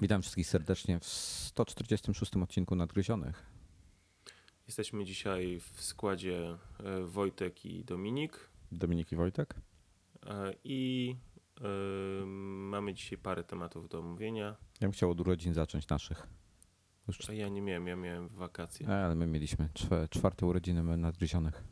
Witam 0.00 0.22
wszystkich 0.22 0.46
serdecznie 0.46 0.98
w 1.00 1.04
146 1.04 2.36
odcinku 2.36 2.76
Nadgryzionych. 2.76 3.46
Jesteśmy 4.66 5.04
dzisiaj 5.04 5.60
w 5.60 5.82
składzie 5.82 6.58
e, 6.78 7.00
Wojtek 7.04 7.64
i 7.64 7.84
Dominik. 7.84 8.50
Dominik 8.72 9.12
i 9.12 9.16
Wojtek. 9.16 9.54
E, 10.26 10.52
I 10.64 11.16
y, 12.22 12.26
mamy 12.26 12.94
dzisiaj 12.94 13.18
parę 13.18 13.44
tematów 13.44 13.88
do 13.88 13.98
omówienia. 13.98 14.44
Ja 14.80 14.80
bym 14.80 14.92
chciał 14.92 15.10
od 15.10 15.20
urodzin 15.20 15.54
zacząć 15.54 15.88
naszych. 15.88 16.26
Już... 17.08 17.30
A 17.30 17.32
ja 17.32 17.48
nie 17.48 17.62
miałem, 17.62 17.86
ja 17.86 17.96
miałem 17.96 18.28
wakacje. 18.28 18.88
Ale 18.88 19.14
my 19.14 19.26
mieliśmy 19.26 19.68
czwarte 20.10 20.46
urodziny 20.46 20.96
Nadgryzionych. 20.96 21.64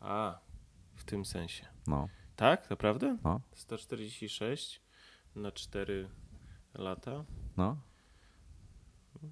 A, 0.00 0.40
w 0.94 1.04
tym 1.04 1.24
sensie. 1.24 1.66
No. 1.86 2.08
Tak, 2.36 2.70
naprawdę? 2.70 3.18
No. 3.24 3.40
146 3.54 4.80
na 5.34 5.52
4 5.52 6.08
lata. 6.78 7.24
No. 7.56 7.76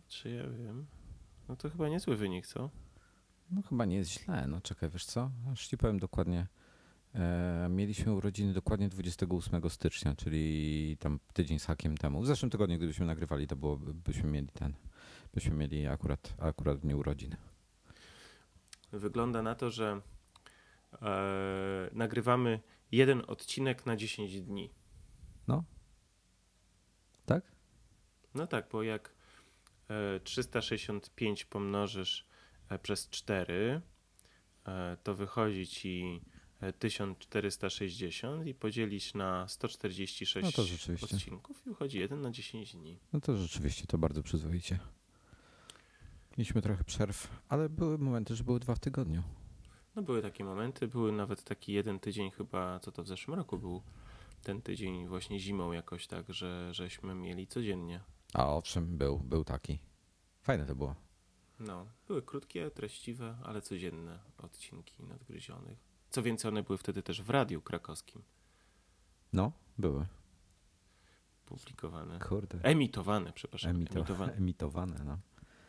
Czy 0.09 0.30
ja 0.30 0.48
wiem? 0.48 0.86
No 1.48 1.56
to 1.56 1.70
chyba 1.70 1.88
niezły 1.88 2.16
wynik, 2.16 2.46
co? 2.46 2.70
No 3.50 3.62
chyba 3.62 3.84
nie 3.84 3.96
jest 3.96 4.10
źle. 4.10 4.46
No 4.46 4.60
czekaj, 4.60 4.91
wiesz 4.91 5.05
co? 5.05 5.30
Aż 5.52 5.66
ci 5.66 5.78
powiem 5.78 5.98
dokładnie. 5.98 6.46
E, 7.14 7.69
mieliśmy 7.70 8.12
urodziny 8.12 8.52
dokładnie 8.52 8.88
28 8.88 9.70
stycznia, 9.70 10.14
czyli 10.14 10.96
tam 11.00 11.20
tydzień 11.32 11.59
z 11.59 11.64
hakiem 11.64 11.96
temu. 11.96 12.22
W 12.22 12.27
zeszłym 12.27 12.50
tygodniu, 12.50 12.77
gdybyśmy 12.77 13.06
nagrywali, 13.06 13.47
to 13.47 13.56
było, 13.56 13.77
byśmy 13.77 14.30
mieli 14.30 14.48
ten, 14.48 14.74
byśmy 15.34 15.55
mieli 15.55 15.86
akurat, 15.86 16.34
akurat 16.38 16.78
dnie 16.78 16.97
urodzin. 16.97 17.36
Wygląda 18.92 19.42
na 19.42 19.55
to, 19.55 19.70
że 19.70 20.00
e, 21.02 21.91
nagrywamy 21.92 22.60
jeden 22.92 23.22
odcinek 23.27 23.86
na 23.86 23.97
10 23.97 24.41
dni. 24.41 24.70
No. 25.48 25.64
Tak? 27.26 27.44
No 28.34 28.46
tak, 28.46 28.68
bo 28.72 28.82
jak 28.82 29.14
365 30.24 31.42
e, 31.42 31.46
pomnożysz 31.46 32.27
e, 32.68 32.78
przez 32.78 33.08
4, 33.08 33.80
e, 34.66 34.96
to 35.02 35.14
wychodzi 35.14 35.66
ci 35.66 36.20
1460 36.78 38.46
i 38.46 38.55
podzielisz 38.55 39.14
na 39.14 39.48
146 39.48 40.34
no 40.42 40.48
odcinków 41.02 41.66
i 41.66 41.68
wychodzi 41.68 41.98
1 41.98 42.20
na 42.20 42.30
10 42.30 42.77
dni. 42.77 42.98
No 43.12 43.20
to 43.20 43.36
rzeczywiście 43.36 43.86
to 43.86 43.98
bardzo 43.98 44.22
przyzwoicie. 44.22 44.78
Mieliśmy 46.38 46.62
trochę 46.62 46.84
przerw, 46.84 47.28
ale 47.48 47.68
były 47.68 47.98
momenty, 47.98 48.36
że 48.36 48.44
były 48.44 48.61
dwa 48.61 48.74
w 48.74 48.78
tygodniu. 48.78 49.22
No 49.96 50.02
były 50.02 50.22
takie 50.22 50.44
momenty, 50.44 50.88
były 50.88 51.12
nawet 51.12 51.44
taki 51.44 51.72
jeden 51.72 52.00
tydzień 52.00 52.30
chyba, 52.30 52.80
co 52.80 52.92
to 52.92 53.02
w 53.02 53.08
zeszłym 53.08 53.36
roku 53.36 53.58
był 53.58 53.83
ten 54.47 54.62
tydzień 54.62 55.08
właśnie 55.08 55.41
zimą 55.41 55.72
jakoś 55.72 56.06
tak, 56.06 56.33
że 56.34 56.75
żeśmy 56.75 57.14
mieli 57.14 57.47
codziennie. 57.47 58.00
A 58.34 58.55
owszem, 58.55 58.98
był, 58.98 59.19
był 59.19 59.44
taki. 59.44 59.78
Fajne 60.42 60.66
to 60.66 60.75
było. 60.75 60.94
No, 61.61 61.86
były 62.08 62.22
krótkie, 62.22 62.70
treściwe, 62.70 63.36
ale 63.42 63.62
codzienne 63.62 64.19
odcinki 64.39 65.02
nadgryzionych. 65.05 65.78
Co 66.11 66.22
więcej, 66.22 66.48
one 66.48 66.62
były 66.62 66.78
wtedy 66.78 67.02
też 67.02 67.22
w 67.22 67.30
radiu 67.30 67.62
krakowskim. 67.62 68.22
No, 69.33 69.52
były. 69.78 70.06
Publikowane. 71.47 72.19
Kurde. 72.19 72.58
Emitowane, 72.62 73.33
przepraszam. 73.33 73.70
Emito 73.70 73.94
emitowane. 73.94 74.33
Emitowane, 74.39 75.05
no. 75.05 75.19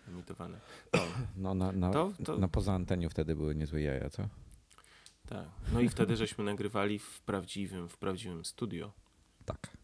Emitowane. 0.08 0.60
No, 0.94 1.00
no 1.38 1.54
na, 1.54 1.72
na, 1.72 1.92
to, 1.92 2.14
to... 2.26 2.38
na 2.38 2.48
poza 2.48 2.74
anteniu 2.74 3.10
wtedy 3.10 3.36
były 3.36 3.56
niezłe 3.56 3.82
jaja, 3.82 4.10
co? 4.10 4.30
Tak. 5.30 5.46
No 5.74 5.80
i 5.82 5.90
wtedy 5.90 6.16
żeśmy 6.16 6.44
nagrywali 6.44 7.00
w 7.00 7.22
prawdziwym, 7.22 7.90
w 7.90 7.98
prawdziwym 7.98 8.46
studio. 8.46 8.92
Tak. 9.46 9.78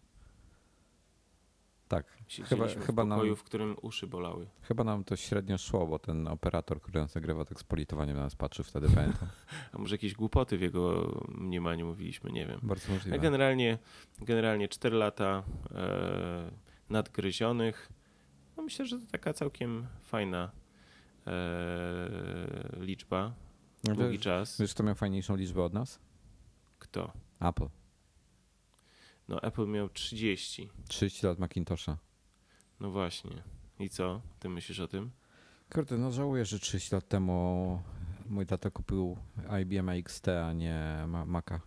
Tak. 1.87 2.17
Chyba, 2.43 2.67
w 2.67 2.85
chyba 2.85 3.05
pokoju, 3.05 3.27
nam, 3.27 3.35
w 3.35 3.43
którym 3.43 3.75
uszy 3.81 4.07
bolały. 4.07 4.47
Chyba 4.61 4.83
nam 4.83 5.03
to 5.03 5.15
średnio 5.15 5.57
szło, 5.57 5.87
bo 5.87 5.99
ten 5.99 6.27
operator, 6.27 6.81
który 6.81 6.99
nas 6.99 7.15
nagrywa, 7.15 7.45
tak 7.45 7.59
z 7.59 7.63
politowaniem 7.63 8.15
na 8.15 8.23
nas 8.23 8.35
patrzył 8.35 8.65
wtedy, 8.65 8.87
pamiętam. 8.95 9.27
A 9.73 9.77
może 9.77 9.95
jakieś 9.95 10.13
głupoty 10.13 10.57
w 10.57 10.61
jego 10.61 11.11
mniemaniu 11.27 11.85
mówiliśmy, 11.85 12.31
nie 12.31 12.47
wiem. 12.47 12.59
Bardzo 12.63 12.93
możliwe. 12.93 13.17
A 13.17 13.19
generalnie, 13.19 13.77
generalnie 14.21 14.67
4 14.67 14.97
lata 14.97 15.43
e, 15.71 16.51
nadgryzionych. 16.89 17.89
No 18.57 18.63
myślę, 18.63 18.85
że 18.85 18.99
to 18.99 19.05
taka 19.11 19.33
całkiem 19.33 19.87
fajna 20.01 20.51
e, 21.27 21.31
liczba. 22.79 23.33
No 23.83 23.95
Długi 23.95 24.11
wiesz, 24.11 24.21
czas. 24.21 24.61
Wiesz, 24.61 24.73
kto 24.73 24.83
miał 24.83 24.95
fajniejszą 24.95 25.35
liczbę 25.35 25.63
od 25.63 25.73
nas? 25.73 25.99
Kto? 26.79 27.13
Apple. 27.39 27.67
No 29.27 29.41
Apple 29.41 29.67
miał 29.67 29.89
30. 29.89 30.69
30 30.87 31.25
lat 31.27 31.39
Macintosha. 31.39 31.97
No 32.79 32.89
właśnie. 32.89 33.43
I 33.79 33.89
co? 33.89 34.21
Ty 34.39 34.49
myślisz 34.49 34.79
o 34.79 34.87
tym? 34.87 35.11
Kurde, 35.73 35.97
no 35.97 36.11
żałuję, 36.11 36.45
że 36.45 36.59
30 36.59 36.95
lat 36.95 37.07
temu 37.07 37.81
mój 38.29 38.45
tata 38.45 38.69
kupił 38.71 39.17
IBM 39.61 39.89
XT, 39.89 40.27
a 40.27 40.53
nie 40.53 41.05
Maca. 41.25 41.61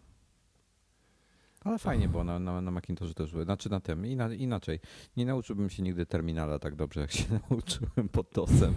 Ale 1.66 1.78
fajnie 1.78 2.08
było 2.08 2.24
na, 2.24 2.38
na, 2.38 2.60
na 2.60 2.70
Macintoshu 2.70 3.14
też 3.14 3.32
były. 3.32 3.44
Znaczy 3.44 3.70
na 3.70 3.80
tym. 3.80 4.06
Ina, 4.06 4.34
inaczej. 4.34 4.80
Nie 5.16 5.26
nauczyłbym 5.26 5.70
się 5.70 5.82
nigdy 5.82 6.06
terminala 6.06 6.58
tak 6.58 6.76
dobrze, 6.76 7.00
jak 7.00 7.12
się 7.12 7.24
nauczyłem 7.50 8.08
pod 8.12 8.30
DOSem. 8.34 8.74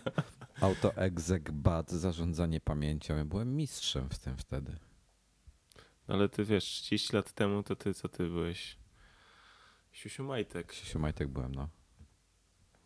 Auto 0.60 0.96
exec 0.96 1.42
bat, 1.52 1.90
zarządzanie 1.90 2.60
pamięcią. 2.60 3.16
Ja 3.16 3.24
byłem 3.24 3.56
mistrzem 3.56 4.08
w 4.08 4.18
tym 4.18 4.36
wtedy. 4.36 4.76
Ale 6.08 6.28
ty 6.28 6.44
wiesz, 6.44 6.64
30 6.64 7.16
lat 7.16 7.32
temu 7.32 7.62
to 7.62 7.76
ty, 7.76 7.94
co 7.94 8.08
ty 8.08 8.24
byłeś? 8.24 8.76
Siusiu 9.92 10.24
Majtek. 10.24 10.72
Siusiu 10.72 10.98
Majtek 10.98 11.28
byłem, 11.28 11.54
no. 11.54 11.68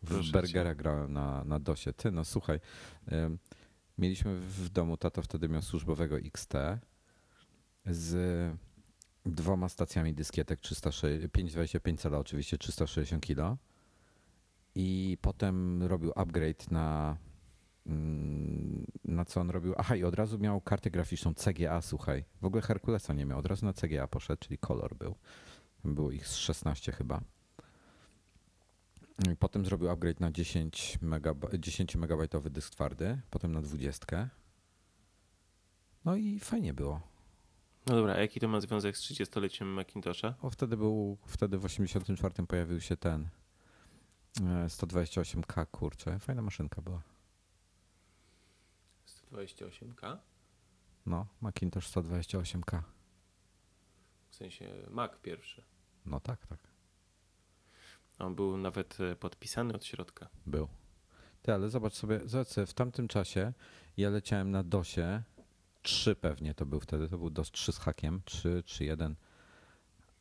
W 0.03 0.07
Proszę 0.07 0.31
Bergera 0.31 0.71
cię. 0.71 0.75
grałem 0.75 1.13
na, 1.13 1.43
na 1.43 1.59
DOSie. 1.59 1.93
Ty, 1.93 2.11
no 2.11 2.25
słuchaj, 2.25 2.59
mieliśmy 3.97 4.39
w 4.39 4.69
domu, 4.69 4.97
tato 4.97 5.21
wtedy 5.21 5.49
miał 5.49 5.61
służbowego 5.61 6.17
XT 6.17 6.53
z 7.85 8.15
dwoma 9.25 9.69
stacjami 9.69 10.13
dyskietek 10.13 10.59
525 11.31 12.01
cala 12.01 12.17
oczywiście, 12.17 12.57
360 12.57 13.25
kg 13.25 13.57
i 14.75 15.17
potem 15.21 15.83
robił 15.83 16.11
upgrade 16.15 16.71
na 16.71 17.17
Mm, 17.87 18.85
na 19.03 19.25
co 19.25 19.41
on 19.41 19.49
robił. 19.49 19.73
Aha, 19.77 19.95
i 19.95 20.03
od 20.03 20.15
razu 20.15 20.39
miał 20.39 20.61
kartę 20.61 20.91
graficzną 20.91 21.33
CGA, 21.33 21.81
słuchaj. 21.81 22.25
W 22.41 22.45
ogóle 22.45 22.61
Herkulesa 22.61 23.13
nie 23.13 23.25
miał, 23.25 23.39
od 23.39 23.45
razu 23.45 23.65
na 23.65 23.73
CGA 23.73 24.07
poszedł, 24.07 24.39
czyli 24.39 24.57
kolor 24.57 24.95
był. 24.95 25.15
Było 25.83 26.11
ich 26.11 26.27
z 26.27 26.35
16 26.35 26.91
chyba. 26.91 27.21
Potem 29.39 29.65
zrobił 29.65 29.89
upgrade 29.89 30.19
na 30.19 30.31
10, 30.31 30.97
megab 31.01 31.55
10 31.59 31.95
megabajtowy 31.95 32.49
dysk 32.49 32.73
twardy, 32.73 33.21
potem 33.29 33.51
na 33.51 33.61
20. 33.61 34.29
No 36.05 36.15
i 36.15 36.39
fajnie 36.39 36.73
było. 36.73 37.14
No 37.87 37.95
dobra, 37.95 38.13
a 38.13 38.19
jaki 38.19 38.39
to 38.39 38.47
ma 38.47 38.61
związek 38.61 38.97
z 38.97 39.01
30-leciem 39.01 39.65
Macintosha? 39.65 40.33
O, 40.41 40.49
wtedy 40.49 40.77
był, 40.77 41.17
wtedy 41.27 41.57
w 41.57 41.65
84 41.65 42.47
pojawił 42.47 42.81
się 42.81 42.97
ten 42.97 43.29
128K, 44.67 45.61
e, 45.61 45.65
kurczę, 45.65 46.19
fajna 46.19 46.41
maszynka 46.41 46.81
była. 46.81 47.01
128K? 49.31 50.17
No, 51.05 51.27
Macintosh 51.41 51.87
128K. 51.87 52.81
W 54.29 54.35
sensie 54.35 54.73
Mac 54.89 55.11
pierwszy. 55.21 55.63
No 56.05 56.19
tak, 56.19 56.47
tak. 56.47 56.59
On 58.19 58.35
był 58.35 58.57
nawet 58.57 58.97
e, 58.99 59.15
podpisany 59.15 59.73
od 59.73 59.85
środka. 59.85 60.29
Był. 60.45 60.67
Ty, 61.41 61.53
ale 61.53 61.69
zobacz 61.69 61.93
sobie, 61.93 62.19
zobacz 62.25 62.47
sobie, 62.47 62.67
w 62.67 62.73
tamtym 62.73 63.07
czasie 63.07 63.53
ja 63.97 64.09
leciałem 64.09 64.51
na 64.51 64.63
DOSie 64.63 65.23
3 65.85 66.15
pewnie 66.15 66.53
to 66.53 66.65
był 66.65 66.79
wtedy, 66.79 67.09
to 67.09 67.17
był 67.17 67.29
DOS 67.29 67.51
3 67.51 67.71
z 67.71 67.77
hakiem, 67.77 68.21
3, 68.25 68.63
3, 68.65 68.85
1. 68.85 69.15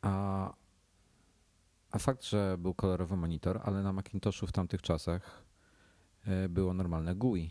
A, 0.03 0.53
a 1.91 1.99
fakt, 1.99 2.25
że 2.25 2.57
był 2.59 2.75
kolorowy 2.75 3.17
monitor, 3.17 3.61
ale 3.65 3.83
na 3.83 3.93
Macintoshu 3.93 4.47
w 4.47 4.53
tamtych 4.53 4.83
czasach 4.83 5.45
e, 6.27 6.49
było 6.49 6.75
normalne 6.75 7.15
GUI. 7.15 7.51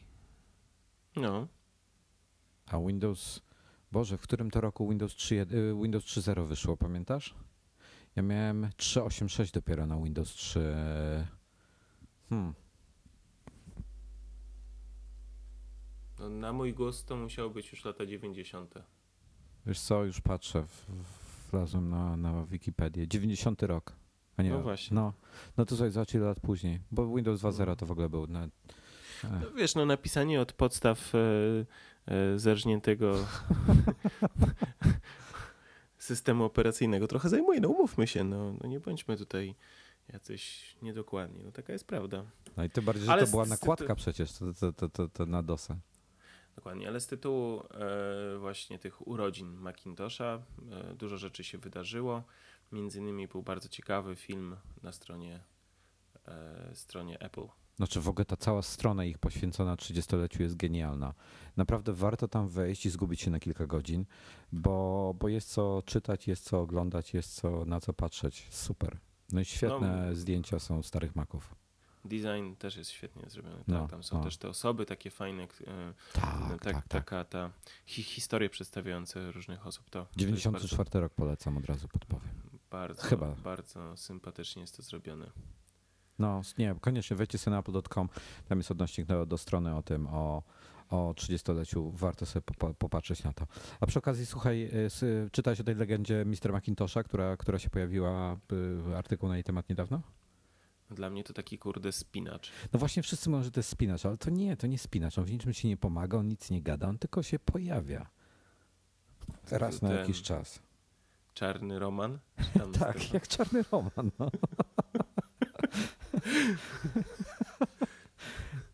No. 1.15 1.47
A 2.65 2.79
Windows, 2.79 3.41
Boże, 3.91 4.17
w 4.17 4.21
którym 4.21 4.51
to 4.51 4.61
roku 4.61 4.89
Windows 4.89 5.13
3.0 5.13 5.53
y, 5.53 5.81
Windows 5.81 6.03
3.0 6.03 6.47
wyszło, 6.47 6.77
pamiętasz? 6.77 7.35
Ja 8.15 8.23
miałem 8.23 8.69
3.8.6 8.77 9.53
dopiero 9.53 9.87
na 9.87 9.97
Windows 9.97 10.29
3. 10.29 10.75
Hmm. 12.29 12.53
No, 16.23 16.29
na 16.29 16.53
mój 16.53 16.73
głos 16.73 17.05
to 17.05 17.15
musiało 17.15 17.49
być 17.49 17.71
już 17.71 17.85
lata 17.85 18.05
90. 18.05 18.73
Wiesz 19.65 19.79
co, 19.79 20.03
już 20.03 20.21
patrzę, 20.21 20.65
wlazłem 21.51 21.89
na, 21.89 22.17
na 22.17 22.45
Wikipedię. 22.45 23.07
90 23.07 23.63
rok. 23.63 23.95
A 24.37 24.43
nie, 24.43 24.49
no 24.49 24.61
właśnie. 24.61 24.95
No, 24.95 25.13
no 25.57 25.65
to 25.65 25.75
sobie 25.75 25.91
ile 26.13 26.25
lat 26.25 26.39
później, 26.39 26.79
bo 26.91 27.15
Windows 27.15 27.41
2.0 27.41 27.75
to 27.75 27.85
w 27.85 27.91
ogóle 27.91 28.09
był 28.09 28.27
na, 28.27 28.47
no, 29.23 29.51
wiesz, 29.55 29.75
no 29.75 29.85
napisanie 29.85 30.41
od 30.41 30.53
podstaw 30.53 31.15
e, 31.15 31.19
e, 32.05 32.39
zerżniętego 32.39 33.15
systemu 35.97 36.43
operacyjnego 36.43 37.07
trochę 37.07 37.29
zajmuje, 37.29 37.59
no 37.59 37.69
umówmy 37.69 38.07
się, 38.07 38.23
no, 38.23 38.53
no 38.61 38.69
nie 38.69 38.79
bądźmy 38.79 39.17
tutaj 39.17 39.55
jacyś 40.13 40.75
niedokładni. 40.81 41.43
No 41.43 41.51
taka 41.51 41.73
jest 41.73 41.87
prawda. 41.87 42.23
No 42.57 42.63
i 42.63 42.69
tym 42.69 42.85
bardziej, 42.85 43.05
że 43.05 43.11
Ale 43.11 43.25
to 43.25 43.31
była 43.31 43.45
nakładka 43.45 43.95
przecież, 43.95 44.31
to, 44.31 44.53
to, 44.53 44.73
to, 44.73 44.89
to, 44.89 45.07
to 45.07 45.25
na 45.25 45.43
DOSa. 45.43 45.77
Dokładnie, 46.55 46.87
ale 46.87 46.99
z 46.99 47.07
tytułu 47.07 47.61
e, 47.61 48.37
właśnie 48.37 48.79
tych 48.79 49.07
urodzin 49.07 49.53
Macintosha 49.53 50.43
e, 50.71 50.93
dużo 50.93 51.17
rzeczy 51.17 51.43
się 51.43 51.57
wydarzyło. 51.57 52.23
Między 52.71 52.99
innymi 52.99 53.27
był 53.27 53.43
bardzo 53.43 53.69
ciekawy 53.69 54.15
film 54.15 54.55
na 54.83 54.91
stronie, 54.91 55.43
e, 56.27 56.71
stronie 56.73 57.19
Apple. 57.19 57.47
Znaczy 57.75 58.01
w 58.01 58.09
ogóle 58.09 58.25
ta 58.25 58.37
cała 58.37 58.61
strona 58.61 59.05
ich 59.05 59.17
poświęcona 59.17 59.75
30-leciu 59.75 60.41
jest 60.41 60.55
genialna. 60.55 61.13
Naprawdę 61.57 61.93
warto 61.93 62.27
tam 62.27 62.47
wejść 62.47 62.85
i 62.85 62.89
zgubić 62.89 63.21
się 63.21 63.31
na 63.31 63.39
kilka 63.39 63.67
godzin, 63.67 64.05
bo, 64.51 65.15
bo 65.19 65.27
jest 65.27 65.49
co 65.49 65.83
czytać, 65.85 66.27
jest 66.27 66.43
co 66.43 66.61
oglądać, 66.61 67.13
jest 67.13 67.35
co, 67.35 67.65
na 67.65 67.79
co 67.79 67.93
patrzeć. 67.93 68.47
Super. 68.49 68.97
No 69.31 69.41
i 69.41 69.45
świetne 69.45 70.15
zdjęcia 70.15 70.59
są 70.59 70.83
starych 70.83 71.15
maków. 71.15 71.55
Design 72.05 72.53
też 72.59 72.75
jest 72.77 72.89
świetnie 72.91 73.29
zrobiony. 73.29 73.57
Tak? 73.57 73.67
No, 73.67 73.87
Tam 73.87 74.03
są 74.03 74.17
no. 74.17 74.23
też 74.23 74.37
te 74.37 74.49
osoby 74.49 74.85
takie 74.85 75.09
fajne, 75.09 75.43
e, 75.43 75.47
Tak, 76.13 76.35
no, 76.39 76.49
tak, 76.49 76.59
tak, 76.61 76.73
tak. 76.73 76.87
taka 76.87 77.23
ta 77.25 77.51
hi, 77.85 78.03
historie 78.03 78.49
przedstawiające 78.49 79.31
różnych 79.31 79.67
osób. 79.67 79.89
To, 79.89 79.99
to 80.05 80.07
jest 80.25 80.41
94 80.41 80.99
rok 80.99 81.13
polecam, 81.13 81.57
od 81.57 81.65
razu 81.65 81.87
podpowiem. 81.87 82.29
bardzo, 82.71 83.01
bardzo, 83.01 83.01
Chyba. 83.03 83.27
bardzo 83.43 83.97
sympatycznie 83.97 84.61
jest 84.61 84.77
to 84.77 84.83
zrobione. 84.83 85.29
No 86.19 86.41
nie, 86.57 86.75
koniecznie 86.81 87.15
wejdźcie 87.17 87.37
sobie 87.37 87.51
na 87.55 87.59
apple.com, 87.59 88.09
tam 88.47 88.57
jest 88.59 88.71
odnośnik 88.71 89.07
do, 89.07 89.25
do 89.25 89.37
strony 89.37 89.75
o 89.75 89.83
tym, 89.83 90.07
o, 90.07 90.43
o 90.89 91.13
30-leciu, 91.17 91.91
warto 91.93 92.25
sobie 92.25 92.43
popa- 92.45 92.73
popatrzeć 92.73 93.23
na 93.23 93.33
to. 93.33 93.47
A 93.79 93.85
przy 93.85 93.99
okazji, 93.99 94.25
słuchaj, 94.25 94.63
y, 94.63 94.85
s- 94.85 95.05
czytałeś 95.31 95.59
o 95.59 95.63
tej 95.63 95.75
legendzie 95.75 96.25
Mr. 96.25 96.51
Macintosha, 96.51 97.03
która, 97.03 97.37
która 97.37 97.59
się 97.59 97.69
pojawiła, 97.69 98.37
artykuł 98.95 99.29
na 99.29 99.35
jej 99.35 99.43
temat 99.43 99.69
niedawno? 99.69 100.01
Dla 100.93 101.09
mnie 101.09 101.23
to 101.23 101.33
taki 101.33 101.57
kurde 101.57 101.91
spinacz. 101.91 102.51
No 102.73 102.79
właśnie 102.79 103.03
wszyscy 103.03 103.29
mówią, 103.29 103.43
że 103.43 103.51
to 103.51 103.59
jest 103.59 103.69
spinacz, 103.69 104.05
ale 104.05 104.17
to 104.17 104.29
nie, 104.29 104.57
to 104.57 104.67
nie 104.67 104.77
spinacz, 104.77 105.17
on 105.17 105.25
w 105.25 105.31
niczym 105.31 105.53
ci 105.53 105.67
nie 105.67 105.77
pomaga, 105.77 106.17
on 106.17 106.27
nic 106.27 106.49
nie 106.51 106.61
gada, 106.61 106.87
on 106.87 106.97
tylko 106.97 107.23
się 107.23 107.39
pojawia. 107.39 108.09
Raz 109.51 109.81
na 109.81 109.93
jakiś 109.93 110.21
czas. 110.21 110.59
Czarny 111.33 111.79
roman? 111.79 112.19
Tak, 112.79 113.13
jak 113.13 113.27
czarny 113.27 113.63
roman. 113.71 114.11
No. 114.19 114.31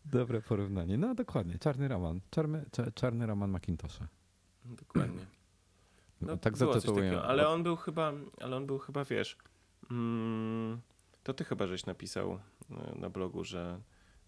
Dobre 0.04 0.40
porównanie. 0.42 0.98
No 0.98 1.14
dokładnie, 1.14 1.58
czarny 1.58 1.88
roman. 1.88 2.20
Czarny, 2.30 2.64
cza- 2.72 2.94
czarny 2.94 3.26
roman 3.26 3.50
Macintosha. 3.50 4.06
Dokładnie. 4.64 5.26
No, 6.20 6.36
tak 6.36 6.56
było 6.56 6.72
coś 6.72 6.82
zatytułuję. 6.82 7.22
ale 7.22 7.48
on 7.48 7.62
był 7.62 7.76
chyba, 7.76 8.12
ale 8.40 8.56
on 8.56 8.66
był 8.66 8.78
chyba, 8.78 9.04
wiesz, 9.04 9.36
mm, 9.90 10.80
to 11.22 11.34
ty 11.34 11.44
chyba 11.44 11.66
żeś 11.66 11.86
napisał 11.86 12.32
e, 12.70 12.98
na 12.98 13.10
blogu, 13.10 13.44
że, 13.44 13.80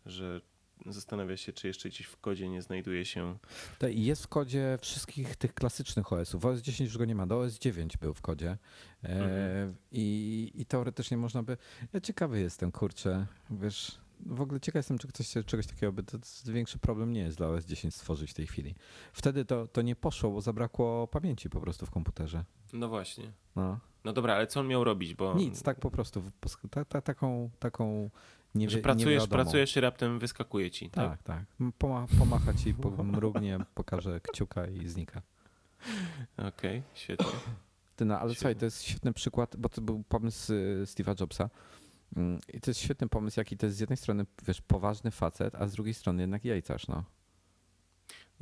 że 0.07 0.41
zastanawia 0.87 1.37
się, 1.37 1.53
czy 1.53 1.67
jeszcze 1.67 1.89
gdzieś 1.89 2.07
w 2.07 2.17
kodzie 2.21 2.49
nie 2.49 2.63
znajduje 2.63 3.05
się. 3.05 3.39
To 3.79 3.89
jest 3.89 4.23
w 4.25 4.29
kodzie 4.29 4.79
wszystkich 4.81 5.37
tych 5.37 5.55
klasycznych 5.55 6.13
OS-ów. 6.13 6.45
OS 6.45 6.61
10 6.61 6.89
już 6.89 6.99
go 6.99 7.05
nie 7.05 7.15
ma, 7.15 7.27
do 7.27 7.39
OS 7.41 7.59
9 7.59 7.97
był 7.97 8.15
w 8.15 8.21
kodzie. 8.21 8.59
E, 9.05 9.09
Mhm. 9.09 9.75
i, 9.93 10.51
I 10.55 10.67
teoretycznie 10.67 11.17
można 11.17 11.43
by. 11.43 11.57
Ja 11.93 12.01
ciekawy 12.01 12.41
jestem, 12.41 12.73
kurczę. 12.73 13.27
Wiesz, 13.51 13.99
w 14.27 14.41
ogóle 14.41 14.61
ciekaw 14.61 14.79
jestem, 14.79 14.99
czy 14.99 15.09
ktoś 15.09 15.35
czegoś 15.47 15.67
takiego 15.67 15.93
by. 15.93 16.03
To 16.03 16.19
większy 16.47 16.79
problem 16.79 17.13
nie 17.13 17.21
jest 17.21 17.39
dla 17.39 17.49
OS 17.49 17.65
10 17.65 17.95
stworzyć 17.95 18.31
w 18.31 18.35
tej 18.35 18.47
chwili. 18.47 18.75
Wtedy 19.13 19.45
to, 19.45 19.67
to 19.69 19.83
nie 19.83 19.97
poszło, 19.97 20.31
bo 20.31 20.41
zabrakło 20.41 21.07
pamięci 21.09 21.51
po 21.51 21.61
prostu 21.61 21.87
w 21.87 21.91
komputerze. 21.91 22.45
No 22.73 22.89
właśnie. 22.89 23.33
No. 23.57 23.81
No 24.05 24.13
dobra, 24.13 24.35
ale 24.35 24.47
co 24.47 24.61
on 24.61 24.67
miał 24.67 24.85
robić? 24.85 25.15
Bo 25.15 25.35
Nic, 25.35 25.63
tak 25.63 25.81
po 25.81 25.91
prostu. 25.91 26.23
Ta, 26.71 26.85
ta, 26.85 27.01
taką, 27.01 27.51
taką 27.59 28.11
nie 28.55 28.71
że 28.71 28.79
pracujesz, 28.79 29.27
pracujesz 29.27 29.77
i 29.77 29.81
raptem 29.81 30.19
wyskakuje 30.19 30.71
ci, 30.71 30.91
tak? 30.91 31.11
Tak, 31.11 31.23
tak. 31.23 31.73
Poma, 31.79 32.07
pomacha 32.19 32.55
ci, 32.55 32.75
mrugnie, 33.05 33.59
pokaże 33.75 34.21
kciuka 34.21 34.67
i 34.67 34.89
znika. 34.89 35.23
Okej, 36.37 36.83
świetnie. 36.95 37.27
Ty, 37.97 38.05
no, 38.05 38.15
ale 38.15 38.31
Świetnie. 38.31 38.35
słuchaj, 38.35 38.57
to 38.57 38.65
jest 38.65 38.83
świetny 38.83 39.13
przykład, 39.13 39.57
bo 39.57 39.69
to 39.69 39.81
był 39.81 40.03
pomysł 40.09 40.53
y, 40.53 40.83
Steve'a 40.85 41.21
Jobsa. 41.21 41.51
Mm, 42.17 42.39
I 42.49 42.61
to 42.61 42.71
jest 42.71 42.81
świetny 42.81 43.09
pomysł, 43.09 43.41
jaki 43.41 43.57
to 43.57 43.67
jest 43.67 43.77
z 43.77 43.81
jednej 43.81 43.97
strony, 43.97 44.27
wiesz, 44.47 44.61
poważny 44.61 45.11
facet, 45.11 45.55
a 45.55 45.67
z 45.69 45.73
drugiej 45.73 45.95
strony 45.95 46.23
jednak 46.23 46.45
jajcarz, 46.45 46.89
no. 46.89 47.05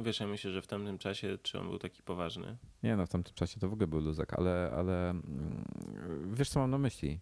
No 0.00 0.04
wiesz, 0.04 0.20
ja 0.20 0.26
myślę, 0.26 0.50
że 0.52 0.62
w 0.62 0.66
tamtym 0.66 0.98
czasie, 0.98 1.38
czy 1.42 1.60
on 1.60 1.68
był 1.68 1.78
taki 1.78 2.02
poważny? 2.02 2.56
Nie 2.82 2.96
no, 2.96 3.06
w 3.06 3.08
tamtym 3.08 3.34
czasie 3.34 3.60
to 3.60 3.68
w 3.68 3.72
ogóle 3.72 3.86
był 3.86 4.00
luzak, 4.00 4.38
ale, 4.38 4.72
ale 4.76 5.10
mm, 5.10 5.64
wiesz, 6.32 6.48
co 6.48 6.60
mam 6.60 6.70
na 6.70 6.78
myśli? 6.78 7.20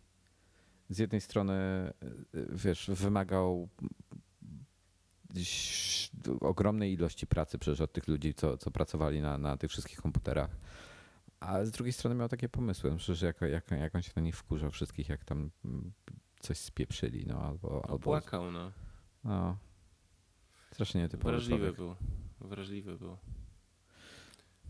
Z 0.89 0.99
jednej 0.99 1.21
strony, 1.21 1.55
y, 2.35 2.49
wiesz, 2.53 2.91
wymagał 2.91 3.69
ogromnej 6.41 6.93
ilości 6.93 7.27
pracy 7.27 7.59
przecież 7.59 7.81
od 7.81 7.93
tych 7.93 8.09
ludzi, 8.09 8.35
co, 8.35 8.59
co 8.59 8.71
pracowali 8.71 9.21
na, 9.21 9.39
na 9.39 9.57
tych 9.57 9.71
wszystkich 9.71 9.99
komputerach. 9.99 10.57
A 11.41 11.65
z 11.65 11.71
drugiej 11.71 11.93
strony 11.93 12.15
miał 12.15 12.29
takie 12.29 12.49
pomysły. 12.49 12.91
No 12.91 12.97
Przecież 12.97 13.23
jak, 13.23 13.41
jak, 13.41 13.71
jak 13.71 13.95
on 13.95 14.03
się 14.03 14.13
na 14.17 14.23
nich 14.23 14.37
wkurzał 14.37 14.71
wszystkich, 14.71 15.09
jak 15.09 15.25
tam 15.25 15.51
coś 16.41 16.59
spieprzyli, 16.59 17.27
no 17.27 17.41
albo. 17.41 17.69
No, 17.71 17.83
albo 17.83 17.99
płakał, 17.99 18.51
no. 18.51 18.73
no. 19.25 19.57
Strasznie 20.73 21.01
nietypowy 21.01 21.31
Wrażliwy 21.31 21.59
człowiek. 21.59 21.77
był. 21.77 22.28
Wrażliwy 22.41 22.99
był. 22.99 23.17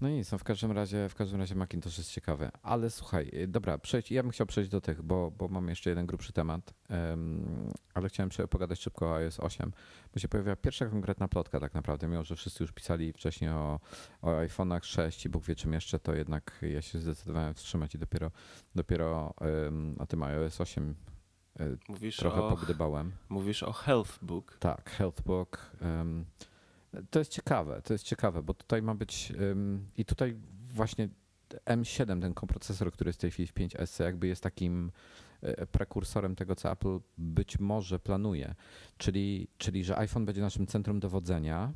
No 0.00 0.08
nic, 0.08 0.32
no 0.32 0.38
w 0.38 0.44
każdym 0.44 0.72
razie, 0.72 1.08
w 1.08 1.14
każdym 1.14 1.40
razie 1.40 1.54
Macintosh 1.54 1.98
jest 1.98 2.10
ciekawy. 2.12 2.50
Ale 2.62 2.90
słuchaj, 2.90 3.30
y, 3.34 3.48
dobra, 3.48 3.78
przejdź, 3.78 4.10
ja 4.12 4.22
bym 4.22 4.32
chciał 4.32 4.46
przejść 4.46 4.70
do 4.70 4.80
tych, 4.80 5.02
bo, 5.02 5.30
bo 5.30 5.48
mam 5.48 5.68
jeszcze 5.68 5.90
jeden 5.90 6.06
grubszy 6.06 6.32
temat, 6.32 6.74
em, 6.88 7.72
ale 7.94 8.08
chciałem 8.08 8.30
pogadać 8.50 8.80
szybko 8.80 9.06
o 9.10 9.14
iOS 9.16 9.40
8, 9.40 9.72
bo 10.14 10.20
się 10.20 10.28
pojawiła 10.28 10.56
pierwsza 10.56 10.86
konkretna 10.86 11.28
plotka 11.28 11.60
tak 11.60 11.74
naprawdę, 11.74 12.08
mimo 12.08 12.24
że 12.24 12.36
wszyscy 12.36 12.64
już 12.64 12.72
pisali 12.72 13.12
wcześniej 13.12 13.50
o, 13.50 13.80
o 14.22 14.28
iPhone'ach 14.30 14.84
6 14.84 15.26
i 15.26 15.28
Bóg 15.28 15.44
wie 15.44 15.54
czym 15.56 15.72
jeszcze, 15.72 15.98
to 15.98 16.14
jednak 16.14 16.58
ja 16.62 16.82
się 16.82 16.98
zdecydowałem 16.98 17.54
wstrzymać 17.54 17.94
i 17.94 17.98
dopiero, 17.98 18.30
dopiero 18.74 19.34
em, 19.66 19.96
o 19.98 20.06
tym 20.06 20.22
iOS 20.22 20.60
8 20.60 20.94
y, 21.60 21.78
Mówisz 21.88 22.16
trochę 22.16 22.42
o, 22.42 22.50
pogdybałem. 22.50 23.12
mówisz 23.28 23.62
o 23.62 23.72
Health 23.72 24.18
Book. 24.24 24.56
Tak, 24.60 24.90
Healthbook. 24.90 25.70
em, 25.80 26.24
to 27.10 27.18
jest 27.18 27.30
ciekawe, 27.30 27.82
to 27.82 27.94
jest 27.94 28.04
ciekawe, 28.04 28.42
bo 28.42 28.54
tutaj 28.54 28.82
ma 28.82 28.94
być 28.94 29.32
i 29.96 30.04
tutaj 30.04 30.36
właśnie 30.68 31.08
M7, 31.66 32.20
ten 32.20 32.34
koprocesor, 32.34 32.92
który 32.92 33.08
jest 33.08 33.18
w 33.18 33.20
tej 33.20 33.30
chwili 33.30 33.46
w 33.46 33.54
5S, 33.54 34.04
jakby 34.04 34.26
jest 34.26 34.42
takim 34.42 34.90
e, 35.42 35.66
prekursorem 35.66 36.36
tego, 36.36 36.54
co 36.54 36.72
Apple 36.72 37.00
być 37.18 37.58
może 37.58 37.98
planuje. 37.98 38.54
Czyli, 38.98 39.48
czyli 39.58 39.84
że 39.84 39.98
iPhone 39.98 40.24
będzie 40.24 40.40
naszym 40.40 40.66
centrum 40.66 41.00
dowodzenia, 41.00 41.72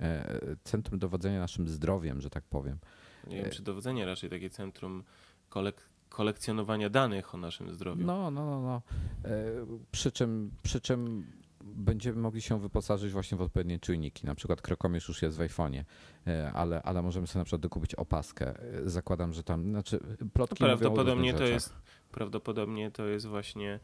e, 0.00 0.56
centrum 0.64 0.98
dowodzenia 0.98 1.40
naszym 1.40 1.68
zdrowiem, 1.68 2.20
że 2.20 2.30
tak 2.30 2.44
powiem. 2.44 2.78
Nie 3.26 3.42
wiem, 3.42 3.50
czy 3.50 3.62
dowodzenie 3.62 4.06
raczej 4.06 4.30
takie 4.30 4.50
centrum 4.50 5.04
kolek 5.48 5.88
kolekcjonowania 6.08 6.90
danych 6.90 7.34
o 7.34 7.38
naszym 7.38 7.70
zdrowiu. 7.70 8.06
No, 8.06 8.30
no, 8.30 8.44
no. 8.44 8.60
no. 8.60 8.82
E, 9.30 9.44
Przy 9.92 10.12
czym, 10.12 10.50
przy 10.62 10.80
czym 10.80 11.26
będziemy 11.74 12.20
mogli 12.20 12.42
się 12.42 12.60
wyposażyć 12.60 13.12
właśnie 13.12 13.38
w 13.38 13.40
odpowiednie 13.40 13.78
czujniki. 13.78 14.26
Na 14.26 14.34
przykład 14.34 14.62
krokomierz 14.62 15.08
już 15.08 15.22
jest 15.22 15.38
w 15.38 15.40
iPhone'ie, 15.40 15.84
e, 16.26 16.52
ale, 16.52 16.82
ale 16.82 17.02
możemy 17.02 17.26
sobie 17.26 17.40
na 17.40 17.44
przykład 17.44 17.62
dokupić 17.62 17.94
opaskę. 17.94 18.60
E, 18.60 18.90
Zakładam, 18.90 19.32
że 19.32 19.42
tam, 19.42 19.70
znaczy 19.70 20.00
plotki 20.32 20.64
mówią 20.64 20.74
o 20.74 20.78
prawdopodobnie 20.78 21.34
to 21.34 21.44
jest 21.44 21.74
prawdopodobnie 22.12 22.90
to 22.90 23.06
jest 23.06 23.26
właśnie 23.26 23.80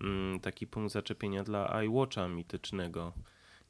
mm, 0.00 0.40
taki 0.40 0.66
punkt 0.66 0.92
zaczepienia 0.92 1.44
dla 1.44 1.82
iWatcha 1.84 2.28
mitycznego 2.28 3.12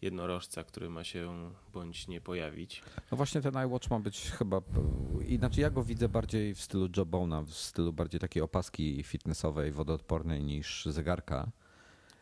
jednorożca, 0.02 0.64
który 0.64 0.90
ma 0.90 1.04
się 1.04 1.50
bądź 1.72 2.08
nie 2.08 2.20
pojawić. 2.20 2.82
No 3.10 3.16
właśnie 3.16 3.40
ten 3.40 3.56
iWatch 3.66 3.90
ma 3.90 4.00
być 4.00 4.30
chyba, 4.30 4.60
inaczej 5.28 5.62
ja 5.62 5.70
go 5.70 5.82
widzę 5.82 6.08
bardziej 6.08 6.54
w 6.54 6.60
stylu 6.60 6.88
Joe 6.96 7.06
Bona, 7.06 7.42
w 7.42 7.50
stylu 7.50 7.92
bardziej 7.92 8.20
takiej 8.20 8.42
opaski 8.42 9.02
fitnessowej, 9.02 9.72
wodoodpornej 9.72 10.42
niż 10.42 10.86
zegarka. 10.86 11.50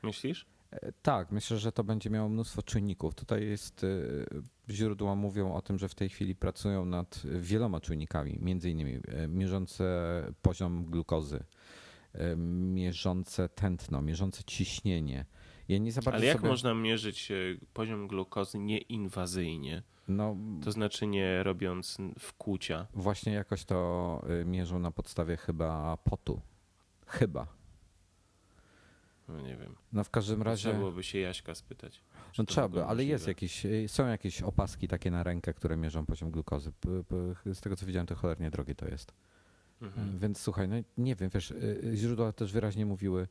Myślisz? 0.03 0.47
Tak, 1.03 1.33
myślę, 1.33 1.59
że 1.59 1.73
to 1.73 1.85
będzie 1.85 2.11
miało 2.11 2.29
mnóstwo 2.29 2.63
czynników. 2.63 3.15
Tutaj 3.15 3.47
jest, 3.47 3.85
e, 3.85 3.89
źródła 4.73 5.15
mówią 5.15 5.55
o 5.55 5.63
tym, 5.63 5.79
że 5.79 5.89
w 5.89 5.95
tej 5.95 6.09
chwili 6.09 6.35
pracują 6.35 6.85
nad 6.85 7.23
wieloma 7.41 7.81
czynnikami, 7.81 8.39
między 8.41 8.71
innymi 8.71 8.99
e, 9.09 9.29
mierzące 9.29 9.85
poziom 10.43 10.85
glukozy, 10.85 11.45
e, 12.15 12.37
mierzące 12.37 13.49
tętno, 13.49 14.03
mierzące 14.03 14.45
ciśnienie. 14.45 15.27
Ja 15.69 15.79
Ale 16.07 16.27
jak 16.27 16.37
sobie, 16.37 16.49
można 16.49 16.75
mierzyć 16.75 17.33
poziom 17.75 18.09
glukozy 18.09 18.59
nieinwazyjnie? 18.59 19.83
no 20.09 20.37
To 20.65 20.73
znaczy 20.73 21.07
nie 21.07 21.43
robiąc 21.43 21.99
wkłucia. 22.19 22.87
właśnie 22.95 23.33
jakoś 23.33 23.65
to 23.65 24.21
mierzą 24.45 24.79
na 24.79 24.91
podstawie 24.91 25.37
chyba 25.37 25.97
potu. 25.97 26.41
Chyba. 27.07 27.62
No 29.29 29.41
nie 29.41 29.57
wiem. 29.57 29.75
No 29.93 30.05
w 30.05 30.11
każdym 30.11 30.43
razie... 30.43 30.63
Trzeba 30.63 30.79
byłoby 30.79 31.03
się 31.03 31.19
Jaśka 31.19 31.55
spytać. 31.55 32.01
No 32.39 32.45
trzeba 32.45 32.69
by, 32.69 32.85
ale 32.85 33.05
jest 33.05 33.29
jakieś, 33.29 33.67
y, 33.67 33.89
są 33.89 34.07
jakieś 34.07 34.43
opaski 34.43 34.89
takie 34.89 35.11
na 35.11 35.23
rękę, 35.23 35.55
które 35.55 35.77
mierzą 35.77 36.07
poziom 36.07 36.31
glukozy. 36.31 36.73
Z 37.47 37.61
tego 37.61 37.77
co 37.77 37.87
widziałem, 37.87 38.07
to 38.07 38.15
cholernie 38.15 38.51
drogie 38.51 38.75
to 38.75 38.89
jest. 38.89 39.13
Mhm. 39.83 40.19
Więc 40.19 40.41
słuchaj, 40.41 40.69
no 40.69 40.77
nie 40.99 41.15
wiem, 41.15 41.31
wiesz, 41.35 41.51
y, 41.51 41.93
źródła 41.95 42.33
też 42.33 42.53
wyraźnie 42.53 42.87
mówiły, 42.87 43.29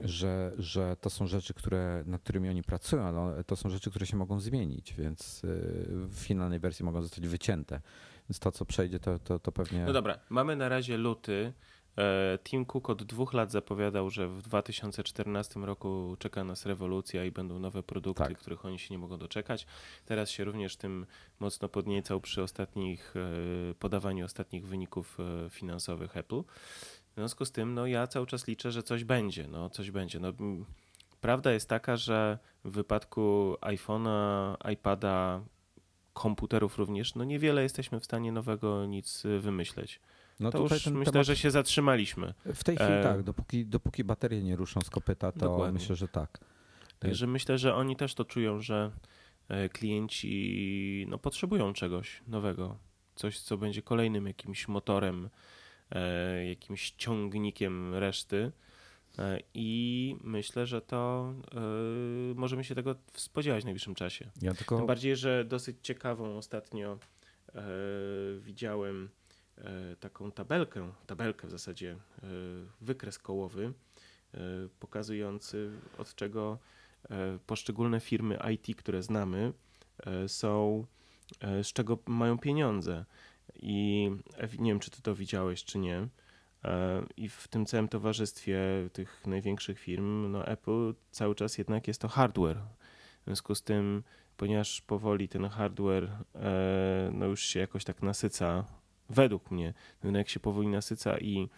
że, 0.00 0.52
że 0.58 0.96
to 1.00 1.10
są 1.10 1.26
rzeczy, 1.26 1.54
które, 1.54 2.04
nad 2.06 2.22
którymi 2.22 2.48
oni 2.48 2.62
pracują, 2.62 3.02
ale 3.02 3.44
to 3.44 3.56
są 3.56 3.70
rzeczy, 3.70 3.90
które 3.90 4.06
się 4.06 4.16
mogą 4.16 4.40
zmienić, 4.40 4.94
więc 4.94 5.40
w 5.88 6.14
finalnej 6.14 6.58
wersji 6.58 6.84
mogą 6.84 7.02
zostać 7.02 7.28
wycięte. 7.28 7.80
Więc 8.28 8.38
to, 8.38 8.52
co 8.52 8.64
przejdzie, 8.64 9.00
to, 9.00 9.18
to, 9.18 9.38
to 9.38 9.52
pewnie. 9.52 9.84
No 9.84 9.92
dobra, 9.92 10.18
mamy 10.30 10.56
na 10.56 10.68
razie 10.68 10.96
luty. 10.96 11.52
E, 11.98 12.38
Tim 12.44 12.64
Cook 12.64 12.90
od 12.90 13.02
dwóch 13.02 13.32
lat 13.32 13.50
zapowiadał, 13.50 14.10
że 14.10 14.28
w 14.28 14.42
2014 14.42 15.60
roku 15.60 16.16
czeka 16.18 16.44
nas 16.44 16.66
rewolucja 16.66 17.24
i 17.24 17.30
będą 17.30 17.58
nowe 17.58 17.82
produkty, 17.82 18.24
tak. 18.24 18.38
których 18.38 18.64
oni 18.64 18.78
się 18.78 18.94
nie 18.94 18.98
mogą 18.98 19.18
doczekać. 19.18 19.66
Teraz 20.06 20.30
się 20.30 20.44
również 20.44 20.76
tym 20.76 21.06
mocno 21.40 21.68
podniecał 21.68 22.20
przy 22.20 22.42
ostatnich 22.42 23.14
e, 23.16 23.74
podawaniu 23.74 24.24
ostatnich 24.24 24.66
wyników 24.66 25.18
e, 25.20 25.50
finansowych 25.50 26.16
Apple. 26.16 26.42
W 27.10 27.14
związku 27.14 27.44
z 27.44 27.52
tym, 27.52 27.74
no 27.74 27.86
ja 27.86 28.06
cały 28.06 28.26
czas 28.26 28.46
liczę, 28.46 28.72
że 28.72 28.82
coś 28.82 29.04
będzie, 29.04 29.48
no 29.48 29.70
coś 29.70 29.90
będzie. 29.90 30.20
No, 30.20 30.32
prawda 31.20 31.52
jest 31.52 31.68
taka, 31.68 31.96
że 31.96 32.38
w 32.64 32.70
wypadku 32.70 33.56
iPhone'a, 33.60 34.54
iPada, 34.72 35.40
komputerów 36.12 36.78
również, 36.78 37.14
no 37.14 37.24
niewiele 37.24 37.62
jesteśmy 37.62 38.00
w 38.00 38.04
stanie 38.04 38.32
nowego 38.32 38.86
nic 38.86 39.22
wymyśleć. 39.40 40.00
No 40.40 40.50
to 40.50 40.58
już 40.58 40.86
myślę, 40.86 41.12
temat... 41.12 41.26
że 41.26 41.36
się 41.36 41.50
zatrzymaliśmy. 41.50 42.34
W 42.54 42.64
tej 42.64 42.76
chwili 42.76 42.92
e... 42.92 43.02
tak, 43.02 43.22
dopóki, 43.22 43.66
dopóki 43.66 44.04
baterie 44.04 44.42
nie 44.42 44.56
ruszą 44.56 44.80
z 44.80 44.90
kopyta, 44.90 45.32
to 45.32 45.38
Dokładnie. 45.38 45.78
myślę, 45.78 45.96
że 45.96 46.08
tak. 46.08 46.40
Także 46.98 47.26
myślę, 47.26 47.58
że 47.58 47.74
oni 47.74 47.96
też 47.96 48.14
to 48.14 48.24
czują, 48.24 48.60
że 48.60 48.90
e, 49.48 49.68
klienci 49.68 51.06
no, 51.08 51.18
potrzebują 51.18 51.72
czegoś 51.72 52.22
nowego. 52.26 52.78
Coś, 53.14 53.40
co 53.40 53.56
będzie 53.56 53.82
kolejnym 53.82 54.26
jakimś 54.26 54.68
motorem, 54.68 55.28
e, 55.90 56.46
jakimś 56.46 56.90
ciągnikiem 56.90 57.94
reszty. 57.94 58.52
E, 59.18 59.40
I 59.54 60.16
myślę, 60.24 60.66
że 60.66 60.80
to 60.80 61.32
możemy 62.34 62.64
się 62.64 62.74
tego 62.74 62.94
spodziewać 63.14 63.62
w 63.62 63.64
najbliższym 63.64 63.94
czasie. 63.94 64.30
Ja 64.42 64.54
tylko... 64.54 64.76
Tym 64.76 64.86
bardziej, 64.86 65.16
że 65.16 65.44
dosyć 65.44 65.76
ciekawą 65.82 66.36
ostatnio 66.36 66.98
widziałem 68.40 69.08
taką 70.00 70.32
tabelkę, 70.32 70.92
tabelkę 71.06 71.46
w 71.46 71.50
zasadzie, 71.50 71.92
e, 71.92 72.26
wykres 72.80 73.18
kołowy 73.18 73.72
e, 74.34 74.38
pokazujący 74.80 75.70
od 75.98 76.14
czego 76.14 76.58
poszczególne 77.46 78.00
firmy 78.00 78.38
IT, 78.54 78.76
które 78.76 79.02
znamy, 79.02 79.52
są, 80.26 80.86
z 81.62 81.72
czego 81.72 81.98
mają 82.06 82.38
pieniądze. 82.38 83.04
I 83.54 84.10
nie 84.58 84.70
wiem, 84.70 84.80
czy 84.80 84.90
ty 84.90 85.02
to 85.02 85.14
widziałeś, 85.14 85.64
czy 85.64 85.78
nie. 85.78 86.08
I 87.16 87.28
w 87.28 87.48
tym 87.48 87.66
całym 87.66 87.88
towarzystwie 87.88 88.60
tych 88.92 89.26
największych 89.26 89.78
firm, 89.78 90.32
no 90.32 90.46
Apple 90.46 90.94
cały 91.10 91.34
czas 91.34 91.58
jednak 91.58 91.88
jest 91.88 92.00
to 92.00 92.08
hardware. 92.08 92.58
W 93.20 93.24
związku 93.24 93.54
z 93.54 93.62
tym, 93.62 94.02
ponieważ 94.36 94.80
powoli 94.80 95.28
ten 95.28 95.48
hardware 95.48 96.08
no 97.12 97.26
już 97.26 97.40
się 97.40 97.60
jakoś 97.60 97.84
tak 97.84 98.02
nasyca 98.02 98.64
według 99.10 99.50
mnie 99.50 99.74
rynek 100.02 100.28
się 100.28 100.40
powoli 100.40 100.68
nasyca 100.68 101.18
i 101.18 101.48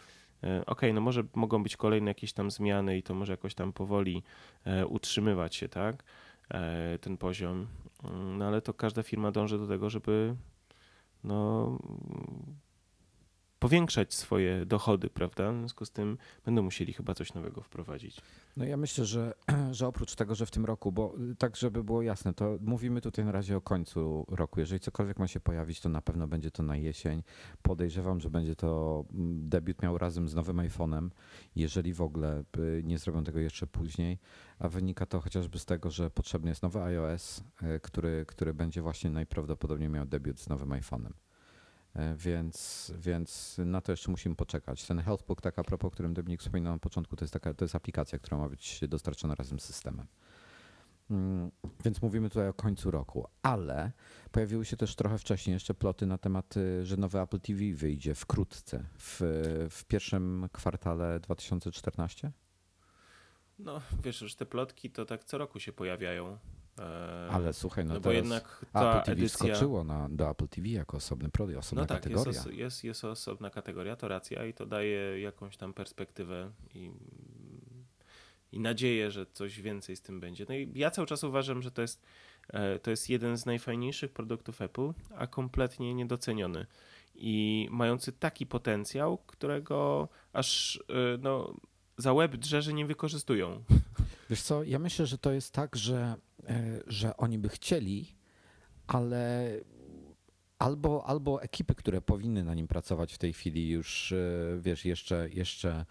e, 0.42 0.46
okej, 0.46 0.62
okay, 0.66 0.92
no 0.92 1.00
może 1.00 1.22
mogą 1.34 1.62
być 1.62 1.76
kolejne 1.76 2.10
jakieś 2.10 2.32
tam 2.32 2.50
zmiany 2.50 2.98
i 2.98 3.02
to 3.02 3.14
może 3.14 3.32
jakoś 3.32 3.54
tam 3.54 3.72
powoli 3.72 4.22
e, 4.64 4.86
utrzymywać 4.86 5.54
się, 5.56 5.68
tak, 5.68 6.04
e, 6.50 6.98
ten 6.98 7.16
poziom, 7.16 7.66
mm, 8.04 8.38
no 8.38 8.46
ale 8.46 8.62
to 8.62 8.74
każda 8.74 9.02
firma 9.02 9.30
dąży 9.32 9.58
do 9.58 9.66
tego, 9.66 9.90
żeby 9.90 10.34
no 11.24 11.78
powiększać 13.58 14.14
swoje 14.14 14.66
dochody, 14.66 15.10
prawda? 15.10 15.52
W 15.52 15.58
związku 15.58 15.84
z 15.84 15.90
tym 15.90 16.18
będą 16.44 16.62
musieli 16.62 16.92
chyba 16.92 17.14
coś 17.14 17.34
nowego 17.34 17.62
wprowadzić. 17.62 18.20
No 18.56 18.64
ja 18.64 18.76
myślę, 18.76 19.04
że, 19.04 19.34
że 19.70 19.86
oprócz 19.86 20.14
tego, 20.14 20.34
że 20.34 20.46
w 20.46 20.50
tym 20.50 20.64
roku, 20.64 20.92
bo 20.92 21.14
tak, 21.38 21.56
żeby 21.56 21.84
było 21.84 22.02
jasne, 22.02 22.34
to 22.34 22.58
mówimy 22.60 23.00
tutaj 23.00 23.24
na 23.24 23.32
razie 23.32 23.56
o 23.56 23.60
końcu 23.60 24.26
roku. 24.28 24.60
Jeżeli 24.60 24.80
cokolwiek 24.80 25.18
ma 25.18 25.28
się 25.28 25.40
pojawić, 25.40 25.80
to 25.80 25.88
na 25.88 26.02
pewno 26.02 26.28
będzie 26.28 26.50
to 26.50 26.62
na 26.62 26.76
jesień. 26.76 27.22
Podejrzewam, 27.62 28.20
że 28.20 28.30
będzie 28.30 28.56
to 28.56 29.04
mm, 29.14 29.48
debiut 29.48 29.82
miał 29.82 29.98
razem 29.98 30.28
z 30.28 30.34
nowym 30.34 30.56
iPhone'em, 30.56 31.10
jeżeli 31.56 31.92
w 31.92 32.02
ogóle 32.02 32.44
y, 32.58 32.82
nie 32.84 32.98
zrobią 32.98 33.24
tego 33.24 33.38
jeszcze 33.38 33.66
później. 33.66 34.18
A 34.58 34.68
wynika 34.68 35.06
to 35.06 35.20
chociażby 35.20 35.58
z 35.58 35.64
tego, 35.64 35.90
że 35.90 36.10
potrzebny 36.10 36.50
jest 36.50 36.62
nowy 36.62 36.82
iOS, 36.82 37.44
y, 37.62 37.80
który, 37.80 38.24
który 38.28 38.54
będzie 38.54 38.82
właśnie 38.82 39.10
najprawdopodobniej 39.10 39.88
miał 39.88 40.06
debiut 40.06 40.40
z 40.40 40.48
nowym 40.48 40.68
iPhone'em. 40.68 41.27
E, 41.94 42.16
więc, 42.16 42.92
więc 42.98 43.56
na 43.58 43.80
to 43.80 43.92
jeszcze 43.92 44.10
musimy 44.10 44.34
poczekać. 44.34 44.86
Ten 44.86 44.98
Healthbook, 44.98 45.40
tak 45.40 45.58
a 45.58 45.64
propos, 45.64 45.88
o 45.88 45.90
którym 45.90 46.14
Dominik 46.14 46.40
wspominał 46.40 46.72
na 46.72 46.78
początku, 46.78 47.16
to 47.16 47.24
jest, 47.24 47.32
taka, 47.32 47.54
to 47.54 47.64
jest 47.64 47.74
aplikacja, 47.74 48.18
która 48.18 48.38
ma 48.38 48.48
być 48.48 48.80
dostarczona 48.88 49.34
razem 49.34 49.60
z 49.60 49.64
systemem. 49.64 50.06
Mm, 51.10 51.50
więc 51.84 52.02
mówimy 52.02 52.28
tutaj 52.28 52.48
o 52.48 52.54
końcu 52.54 52.90
roku, 52.90 53.26
ale 53.42 53.92
pojawiły 54.32 54.64
się 54.64 54.76
też 54.76 54.94
trochę 54.94 55.18
wcześniej 55.18 55.54
jeszcze 55.54 55.74
ploty 55.74 56.06
na 56.06 56.18
temat, 56.18 56.56
y, 56.56 56.86
że 56.86 56.96
nowy 56.96 57.20
Apple 57.20 57.40
TV 57.40 57.60
wyjdzie 57.74 58.14
wkrótce, 58.14 58.84
w, 58.98 59.20
w 59.70 59.84
pierwszym 59.84 60.48
kwartale 60.52 61.20
2014. 61.20 62.32
No, 63.58 63.80
wiesz, 64.02 64.20
już 64.20 64.34
te 64.34 64.46
plotki 64.46 64.90
to 64.90 65.04
tak 65.04 65.24
co 65.24 65.38
roku 65.38 65.60
się 65.60 65.72
pojawiają. 65.72 66.38
E, 66.78 67.28
Ale 67.30 67.52
słuchaj, 67.52 67.84
no, 67.84 67.94
no 67.94 68.00
bo 68.00 68.12
jednak 68.12 68.64
Apple 68.74 69.04
TV 69.04 69.12
edycja... 69.12 69.28
skoczyło 69.28 69.84
na, 69.84 70.08
do 70.08 70.30
Apple 70.30 70.48
TV 70.48 70.68
jako 70.68 70.96
osobny 70.96 71.28
produkt, 71.28 71.58
osobna 71.58 71.82
no 71.82 71.86
tak, 71.86 72.02
kategoria. 72.02 72.32
Jest, 72.32 72.52
jest, 72.52 72.84
jest 72.84 73.04
osobna 73.04 73.50
kategoria, 73.50 73.96
to 73.96 74.08
racja 74.08 74.46
i 74.46 74.54
to 74.54 74.66
daje 74.66 75.20
jakąś 75.20 75.56
tam 75.56 75.74
perspektywę 75.74 76.50
i, 76.74 76.90
i 78.52 78.60
nadzieję, 78.60 79.10
że 79.10 79.26
coś 79.26 79.60
więcej 79.60 79.96
z 79.96 80.02
tym 80.02 80.20
będzie. 80.20 80.46
No 80.48 80.54
i 80.54 80.70
ja 80.74 80.90
cały 80.90 81.06
czas 81.06 81.24
uważam, 81.24 81.62
że 81.62 81.70
to 81.70 81.82
jest, 81.82 82.02
e, 82.48 82.78
to 82.78 82.90
jest 82.90 83.10
jeden 83.10 83.36
z 83.36 83.46
najfajniejszych 83.46 84.12
produktów 84.12 84.62
Apple, 84.62 84.92
a 85.16 85.26
kompletnie 85.26 85.94
niedoceniony 85.94 86.66
i 87.14 87.68
mający 87.70 88.12
taki 88.12 88.46
potencjał, 88.46 89.18
którego 89.18 90.08
aż 90.32 90.80
e, 90.88 91.18
no, 91.22 91.54
za 91.96 92.12
łeb 92.12 92.36
drzeży 92.36 92.72
nie 92.72 92.86
wykorzystują. 92.86 93.64
Wiesz 94.30 94.42
co, 94.42 94.62
ja 94.62 94.78
myślę, 94.78 95.06
że 95.06 95.18
to 95.18 95.32
jest 95.32 95.52
tak, 95.52 95.76
że, 95.76 96.14
że 96.86 97.16
oni 97.16 97.38
by 97.38 97.48
chcieli, 97.48 98.14
ale 98.86 99.50
albo, 100.58 101.06
albo 101.06 101.42
ekipy, 101.42 101.74
które 101.74 102.00
powinny 102.00 102.44
na 102.44 102.54
nim 102.54 102.68
pracować 102.68 103.14
w 103.14 103.18
tej 103.18 103.32
chwili 103.32 103.70
już, 103.70 104.12
e, 104.12 104.58
wiesz, 104.60 104.84
jeszcze, 104.84 105.28
jeszcze 105.28 105.86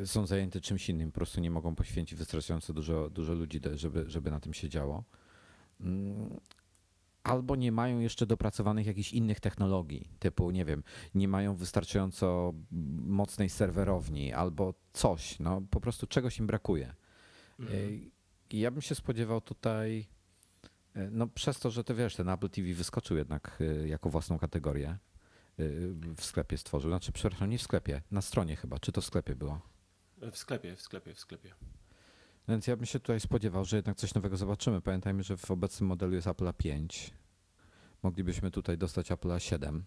e, 0.00 0.06
są 0.06 0.26
zajęte 0.26 0.60
czymś 0.60 0.88
innym, 0.88 1.12
po 1.12 1.14
prostu 1.14 1.40
nie 1.40 1.50
mogą 1.50 1.74
poświęcić 1.74 2.18
wystarczająco 2.18 2.72
dużo, 2.72 3.10
dużo 3.10 3.34
ludzi, 3.34 3.60
żeby, 3.74 4.10
żeby 4.10 4.30
na 4.30 4.40
tym 4.40 4.54
się 4.54 4.68
działo. 4.68 5.04
Mm, 5.80 6.40
albo 7.22 7.56
nie 7.56 7.72
mają 7.72 7.98
jeszcze 7.98 8.26
dopracowanych 8.26 8.86
jakichś 8.86 9.12
innych 9.12 9.40
technologii, 9.40 10.08
typu, 10.18 10.50
nie 10.50 10.64
wiem, 10.64 10.82
nie 11.14 11.28
mają 11.28 11.56
wystarczająco 11.56 12.54
mocnej 13.06 13.48
serwerowni, 13.50 14.32
albo 14.32 14.74
coś, 14.92 15.38
no 15.38 15.62
po 15.70 15.80
prostu 15.80 16.06
czegoś 16.06 16.38
im 16.38 16.46
brakuje. 16.46 16.94
Mhm. 17.58 18.10
Ja 18.52 18.70
bym 18.70 18.82
się 18.82 18.94
spodziewał 18.94 19.40
tutaj, 19.40 20.06
e, 20.94 21.10
no 21.10 21.26
przez 21.26 21.58
to, 21.58 21.70
że 21.70 21.84
to 21.84 21.94
wiesz, 21.94 22.16
ten 22.16 22.28
Apple 22.28 22.48
TV 22.48 22.74
wyskoczył 22.74 23.16
jednak 23.16 23.58
e, 23.60 23.88
jako 23.88 24.10
własną 24.10 24.38
kategorię 24.38 24.88
e, 24.88 24.98
w 26.16 26.24
sklepie 26.24 26.58
stworzył. 26.58 26.90
Znaczy, 26.90 27.12
przepraszam, 27.12 27.50
nie 27.50 27.58
w 27.58 27.62
sklepie, 27.62 28.02
na 28.10 28.22
stronie 28.22 28.56
chyba. 28.56 28.78
Czy 28.78 28.92
to 28.92 29.00
w 29.00 29.04
sklepie 29.04 29.34
było? 29.34 29.60
W 30.32 30.36
sklepie, 30.36 30.76
w 30.76 30.82
sklepie, 30.82 31.14
w 31.14 31.20
sklepie. 31.20 31.54
Więc 32.48 32.66
ja 32.66 32.76
bym 32.76 32.86
się 32.86 33.00
tutaj 33.00 33.20
spodziewał, 33.20 33.64
że 33.64 33.76
jednak 33.76 33.96
coś 33.96 34.14
nowego 34.14 34.36
zobaczymy. 34.36 34.80
Pamiętajmy, 34.80 35.22
że 35.22 35.36
w 35.36 35.50
obecnym 35.50 35.88
modelu 35.88 36.14
jest 36.14 36.26
Apple 36.26 36.52
5. 36.58 37.10
Moglibyśmy 38.02 38.50
tutaj 38.50 38.78
dostać 38.78 39.12
Apple 39.12 39.38
7. 39.38 39.84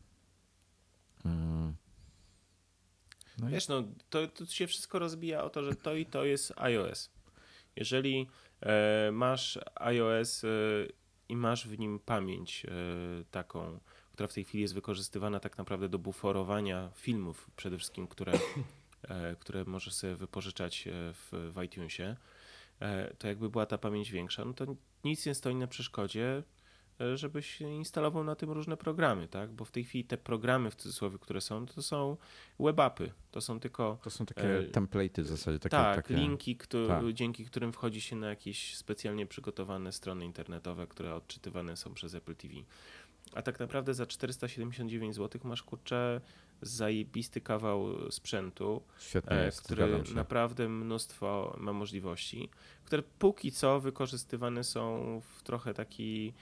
Hmm. 1.24 1.76
No 3.38 3.50
Wiesz, 3.50 3.68
no, 3.68 3.84
to, 4.10 4.28
to 4.28 4.46
się 4.46 4.68
wszystko 4.68 5.00
rozbija 5.00 5.44
o 5.44 5.50
to, 5.50 5.64
że 5.64 5.76
to 5.76 5.96
i 5.96 6.06
to 6.06 6.26
jest 6.26 6.54
iOS. 6.56 7.10
Jeżeli 7.76 8.28
masz 9.12 9.60
iOS 9.76 10.44
e, 10.44 10.48
i 11.30 11.36
masz 11.36 11.68
w 11.68 11.80
nim 11.80 12.00
pamięć 12.00 12.66
e, 12.66 12.70
taką, 13.32 13.80
która 14.14 14.28
w 14.28 14.34
tej 14.34 14.44
chwili 14.44 14.62
jest 14.62 14.74
wykorzystywana 14.74 15.40
tak 15.40 15.58
naprawdę 15.58 15.90
do 15.90 16.00
buforowania 16.00 16.90
filmów 16.96 17.52
przede 17.56 17.78
wszystkim, 17.78 18.08
które, 18.08 18.32
które 19.40 19.66
możesz 19.66 19.94
sobie 19.94 20.16
wypożyczać 20.16 20.88
w, 20.92 21.52
w 21.56 21.64
iTunesie, 21.64 22.16
to 23.18 23.28
jakby 23.28 23.50
była 23.50 23.66
ta 23.66 23.78
pamięć 23.78 24.12
większa, 24.12 24.46
no 24.46 24.54
to 24.54 24.66
nic 25.04 25.26
nie 25.26 25.36
stoi 25.36 25.56
na 25.56 25.68
przeszkodzie. 25.68 26.38
E, 26.38 26.59
żebyś 27.16 27.62
instalował 27.62 28.24
na 28.24 28.36
tym 28.36 28.52
różne 28.52 28.78
programy, 28.78 29.28
tak? 29.28 29.52
Bo 29.52 29.66
w 29.66 29.72
tej 29.72 29.84
chwili 29.84 30.06
te 30.06 30.18
programy 30.18 30.72
w 30.72 30.76
cudzysłowie, 30.76 31.18
które 31.20 31.42
są, 31.42 31.66
to 31.66 31.82
są 31.82 32.18
webapy. 32.60 33.12
To 33.32 33.42
są 33.42 33.60
tylko. 33.60 33.98
To 34.04 34.10
są 34.10 34.26
takie 34.26 34.60
e, 34.60 34.64
template'y 34.64 35.22
w 35.22 35.28
zasadzie. 35.28 35.60
Takie, 35.60 35.78
tak, 35.78 35.96
takie... 35.96 36.16
linki, 36.16 36.56
który, 36.56 36.88
tak. 36.88 37.14
dzięki 37.14 37.46
którym 37.46 37.74
wchodzi 37.74 38.02
się 38.02 38.16
na 38.16 38.30
jakieś 38.30 38.76
specjalnie 38.76 39.26
przygotowane 39.26 39.92
strony 39.92 40.26
internetowe, 40.26 40.88
które 40.88 41.16
odczytywane 41.16 41.78
są 41.78 41.94
przez 41.94 42.16
Apple 42.16 42.36
TV. 42.36 42.54
A 43.34 43.42
tak 43.42 43.60
naprawdę 43.60 43.94
za 43.94 44.06
479 44.06 45.16
zł 45.16 45.42
masz 45.44 45.64
kurczę 45.64 46.22
zajebisty 46.62 47.42
kawał 47.42 48.12
sprzętu, 48.12 48.82
Świetnie 49.00 49.38
e, 49.38 49.46
jest, 49.46 49.62
który 49.62 50.04
naprawdę 50.16 50.70
mnóstwo 50.70 51.56
ma 51.60 51.74
możliwości, 51.74 52.50
które 52.86 53.04
póki 53.04 53.52
co 53.52 53.80
wykorzystywane 53.80 54.64
są 54.64 55.22
w 55.36 55.44
trochę 55.44 55.74
taki 55.74 56.34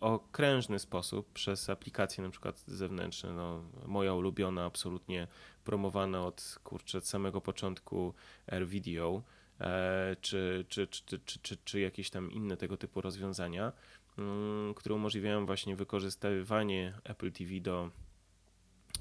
okrężny 0.00 0.78
sposób 0.78 1.32
przez 1.32 1.70
aplikacje 1.70 2.24
na 2.24 2.30
przykład 2.30 2.64
zewnętrzne. 2.66 3.32
No, 3.32 3.62
moja 3.86 4.14
ulubiona, 4.14 4.64
absolutnie 4.64 5.26
promowana 5.64 6.24
od 6.24 6.58
kurczę 6.64 6.98
od 6.98 7.06
samego 7.06 7.40
początku 7.40 8.14
AirVideo, 8.46 9.22
e, 9.60 10.16
czy, 10.20 10.64
czy, 10.68 10.86
czy, 10.86 11.04
czy, 11.04 11.18
czy, 11.18 11.38
czy, 11.38 11.56
czy 11.64 11.80
jakieś 11.80 12.10
tam 12.10 12.32
inne 12.32 12.56
tego 12.56 12.76
typu 12.76 13.00
rozwiązania, 13.00 13.72
mm, 14.18 14.74
które 14.74 14.94
umożliwiają 14.94 15.46
właśnie 15.46 15.76
wykorzystywanie 15.76 16.92
Apple 17.04 17.32
TV 17.32 17.60
do 17.60 17.90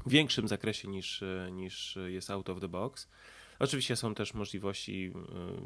większym 0.05 0.47
zakresie 0.47 0.87
niż, 0.87 1.23
niż 1.51 1.97
jest 2.07 2.29
out 2.29 2.49
of 2.49 2.59
the 2.59 2.67
box. 2.67 3.07
Oczywiście 3.59 3.95
są 3.95 4.15
też 4.15 4.33
możliwości, 4.33 5.11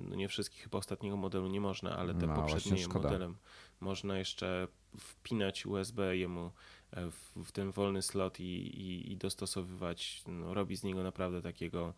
no 0.09 0.15
nie 0.15 0.27
wszystkich 0.27 0.63
chyba 0.63 0.77
ostatniego 0.77 1.17
modelu 1.17 1.47
nie 1.47 1.61
można, 1.61 1.97
ale 1.97 2.13
te 2.15 2.27
No, 2.27 2.35
poprzednie 2.35 2.77
szkoda. 2.83 3.09
modele 3.09 3.33
można 3.79 4.17
jeszcze 4.19 4.67
wpinać 4.99 5.65
USB 5.65 6.17
jemu 6.17 6.51
e, 6.91 7.11
w, 7.11 7.31
w 7.45 7.51
ten 7.51 7.71
wolny 7.71 8.01
slot 8.01 8.39
i, 8.39 8.43
i, 8.81 9.11
i 9.11 9.17
dostosowywać. 9.17 10.23
No, 10.27 10.53
robi 10.53 10.75
z 10.75 10.83
niego 10.83 11.03
naprawdę 11.03 11.41
takiego 11.41 11.93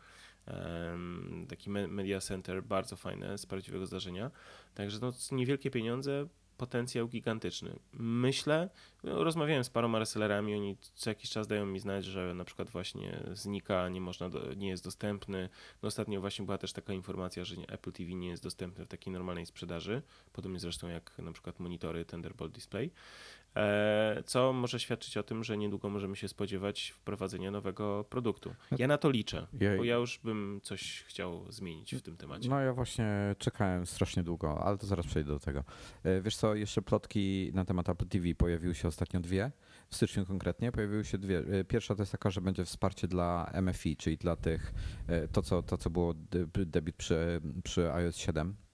taki 1.50 1.70
me- 1.70 1.88
media 1.88 2.20
center 2.20 2.64
bardzo 2.64 2.96
fajne 2.96 3.38
z 3.38 3.46
prawdziwego 3.46 3.86
zdarzenia. 3.86 4.32
Także 4.76 5.00
no, 5.02 5.12
niewielkie 5.32 5.72
pieniądze, 5.72 6.28
potencjał 6.62 7.08
gigantyczny. 7.08 7.80
Myślę, 7.94 8.70
no, 9.04 9.24
rozmawiałem 9.24 9.64
z 9.64 9.70
paroma 9.70 10.00
resellerami, 10.00 10.56
oni 10.56 10.78
co 10.96 11.10
jakiś 11.10 11.30
czas 11.30 11.48
dają 11.48 11.66
mi 11.66 11.80
znać, 11.80 12.06
że 12.06 12.34
na 12.34 12.44
przykład 12.44 12.70
właśnie 12.70 13.24
znika, 13.34 13.90
nie 13.90 14.02
można, 14.02 14.30
do, 14.30 14.54
nie 14.54 14.70
jest 14.70 14.84
dostępny. 14.84 15.50
No 15.84 15.88
ostatnio 15.88 16.22
właśnie 16.22 16.46
była 16.46 16.58
też 16.58 16.74
taka 16.74 16.94
informacja, 16.94 17.46
że 17.46 17.56
Apple 17.68 17.92
TV 17.92 18.14
nie 18.14 18.28
jest 18.28 18.44
dostępny 18.44 18.86
w 18.86 18.88
takiej 18.88 19.14
normalnej 19.14 19.46
sprzedaży, 19.46 20.02
podobnie 20.34 20.60
zresztą 20.60 20.88
jak 20.88 21.18
na 21.18 21.32
przykład 21.32 21.60
monitory 21.60 22.06
Thunderbolt 22.06 22.52
Display, 22.52 22.92
co 24.26 24.54
może 24.54 24.80
świadczyć 24.80 25.18
o 25.18 25.24
tym, 25.24 25.44
że 25.44 25.58
niedługo 25.58 25.90
możemy 25.90 26.16
się 26.16 26.28
spodziewać 26.28 26.90
wprowadzenia 26.90 27.52
nowego 27.52 28.06
produktu. 28.10 28.56
Ja 28.78 28.88
na 28.88 28.98
to 28.98 29.10
liczę, 29.10 29.48
Ja- 29.60 29.78
bo 29.78 29.84
ja 29.84 29.96
już 29.96 30.20
bym 30.24 30.60
coś 30.64 31.04
chciał 31.08 31.52
zmienić 31.52 31.96
w 31.96 32.02
tym 32.02 32.18
temacie. 32.18 32.50
No 32.50 32.60
ja 32.60 32.74
właśnie 32.74 33.36
czekałem 33.38 33.86
strasznie 33.86 34.24
długo, 34.24 34.64
ale 34.66 34.78
to 34.78 34.86
zaraz 34.88 35.08
przejdę 35.08 35.32
do 35.32 35.40
tego. 35.40 35.64
E, 36.04 36.22
Wiesz 36.22 36.36
co, 36.36 36.56
jeszcze 36.56 36.82
plotki 36.82 37.52
na 37.54 37.66
temat 37.66 37.90
Apple 37.90 38.08
TV 38.08 38.36
pojawiły 38.36 38.76
się 38.76 38.88
ostatnio 38.88 39.20
dwie, 39.20 39.52
w 39.90 39.96
styczniu 39.96 40.26
konkretnie 40.26 40.72
pojawiły 40.72 41.06
się 41.06 41.18
dwie. 41.18 41.40
E, 41.40 41.64
Pierwsza 41.64 41.96
to 41.96 42.02
jest 42.02 42.12
taka, 42.12 42.30
że 42.30 42.42
będzie 42.42 42.66
wsparcie 42.66 43.08
dla 43.08 43.52
MFI, 43.62 43.98
czyli 43.98 44.18
dla 44.18 44.36
tych, 44.36 44.74
e, 45.08 45.28
to 45.28 45.42
co, 45.42 45.64
to, 45.64 45.78
co 45.78 45.90
było 45.90 46.14
de- 46.14 46.48
debiut 46.66 46.96
przy, 46.96 47.42
przy 47.64 47.92
iOS 47.94 48.16
7 48.18 48.50
e, 48.50 48.71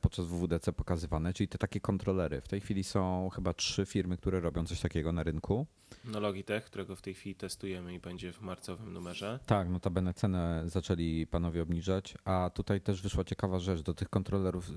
podczas 0.00 0.26
WWDC 0.26 0.72
pokazywane, 0.72 1.32
czyli 1.32 1.48
te 1.48 1.58
takie 1.58 1.80
kontrolery. 1.80 2.40
W 2.40 2.48
tej 2.48 2.60
chwili 2.60 2.84
są 2.84 3.28
chyba 3.34 3.54
trzy 3.54 3.86
firmy, 3.86 4.16
które 4.16 4.40
robią 4.40 4.66
coś 4.66 4.80
takiego 4.80 5.12
na 5.12 5.22
rynku. 5.22 5.66
No 6.04 6.20
Logitech, 6.20 6.64
którego 6.64 6.96
w 6.96 7.02
tej 7.02 7.14
chwili 7.14 7.34
testujemy 7.34 7.94
i 7.94 8.00
będzie 8.00 8.32
w 8.32 8.40
marcowym 8.40 8.92
numerze. 8.92 9.38
Tak, 9.46 9.68
notabene 9.68 10.14
cenę 10.14 10.62
zaczęli 10.66 11.26
panowie 11.26 11.62
obniżać, 11.62 12.14
a 12.24 12.50
tutaj 12.54 12.80
też 12.80 13.02
wyszła 13.02 13.24
ciekawa 13.24 13.58
rzecz. 13.58 13.82
Do 13.82 13.94
tych 13.94 14.08
kontrolerów 14.08 14.70
y, 14.70 14.72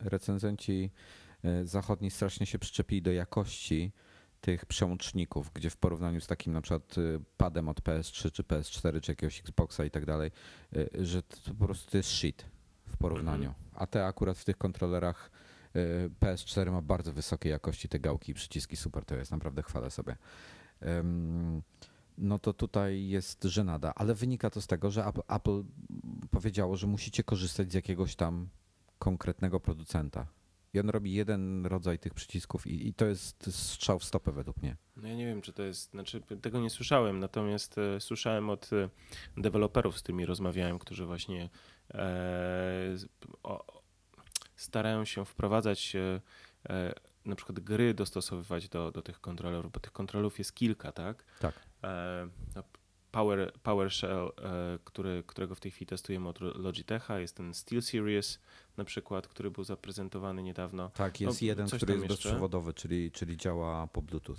recenzenci 0.00 0.90
y, 1.44 1.66
zachodni 1.66 2.10
strasznie 2.10 2.46
się 2.46 2.58
przyczepili 2.58 3.02
do 3.02 3.12
jakości 3.12 3.92
tych 4.40 4.66
przełączników, 4.66 5.50
gdzie 5.54 5.70
w 5.70 5.76
porównaniu 5.76 6.20
z 6.20 6.26
takim 6.26 6.52
na 6.52 6.60
przykład 6.60 6.94
padem 7.36 7.68
od 7.68 7.80
PS3 7.80 8.30
czy 8.30 8.42
PS4 8.42 9.00
czy 9.00 9.12
jakiegoś 9.12 9.40
Xboxa 9.40 9.84
i 9.84 9.90
tak 9.90 10.06
dalej, 10.06 10.30
że 10.98 11.22
to 11.22 11.54
po 11.58 11.64
prostu 11.64 11.96
jest 11.96 12.08
shit 12.08 12.53
w 12.94 12.96
porównaniu. 12.96 13.48
Mhm. 13.48 13.64
A 13.74 13.86
te 13.86 14.06
akurat 14.06 14.38
w 14.38 14.44
tych 14.44 14.58
kontrolerach 14.58 15.30
y, 15.76 16.10
PS4 16.20 16.72
ma 16.72 16.82
bardzo 16.82 17.12
wysokiej 17.12 17.50
jakości 17.52 17.88
te 17.88 17.98
gałki 17.98 18.32
i 18.32 18.34
przyciski, 18.34 18.76
super 18.76 19.04
to 19.04 19.14
jest, 19.14 19.30
naprawdę 19.30 19.62
chwalę 19.62 19.90
sobie. 19.90 20.16
No 22.18 22.38
to 22.38 22.52
tutaj 22.52 23.08
jest 23.08 23.44
żenada, 23.44 23.92
ale 23.94 24.14
wynika 24.14 24.50
to 24.50 24.60
z 24.60 24.66
tego, 24.66 24.90
że 24.90 25.04
Apple, 25.28 25.64
powiedziało, 26.30 26.76
że 26.76 26.86
musicie 26.86 27.24
korzystać 27.24 27.70
z 27.70 27.74
jakiegoś 27.74 28.16
tam 28.16 28.48
konkretnego 28.98 29.60
producenta. 29.60 30.26
I 30.74 30.80
on 30.80 30.90
robi 30.90 31.12
jeden 31.12 31.66
rodzaj 31.66 31.98
tych 31.98 32.14
przycisków 32.14 32.66
i, 32.66 32.88
i 32.88 32.94
to 32.94 33.06
jest 33.06 33.56
strzał 33.56 33.98
w 33.98 34.04
stopę 34.04 34.32
według 34.32 34.56
mnie. 34.56 34.76
No 34.96 35.08
ja 35.08 35.14
nie 35.14 35.26
wiem, 35.26 35.42
czy 35.42 35.52
to 35.52 35.62
jest, 35.62 35.90
znaczy 35.90 36.20
tego 36.20 36.60
nie 36.60 36.70
słyszałem, 36.70 37.18
natomiast 37.18 37.78
e, 37.78 38.00
słyszałem 38.00 38.50
od 38.50 38.70
e, 38.72 38.88
deweloperów, 39.36 39.98
z 39.98 40.02
którymi 40.02 40.26
rozmawiałem, 40.26 40.78
którzy 40.78 41.06
właśnie 41.06 41.50
starają 44.56 45.04
się 45.04 45.24
wprowadzać 45.24 45.96
e, 45.96 46.20
e, 46.70 46.94
na 47.24 47.36
przykład 47.36 47.60
gry 47.60 47.94
dostosowywać 47.94 48.68
do, 48.68 48.90
do 48.90 49.02
tych 49.02 49.20
kontrolerów, 49.20 49.72
bo 49.72 49.80
tych 49.80 49.92
kontrolerów 49.92 50.38
jest 50.38 50.54
kilka, 50.54 50.92
tak? 50.92 51.24
Tak. 51.40 51.54
E, 51.84 52.28
no, 52.54 52.62
Power, 53.10 53.52
PowerShell, 53.62 54.32
e, 54.42 54.78
który, 54.84 55.22
którego 55.26 55.54
w 55.54 55.60
tej 55.60 55.70
chwili 55.70 55.86
testujemy 55.86 56.28
od 56.28 56.40
Logitecha, 56.40 57.18
jest 57.18 57.36
ten 57.36 57.54
SteelSeries 57.54 58.40
na 58.76 58.84
przykład, 58.84 59.28
który 59.28 59.50
był 59.50 59.64
zaprezentowany 59.64 60.42
niedawno. 60.42 60.88
Tak, 60.88 61.20
jest 61.20 61.42
No, 61.42 61.46
jeden, 61.46 61.66
który 61.66 61.92
jest 61.92 62.02
jeszcze. 62.04 62.14
bezprzewodowy, 62.14 62.74
czyli, 62.74 63.12
czyli 63.12 63.36
działa 63.36 63.86
po 63.86 64.02
Bluetooth. 64.02 64.36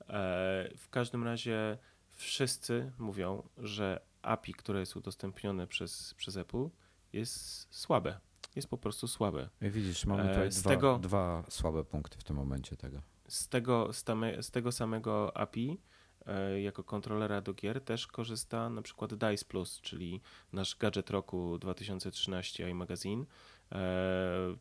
E, 0.00 0.70
W 0.76 0.88
każdym 0.90 1.24
razie 1.24 1.78
wszyscy 2.12 2.92
mówią, 2.98 3.48
że 3.58 4.00
API, 4.22 4.54
które 4.54 4.80
jest 4.80 4.96
udostępnione 4.96 5.66
przez, 5.66 6.14
przez 6.14 6.36
Apple, 6.36 6.68
jest 7.12 7.66
słabe. 7.74 8.20
Jest 8.56 8.68
po 8.68 8.78
prostu 8.78 9.08
słabe. 9.08 9.48
I 9.62 9.70
widzisz, 9.70 10.06
mamy 10.06 10.22
E, 10.22 10.28
tutaj 10.28 10.52
z 10.52 10.60
dwa, 10.62 10.70
tego- 10.70 10.98
dwa 10.98 11.44
słabe 11.48 11.84
punkty 11.84 12.18
w 12.18 12.24
tym 12.24 12.36
momencie 12.36 12.76
tego. 12.76 13.02
Z 13.28 13.48
tego, 13.48 13.92
z, 13.92 14.04
tame, 14.04 14.42
z 14.42 14.50
tego 14.50 14.72
samego 14.72 15.36
API 15.36 15.80
e, 16.26 16.60
jako 16.60 16.84
kontrolera 16.84 17.40
do 17.40 17.54
gier 17.54 17.80
też 17.80 18.06
korzysta 18.06 18.70
na 18.70 18.82
przykład 18.82 19.14
Dice 19.14 19.44
Plus, 19.44 19.80
czyli 19.80 20.20
nasz 20.52 20.76
gadżet 20.76 21.10
roku 21.10 21.58
2013 21.58 22.70
iMagazine, 22.70 23.24
e, 23.72 23.76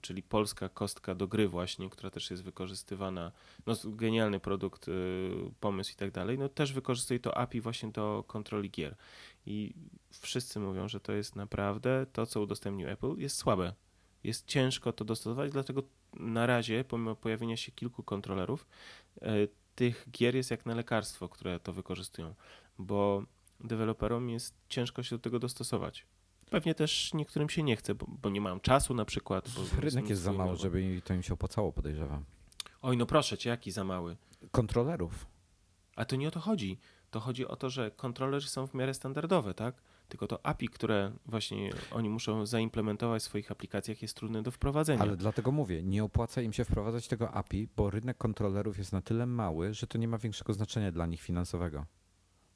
czyli 0.02 0.24
polska 0.24 0.70
kostka 0.70 1.16
do 1.16 1.28
gry 1.28 1.48
właśnie, 1.48 1.90
która 1.90 2.10
też 2.10 2.32
jest 2.32 2.44
wykorzystywana, 2.44 3.32
no 3.66 3.74
genialny 3.86 4.40
produkt, 4.40 4.88
e, 4.88 4.92
pomysł 5.60 5.92
i 5.94 5.96
tak 5.96 6.12
dalej, 6.12 6.38
no 6.38 6.50
też 6.50 6.74
wykorzystuje 6.74 7.20
to 7.20 7.38
API 7.38 7.62
właśnie 7.62 7.92
do 7.92 8.24
kontroli 8.28 8.72
gier. 8.72 8.96
I 9.46 9.74
wszyscy 10.12 10.60
mówią, 10.60 10.88
że 10.88 11.00
to 11.00 11.12
jest 11.12 11.36
naprawdę 11.36 12.06
to, 12.14 12.26
co 12.26 12.42
udostępnił 12.42 12.90
Apple, 12.90 13.16
jest 13.18 13.38
słabe. 13.38 13.74
Jest 14.24 14.48
ciężko 14.48 14.94
to 14.94 15.06
dostosować, 15.06 15.52
dlatego 15.52 15.84
na 16.14 16.46
razie, 16.46 16.84
pomimo 16.84 17.16
pojawienia 17.16 17.58
się 17.58 17.72
kilku 17.72 18.04
kontrolerów, 18.04 18.68
e, 19.22 19.32
tych 19.76 20.06
gier 20.12 20.36
jest 20.36 20.52
jak 20.52 20.66
na 20.66 20.76
lekarstwo, 20.76 21.30
które 21.30 21.60
to 21.60 21.74
wykorzystują, 21.74 22.36
bo 22.78 23.24
deweloperom 23.60 24.30
jest 24.30 24.56
ciężko 24.70 25.04
się 25.04 25.16
do 25.16 25.20
tego 25.20 25.40
dostosować. 25.40 26.06
Pewnie 26.50 26.76
też 26.76 27.14
niektórym 27.14 27.50
się 27.50 27.64
nie 27.64 27.76
chce, 27.76 27.96
bo, 27.96 28.06
bo 28.22 28.30
nie 28.30 28.42
mają 28.42 28.60
czasu 28.60 28.94
na 28.94 29.06
przykład. 29.06 29.50
Rynek 29.80 30.10
jest 30.10 30.22
za 30.22 30.34
mnóstwo 30.34 30.56
żeby 30.56 31.02
to 31.06 31.14
im 31.14 31.24
się 31.24 31.34
opłacało, 31.34 31.72
podejrzewam. 31.72 32.26
Oj, 32.82 32.98
no 32.98 33.06
proszę 33.06 33.38
cię, 33.38 33.50
jaki 33.50 33.72
za 33.72 33.84
mały. 33.84 34.18
Kontrolerów. 34.52 35.28
A 35.96 36.06
to 36.06 36.16
nie 36.16 36.28
o 36.28 36.32
to 36.32 36.40
chodzi. 36.40 36.80
To 37.12 37.20
chodzi 37.20 37.48
o 37.48 37.56
to, 37.56 37.70
że 37.70 37.92
kontrolery 37.92 38.46
są 38.46 38.68
w 38.68 38.74
miarę 38.74 38.94
standardowe, 38.94 39.54
tak? 39.54 39.76
Tylko 40.10 40.28
to 40.28 40.46
API, 40.46 40.70
które 40.70 41.12
właśnie 41.26 41.70
oni 41.92 42.10
muszą 42.10 42.46
zaimplementować 42.46 43.22
w 43.22 43.26
swoich 43.26 43.52
aplikacjach 43.52 44.02
jest 44.02 44.16
trudne 44.16 44.44
do 44.44 44.52
wprowadzenia. 44.52 45.02
Ale 45.02 45.18
dlatego 45.18 45.52
mówię, 45.52 45.84
nie 45.84 46.04
opłaca 46.04 46.42
im 46.42 46.54
się 46.54 46.66
wprowadzać 46.66 47.08
tego 47.08 47.32
API, 47.32 47.68
bo 47.78 47.90
rynek 47.90 48.18
kontrolerów 48.18 48.78
jest 48.78 48.92
na 48.92 49.02
tyle 49.02 49.26
mały, 49.26 49.74
że 49.74 49.88
to 49.88 49.98
nie 49.98 50.08
ma 50.08 50.18
większego 50.18 50.54
znaczenia 50.54 50.92
dla 50.92 51.06
nich 51.06 51.22
finansowego. 51.22 51.86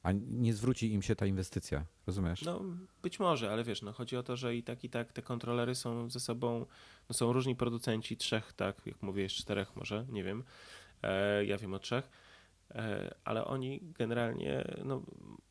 A 0.02 0.12
nie 0.12 0.54
zwróci 0.54 0.92
im 0.92 1.02
się 1.02 1.16
ta 1.16 1.26
inwestycja, 1.26 1.84
rozumiesz? 2.06 2.42
No, 2.42 2.60
być 3.02 3.20
może, 3.20 3.52
ale 3.52 3.64
wiesz, 3.64 3.82
no 3.82 3.92
chodzi 3.92 4.16
o 4.16 4.22
to, 4.22 4.36
że 4.36 4.56
i 4.56 4.62
tak, 4.62 4.84
i 4.84 4.90
tak 4.90 5.12
te 5.12 5.22
kontrolery 5.22 5.74
są 5.74 6.10
ze 6.10 6.20
sobą, 6.20 6.66
no 7.08 7.14
są 7.14 7.32
różni 7.32 7.56
producenci, 7.56 8.16
trzech, 8.16 8.52
tak, 8.52 8.86
jak 8.86 9.02
mówię, 9.02 9.22
jest 9.22 9.34
czterech 9.34 9.76
może, 9.76 10.06
nie 10.08 10.24
wiem, 10.24 10.44
e, 11.02 11.44
ja 11.44 11.58
wiem 11.58 11.74
o 11.74 11.78
trzech, 11.78 12.10
ale 13.24 13.44
oni 13.44 13.80
generalnie, 13.98 14.64
no, 14.84 15.02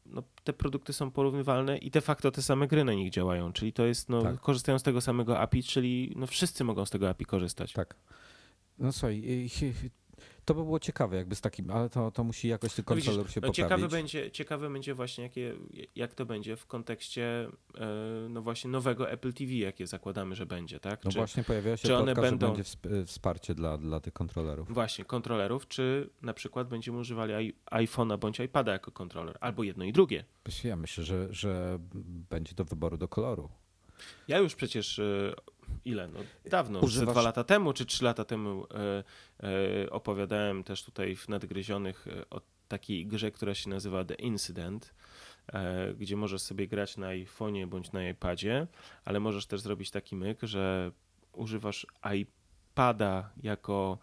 no, 0.06 0.24
te 0.44 0.54
produkty 0.54 0.94
są 0.94 1.12
porównywalne 1.12 1.78
i 1.78 1.92
de 1.92 2.02
facto 2.02 2.32
te 2.32 2.42
same 2.42 2.68
gry 2.68 2.84
na 2.84 2.94
nich 2.94 3.10
działają, 3.12 3.54
czyli 3.54 3.74
to 3.74 3.86
jest, 3.86 4.10
no, 4.10 4.22
Tak. 4.22 4.40
korzystają 4.40 4.80
z 4.80 4.84
tego 4.84 5.02
samego 5.02 5.40
API, 5.40 5.64
czyli 5.64 6.14
no 6.16 6.28
wszyscy 6.28 6.64
mogą 6.64 6.86
z 6.86 6.90
tego 6.90 7.10
API 7.10 7.26
korzystać. 7.26 7.74
Tak. 7.74 7.96
No 8.80 8.92
słuchaj, 8.92 9.50
To 10.46 10.54
by 10.54 10.64
było 10.64 10.80
ciekawe, 10.80 11.16
jakby 11.18 11.36
z 11.36 11.42
takim, 11.42 11.72
ale 11.72 11.90
to, 11.90 12.12
to 12.12 12.24
musi 12.24 12.48
jakoś 12.48 12.74
ten 12.74 12.86
No 12.90 12.96
widzisz, 12.96 13.08
kontroler 13.08 13.32
się 13.34 13.42
no 13.42 13.48
poprawić. 13.48 13.56
ciekawe 13.56 13.88
będzie, 13.88 14.32
ciekawe 14.32 14.70
będzie 14.70 14.94
właśnie, 14.94 15.24
jakie, 15.24 15.54
jak 15.96 16.14
to 16.14 16.26
będzie 16.26 16.56
w 16.56 16.66
kontekście 16.66 17.50
e, 17.78 18.28
no 18.30 18.42
właśnie 18.42 18.70
nowego 18.72 19.10
Apple 19.12 19.34
TV, 19.34 19.52
jakie 19.54 19.88
zakładamy, 19.88 20.36
że 20.36 20.46
będzie, 20.46 20.80
tak? 20.80 21.06
No 21.06 21.12
Czy, 21.12 21.18
właśnie 21.18 21.44
pojawiła 21.44 21.78
się 21.78 21.88
czy 21.88 21.96
one 21.96 22.06
plotka, 22.06 22.22
będą- 22.22 22.48
że 22.48 22.54
będzie 22.54 22.64
wsp- 22.70 23.06
wsparcie 23.06 23.56
dla, 23.56 23.78
dla 23.78 24.00
tych 24.00 24.14
kontrolerów. 24.14 24.74
Właśnie, 24.74 25.06
kontrolerów, 25.06 25.68
czy 25.68 26.10
na 26.22 26.34
przykład 26.34 26.68
będziemy 26.68 26.98
używali 26.98 27.54
iPhone'a 27.72 28.18
bądź 28.18 28.40
iPada 28.40 28.72
jako 28.72 28.92
kontroler, 28.92 29.38
albo 29.42 29.64
jedno 29.64 29.84
i 29.86 29.94
drugie. 29.94 30.24
Ja 30.64 30.76
myślę, 30.76 31.04
że, 31.04 31.28
że 31.34 31.80
będzie 32.30 32.56
do 32.56 32.66
wyboru 32.66 32.98
do 32.98 33.08
koloru. 33.08 33.50
Ja 34.28 34.38
już 34.40 34.56
przecież 34.56 35.00
e, 35.00 35.34
ile? 35.86 36.08
No, 36.08 36.20
dawno, 36.46 36.80
Używasz- 36.80 37.12
dwa 37.12 37.22
lata 37.22 37.44
temu 37.44 37.74
czy 37.74 37.86
trzy 37.86 38.04
lata 38.06 38.26
temu 38.26 38.66
e, 38.74 39.04
e, 39.84 39.90
opowiadałem 39.90 40.64
też 40.64 40.84
tutaj 40.84 41.16
w 41.16 41.30
Nadgryzionych 41.30 42.08
e, 42.08 42.30
o 42.30 42.42
takiej 42.68 43.06
grze, 43.08 43.32
która 43.32 43.56
się 43.56 43.70
nazywa 43.70 44.06
The 44.06 44.14
Incident, 44.16 44.94
e, 45.54 45.94
gdzie 45.94 46.16
możesz 46.16 46.42
sobie 46.42 46.68
grać 46.68 46.98
na 46.98 47.08
iPhone'ie 47.08 47.68
bądź 47.68 47.92
na 47.92 48.10
iPadzie, 48.10 48.68
ale 49.06 49.20
możesz 49.20 49.46
też 49.46 49.62
zrobić 49.62 49.92
taki 49.92 50.16
myk, 50.16 50.40
że 50.44 50.92
używasz 51.34 51.88
iPada 52.22 53.30
jako 53.44 53.98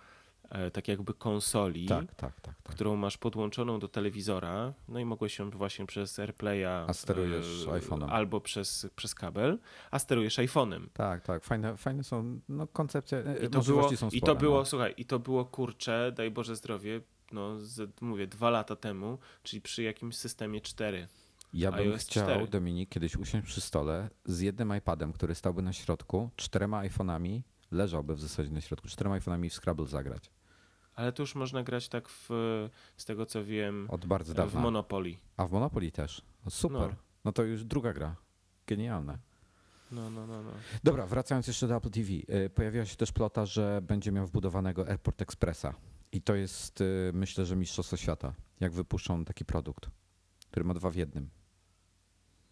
tak 0.72 0.88
jakby 0.88 1.14
konsoli. 1.14 1.86
Tak, 1.86 2.14
tak, 2.14 2.40
tak. 2.40 2.62
tak. 2.62 2.74
którą 2.74 2.96
masz 2.96 3.18
podłączoną 3.18 3.78
do 3.78 3.88
telewizora, 3.88 4.72
no 4.88 4.98
i 4.98 5.04
mogłeś 5.04 5.38
ją 5.38 5.50
właśnie 5.50 5.86
przez 5.86 6.18
AirPlaya 6.18 6.84
A 6.88 6.92
sterujesz 6.92 7.66
e, 7.66 7.70
iPhone'em. 7.70 8.10
albo 8.10 8.40
przez, 8.40 8.86
przez 8.96 9.14
kabel, 9.14 9.58
a 9.90 9.98
sterujesz 9.98 10.38
iPhone'em. 10.38 10.86
Tak, 10.92 11.22
tak. 11.22 11.44
Fajne, 11.44 11.76
fajne 11.76 12.04
są 12.04 12.40
no, 12.48 12.66
koncepcje. 12.66 13.18
e, 13.18 13.46
I 13.46 13.48
to, 13.48 13.62
było, 13.62 13.96
są 13.96 14.08
I 14.08 14.18
spore, 14.18 14.34
to 14.34 14.40
było, 14.40 14.58
no. 14.58 14.64
słuchaj, 14.64 14.94
i 14.96 15.04
to 15.04 15.18
było 15.18 15.44
kurcze, 15.44 16.12
daj 16.16 16.30
Boże 16.30 16.56
zdrowie, 16.56 17.00
no 17.32 17.58
z, 17.58 18.00
mówię, 18.00 18.26
dwa 18.26 18.50
lata 18.50 18.76
temu, 18.76 19.18
czyli 19.42 19.62
przy 19.62 19.82
jakimś 19.82 20.16
systemie 20.16 20.60
4. 20.60 21.08
Ja 21.52 21.72
bym 21.72 21.80
iOS 21.80 22.00
chciał, 22.00 22.24
4. 22.24 22.48
Dominik, 22.48 22.88
kiedyś 22.88 23.16
usiąść 23.16 23.46
przy 23.46 23.60
stole 23.60 24.08
z 24.24 24.40
jednym 24.40 24.76
iPadem, 24.76 25.12
który 25.12 25.34
stałby 25.34 25.62
na 25.62 25.72
środku, 25.72 26.30
czterema 26.36 26.82
iPhone'ami, 26.82 27.40
leżałby 27.70 28.14
w 28.14 28.20
zasadzie 28.20 28.50
na 28.50 28.60
środku, 28.60 28.88
czterema 28.88 29.18
iPhone'ami 29.18 29.50
w 29.50 29.54
Scrabble 29.54 29.86
zagrać. 29.86 30.30
Ale 31.00 31.12
to 31.12 31.22
już 31.22 31.34
można 31.34 31.62
grać 31.62 31.88
tak 31.88 32.08
w, 32.08 32.28
z 32.96 33.04
tego 33.04 33.26
co 33.26 33.44
wiem, 33.44 33.86
Od 33.90 34.06
bardzo 34.06 34.32
w 34.32 34.36
dawna. 34.36 34.60
Monopoly. 34.60 35.16
A 35.36 35.46
w 35.46 35.52
Monopoly 35.52 35.90
też. 35.90 36.22
No, 36.44 36.50
super. 36.50 36.80
No. 36.90 36.96
No. 37.24 37.32
to 37.32 37.42
już 37.42 37.64
druga 37.64 37.92
gra. 37.92 38.16
Genialne. 38.66 39.18
No, 39.92 40.10
no, 40.10 40.26
no, 40.26 40.42
no. 40.42 40.50
Dobra, 40.84 41.06
wracając 41.06 41.46
jeszcze 41.46 41.68
do 41.68 41.76
Apple 41.76 41.90
TV. 41.90 42.08
y, 42.12 42.50
Pojawiła 42.50 42.84
się 42.84 42.96
też 42.96 43.12
plota, 43.12 43.46
że 43.46 43.80
będzie 43.82 44.12
miał 44.12 44.26
wbudowanego 44.26 44.88
Airport 44.88 45.22
Expressa. 45.22 45.74
I 46.12 46.22
to 46.22 46.34
jest, 46.34 46.80
y, 46.80 47.10
myślę, 47.14 47.46
że 47.46 47.56
mistrzostwo 47.56 47.96
świata. 47.96 48.34
Jak 48.60 48.72
wypuszczą 48.72 49.24
taki 49.24 49.44
produkt, 49.44 49.90
który 50.50 50.64
ma 50.64 50.74
dwa 50.74 50.90
w 50.90 50.94
jednym. 50.96 51.30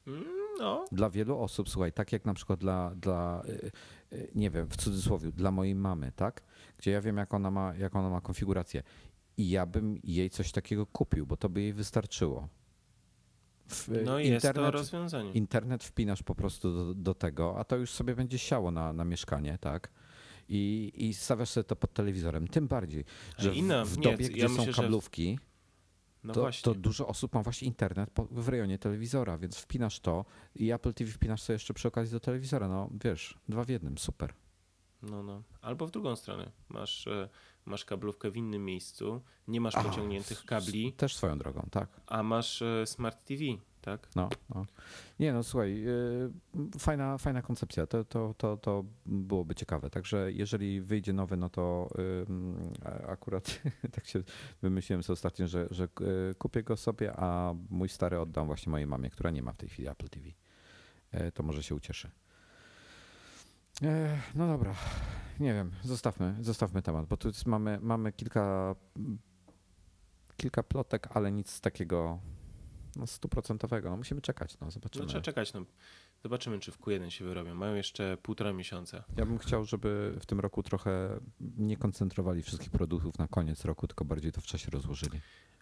Mm, 0.06 0.24
No, 0.58 0.84
Dla 0.92 1.10
wielu 1.10 1.38
osób, 1.38 1.68
słuchaj, 1.68 1.92
tak 1.92 2.12
jak 2.12 2.24
na 2.24 2.34
przykład 2.34 2.60
dla, 2.60 2.94
dla 2.94 3.42
y, 3.48 3.70
y, 4.12 4.30
nie 4.34 4.50
wiem, 4.50 4.66
w 4.68 4.76
cudzysłowie, 4.76 5.32
dla 5.32 5.50
mojej 5.50 5.74
mamy, 5.74 6.12
tak? 6.16 6.42
Gdzie 6.78 6.90
ja 6.90 7.00
wiem, 7.00 7.16
jak 7.16 7.34
ona 7.34 7.50
ma, 7.50 7.74
jak 7.74 7.96
ona 7.96 8.10
ma 8.10 8.20
konfigurację. 8.20 8.82
I 9.36 9.50
ja 9.50 9.66
bym 9.66 9.98
jej 10.04 10.30
coś 10.30 10.52
takiego 10.52 10.86
kupił, 10.86 11.26
bo 11.26 11.36
to 11.36 11.48
by 11.48 11.60
jej 11.60 11.72
wystarczyło. 11.72 12.48
W, 13.68 13.88
y, 13.88 14.02
no 14.04 14.18
jest 14.18 14.46
to 14.54 14.70
rozwiązanie. 14.70 15.32
internet 15.32 15.84
wpinasz 15.84 16.22
po 16.22 16.34
prostu 16.34 16.72
do, 16.74 16.94
do 16.94 17.14
tego, 17.14 17.58
a 17.58 17.64
to 17.64 17.76
już 17.76 17.90
sobie 17.90 18.14
będzie 18.14 18.38
siało 18.38 18.70
na, 18.70 18.92
na 18.92 19.04
mieszkanie, 19.04 19.58
tak? 19.60 19.90
I, 20.48 20.92
I 20.96 21.14
stawiasz 21.14 21.48
sobie 21.50 21.64
to 21.64 21.76
pod 21.76 21.92
telewizorem. 21.92 22.48
Tym 22.48 22.68
bardziej, 22.68 23.04
że 23.38 23.50
w, 23.50 23.54
w 23.54 23.98
nie, 23.98 24.04
dobie, 24.04 24.26
ja 24.26 24.32
gdzie 24.32 24.48
myślę, 24.48 24.64
są 24.66 24.72
że- 24.72 24.82
kablówki, 24.82 25.38
No 26.24 26.34
to, 26.34 26.50
to 26.62 26.74
dużo 26.74 27.06
osób 27.06 27.34
ma 27.34 27.42
właśnie 27.42 27.68
internet 27.68 28.10
w 28.30 28.48
rejonie 28.48 28.78
telewizora, 28.78 29.38
więc 29.38 29.56
wpinasz 29.56 30.00
to 30.00 30.24
i 30.54 30.72
Apple 30.72 30.94
TV 30.94 31.10
wpinasz 31.10 31.42
sobie 31.42 31.54
jeszcze 31.54 31.74
przy 31.74 31.88
okazji 31.88 32.12
do 32.12 32.20
telewizora. 32.20 32.68
No 32.68 32.90
wiesz, 33.04 33.38
dwa 33.48 33.64
w 33.64 33.68
jednym, 33.68 33.98
super. 33.98 34.34
No, 35.02 35.22
no. 35.22 35.42
Albo 35.60 35.86
w 35.86 35.90
drugą 35.90 36.16
stronę. 36.16 36.50
Masz, 36.68 37.06
e, 37.06 37.28
masz 37.64 37.84
kablówkę 37.84 38.30
w 38.30 38.36
innym 38.36 38.64
miejscu, 38.64 39.22
nie 39.48 39.60
masz 39.60 39.74
pociągniętych 39.74 40.44
kabli, 40.44 40.92
Też 40.92 41.16
swoją 41.16 41.38
drogą, 41.38 41.68
tak. 41.70 42.00
a 42.06 42.22
masz 42.22 42.62
e, 42.62 42.86
Smart 42.86 43.24
TV, 43.24 43.42
tak? 43.88 44.08
No, 44.16 44.28
no. 44.54 44.66
Nie 45.20 45.32
no, 45.32 45.42
słuchaj, 45.42 45.80
yy, 45.80 46.32
fajna, 46.78 47.18
fajna 47.18 47.42
koncepcja, 47.42 47.86
to, 47.86 48.04
to, 48.04 48.34
to, 48.38 48.56
to 48.56 48.84
byłoby 49.06 49.54
ciekawe. 49.54 49.90
Także 49.90 50.32
jeżeli 50.32 50.80
wyjdzie 50.80 51.12
nowy, 51.12 51.36
no 51.36 51.48
to 51.48 51.88
a- 52.84 53.06
akurat 53.06 53.60
tak 53.94 54.06
się 54.06 54.22
wymyśliłem 54.62 55.02
sobie 55.02 55.14
ostatnio, 55.14 55.46
że, 55.46 55.68
że 55.70 55.88
yy, 56.00 56.34
kupię 56.38 56.62
go 56.62 56.76
sobie, 56.76 57.12
a 57.16 57.54
mój 57.70 57.88
stary 57.88 58.20
oddam 58.20 58.46
właśnie 58.46 58.70
mojej 58.70 58.86
mamie, 58.86 59.10
która 59.10 59.30
nie 59.30 59.42
ma 59.42 59.52
w 59.52 59.56
tej 59.56 59.68
chwili 59.68 59.88
Apple 59.88 60.08
TV. 60.08 60.26
To 61.34 61.42
może 61.42 61.62
się 61.62 61.74
ucieszy. 61.74 62.10
No 64.34 64.46
dobra, 64.46 64.74
nie 65.40 65.54
wiem, 65.54 65.70
zostawmy, 65.84 66.34
zostawmy 66.40 66.82
temat, 66.82 67.06
bo 67.06 67.16
tu 67.16 67.30
mamy, 67.46 67.78
mamy 67.82 68.12
kilka, 68.12 68.74
kilka 70.36 70.62
plotek, 70.62 71.08
ale 71.16 71.32
nic 71.32 71.60
takiego 71.60 72.18
no, 72.98 73.06
stuprocentowego. 73.06 73.90
No, 73.90 73.96
musimy 73.96 74.20
czekać, 74.20 74.58
no, 74.60 74.64
No, 74.66 74.70
zobaczymy. 74.70 75.06
trzeba 75.06 75.20
czekać. 75.22 75.52
No. 75.52 75.64
Zobaczymy, 76.22 76.58
czy 76.58 76.72
w 76.72 76.78
Q1 76.80 77.08
się 77.10 77.24
wyrobią. 77.24 77.54
Mają 77.54 77.74
jeszcze 77.74 78.16
półtora 78.22 78.52
miesiąca. 78.52 79.04
Ja 79.16 79.26
bym 79.26 79.38
chciał, 79.38 79.64
żeby 79.64 80.16
w 80.20 80.26
tym 80.26 80.40
roku 80.40 80.62
trochę 80.62 81.20
nie 81.40 81.76
koncentrowali 81.76 82.42
wszystkich 82.42 82.70
produktów 82.70 83.18
na 83.18 83.28
koniec 83.28 83.64
roku, 83.64 83.86
tylko 83.86 84.04
bardziej 84.04 84.32
to 84.32 84.40
w 84.40 84.46
czasie 84.46 84.70
rozłożyli. 84.70 85.20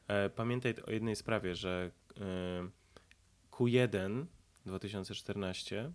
E, 0.08 0.30
Pamiętaj 0.30 0.74
o 0.86 0.90
jednej 0.90 1.16
sprawie, 1.16 1.54
że 1.54 1.90
e, 2.20 2.68
Q1 3.50 4.26
2014 4.66 5.92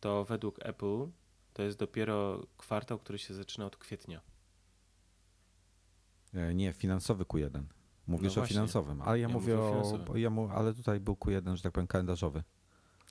to 0.00 0.24
według 0.24 0.66
Apple 0.66 1.06
to 1.52 1.62
jest 1.62 1.78
dopiero 1.78 2.46
kwartał, 2.56 2.98
który 2.98 3.18
się 3.18 3.34
zaczyna 3.34 3.66
od 3.66 3.76
kwietnia. 3.76 4.20
E, 6.34 6.54
Nie, 6.54 6.72
finansowy 6.72 7.24
Q1. 7.24 7.62
Mówisz 8.06 8.36
No 8.36 8.42
o 8.42 8.46
finansowym, 8.46 9.02
ale 9.02 9.18
ja, 9.18 9.28
Ja 9.28 9.34
mówię 9.34 9.58
o. 9.58 10.02
Ja 10.14 10.30
mu, 10.30 10.48
ale 10.48 10.74
tutaj 10.74 11.00
był 11.00 11.14
Q1, 11.14 11.56
że 11.56 11.62
tak 11.62 11.72
powiem, 11.72 11.86
kalendarzowy. 11.86 12.42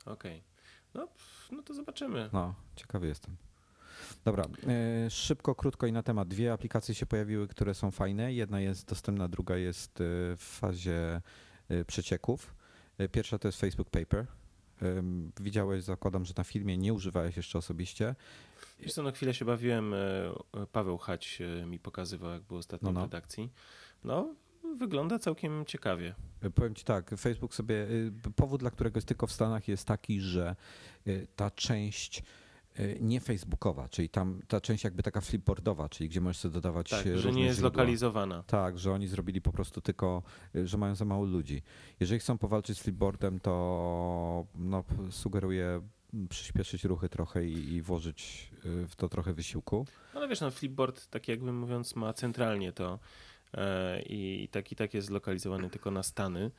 Okej. 0.05 0.43
No, 0.93 1.07
pff, 1.07 1.51
no 1.51 1.63
to 1.63 1.73
zobaczymy. 1.73 2.29
No, 2.33 2.55
ciekawy 2.75 3.07
jestem. 3.07 3.35
Dobra, 4.25 4.45
e, 4.67 5.09
szybko, 5.09 5.55
krótko 5.55 5.87
i 5.87 5.91
na 5.91 6.03
temat. 6.03 6.27
Dwie 6.27 6.53
aplikacje 6.53 6.95
się 6.95 7.05
pojawiły, 7.05 7.47
które 7.47 7.73
są 7.73 7.91
fajne. 7.91 8.33
Jedna 8.33 8.59
jest 8.59 8.89
dostępna, 8.89 9.27
druga 9.27 9.57
jest 9.57 10.01
e, 10.01 10.03
w 10.37 10.43
fazie 10.59 11.21
e, 11.69 11.85
przecieków. 11.85 12.55
Pierwsza 13.11 13.39
to 13.39 13.47
jest 13.47 13.59
Facebook 13.59 13.89
Paper. 13.89 14.27
Widziałeś, 15.39 15.83
zakładam, 15.83 16.25
że 16.25 16.33
na 16.37 16.43
filmie 16.43 16.77
nie 16.77 16.93
używałeś 16.93 17.37
jeszcze 17.37 17.57
osobiście. 17.57 18.15
Wiesz 18.79 18.93
co, 18.93 19.03
no 19.03 19.11
chwilę 19.11 19.33
się 19.33 19.45
bawiłem, 19.45 19.95
Paweł 20.71 20.97
Chać 20.97 21.41
e, 21.41 21.65
mi 21.65 21.79
pokazywał, 21.79 22.31
jak 22.31 22.41
był 22.41 22.57
ostatnio 22.57 22.91
No, 22.91 22.93
no. 22.93 22.99
w 22.99 23.03
redakcji. 23.03 23.51
No, 24.03 24.35
wygląda 24.75 25.19
całkiem 25.19 25.65
ciekawie. 25.65 26.15
E, 26.41 26.49
Powiem 26.49 26.75
ci 26.75 26.83
tak, 26.85 27.09
Facebook 27.17 27.55
sobie, 27.55 27.75
y, 27.75 28.11
powód 28.35 28.59
dla 28.59 28.71
którego 28.71 28.97
jest 28.97 29.07
tylko 29.07 29.27
w 29.27 29.31
Stanach 29.31 29.67
jest 29.67 29.87
taki, 29.87 30.21
że 30.21 30.55
y, 31.07 31.27
ta 31.35 31.51
część 31.51 32.23
y, 32.79 32.97
nie 33.01 33.19
facebookowa, 33.19 33.89
czyli 33.89 34.09
tam 34.09 34.41
ta 34.47 34.61
część 34.61 34.83
jakby 34.83 35.03
taka 35.03 35.21
flipboardowa, 35.21 35.89
czyli 35.89 36.09
gdzie 36.09 36.21
możesz 36.21 36.37
sobie 36.37 36.53
dodawać 36.53 36.89
Tak, 36.89 37.05
że 37.17 37.31
nie 37.31 37.43
jest 37.45 37.59
źródła. 37.59 37.81
lokalizowana. 37.81 38.43
Tak, 38.43 38.79
że 38.79 38.91
oni 38.91 39.07
zrobili 39.07 39.41
po 39.41 39.51
prostu 39.51 39.81
tylko, 39.81 40.23
że 40.63 40.77
mają 40.77 40.95
za 40.95 41.05
mało 41.05 41.25
ludzi. 41.25 41.61
Jeżeli 41.99 42.19
chcą 42.19 42.37
powalczyć 42.37 42.77
z 42.77 42.81
flipboardem, 42.81 43.39
to 43.39 44.45
no, 44.55 44.83
sugeruję 45.11 45.81
przyspieszyć 46.29 46.83
ruchy 46.83 47.09
trochę 47.09 47.45
i, 47.45 47.73
i 47.73 47.81
włożyć 47.81 48.51
w 48.63 48.95
to 48.95 49.09
trochę 49.09 49.33
wysiłku. 49.33 49.85
No 50.13 50.19
ale 50.19 50.27
wiesz, 50.29 50.41
no 50.41 50.51
Flipboard, 50.51 51.07
tak 51.07 51.27
jakby 51.27 51.53
mówiąc, 51.53 51.95
ma 51.95 52.13
centralnie 52.13 52.71
to 52.71 52.99
i 54.05 54.47
tak 54.51 54.71
i 54.71 54.75
tak 54.75 54.93
jest 54.93 55.07
zlokalizowany 55.07 55.69
tylko 55.69 55.91
na 55.91 56.03
Stany 56.03 56.51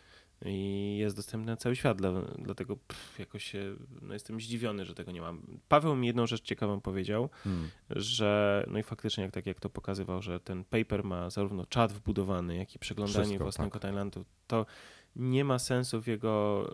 i 0.45 0.97
jest 1.01 1.17
dostępny 1.17 1.53
na 1.53 1.57
cały 1.57 1.77
świat, 1.77 1.99
dla, 1.99 2.13
dlatego 2.39 2.77
pff, 2.77 3.19
jakoś 3.19 3.45
się, 3.45 3.77
no 4.03 4.15
jestem 4.15 4.41
zdziwiony, 4.41 4.85
że 4.85 4.95
tego 4.95 5.13
nie 5.13 5.21
mam. 5.21 5.43
Paweł 5.69 5.97
mi 5.97 6.07
jedną 6.07 6.27
rzecz 6.27 6.43
ciekawą 6.43 6.81
powiedział, 6.81 7.29
Hmm. 7.45 7.69
że 7.91 8.65
no 8.71 8.79
i 8.79 8.83
faktycznie 8.83 9.25
jak 9.25 9.33
tak 9.33 9.47
jak 9.47 9.61
to 9.61 9.71
pokazywał, 9.71 10.23
że 10.23 10.41
ten 10.41 10.65
paper 10.65 11.05
ma 11.05 11.31
zarówno 11.31 11.67
czat 11.67 11.93
wbudowany, 11.93 12.57
jak 12.57 12.75
i 12.75 12.79
przeglądanie 12.79 13.25
Wszystko, 13.25 13.45
własnego 13.45 13.71
tak. 13.71 13.83
Tajlandu, 13.83 14.25
to 14.47 14.67
nie 15.17 15.45
ma 15.45 15.59
sensu 15.59 16.03
w 16.03 16.07
jego 16.07 16.67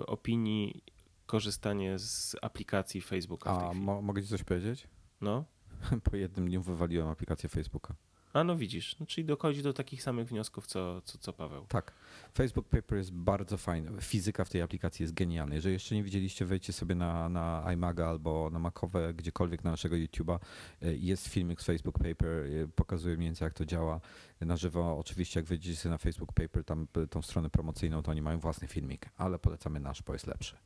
e, 0.00 0.06
opinii 0.06 0.82
korzystanie 1.26 1.98
z 1.98 2.36
aplikacji 2.42 3.00
Facebooka 3.00 3.50
A 3.70 3.74
mo- 3.74 4.02
mogę 4.02 4.22
ci 4.22 4.28
coś 4.28 4.42
powiedzieć? 4.44 4.88
No? 5.20 5.44
Po 6.10 6.16
jednym 6.16 6.46
dniu 6.48 6.62
wywaliłem 6.62 7.08
aplikację 7.08 7.48
Facebooka. 7.48 7.94
A 8.38 8.44
no 8.44 8.56
widzisz, 8.56 8.98
no, 8.98 9.06
czyli 9.06 9.24
dochodzi 9.24 9.62
do 9.62 9.72
takich 9.72 10.02
samych 10.02 10.28
wniosków, 10.28 10.66
co, 10.66 11.00
co, 11.00 11.18
co 11.18 11.32
Paweł. 11.32 11.66
Tak. 11.68 11.92
Facebook 12.34 12.68
Paper 12.68 12.98
jest 12.98 13.12
bardzo 13.12 13.56
fajny. 13.56 14.00
Fizyka 14.00 14.44
w 14.44 14.50
tej 14.50 14.62
aplikacji 14.62 15.02
jest 15.02 15.14
genialna. 15.14 15.54
Jeżeli 15.54 15.72
jeszcze 15.72 15.94
nie 15.94 16.02
widzieliście, 16.02 16.44
wejdźcie 16.44 16.72
sobie 16.72 16.94
na, 16.94 17.28
na 17.28 17.72
iMaga 17.72 18.08
albo 18.08 18.50
na 18.52 18.58
Macowe, 18.58 19.14
gdziekolwiek 19.14 19.64
na 19.64 19.70
naszego 19.70 19.96
YouTube'a. 19.96 20.38
Y, 20.82 20.96
Jest 20.98 21.28
filmik 21.28 21.60
z 21.60 21.64
Facebook 21.64 21.98
Paper, 21.98 22.28
y, 22.28 22.68
pokazuje 22.74 23.16
mniej 23.16 23.28
więcej 23.28 23.46
jak 23.46 23.54
to 23.54 23.64
działa. 23.64 24.00
Na 24.40 24.56
żywo 24.56 24.98
oczywiście 24.98 25.40
jak 25.40 25.46
wejdziecie 25.46 25.76
sobie 25.76 25.90
na 25.90 25.98
Facebook 25.98 26.32
Paper, 26.32 26.64
tam 26.64 26.86
y, 26.96 27.08
tą 27.08 27.22
stronę 27.22 27.50
promocyjną, 27.50 28.02
to 28.02 28.10
oni 28.10 28.22
mają 28.22 28.38
własny 28.38 28.68
filmik, 28.68 29.08
ale 29.16 29.38
polecamy 29.38 29.80
nasz, 29.80 30.02
bo 30.02 30.12
jest 30.12 30.26
lepszy. 30.26 30.56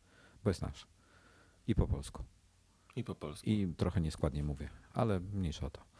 Bo 0.44 0.50
jest 0.50 0.62
nasz. 0.62 0.86
I 1.66 1.74
po 1.74 1.86
polsku. 1.86 2.24
I 2.96 3.04
po 3.04 3.14
polsku. 3.14 3.50
I 3.50 3.74
trochę 3.76 4.00
nieskładnie 4.00 4.44
mówię, 4.44 4.68
ale 4.94 5.20
mniejsza 5.20 5.66
o 5.66 5.70
to. 5.70 5.91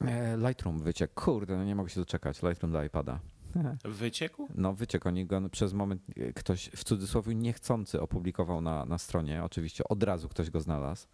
E, 0.00 0.36
Lightroom 0.36 0.78
wyciek. 0.78 1.14
Kurde, 1.14 1.56
no 1.56 1.64
nie 1.64 1.74
mogę 1.74 1.90
się 1.90 2.00
doczekać. 2.00 2.42
Lightroom 2.42 2.72
dla 2.72 2.84
iPada. 2.84 3.20
Wyciekł? 3.84 4.48
No 4.54 4.72
wyciek, 4.72 5.06
oni 5.06 5.26
go 5.26 5.48
przez 5.48 5.72
moment, 5.72 6.02
e, 6.16 6.32
ktoś 6.32 6.70
w 6.76 6.84
cudzysłowie 6.84 7.34
niechcący 7.34 8.00
opublikował 8.00 8.60
na, 8.60 8.84
na 8.84 8.98
stronie. 8.98 9.44
Oczywiście 9.44 9.84
od 9.84 10.02
razu 10.02 10.28
ktoś 10.28 10.50
go 10.50 10.60
znalazł, 10.60 11.06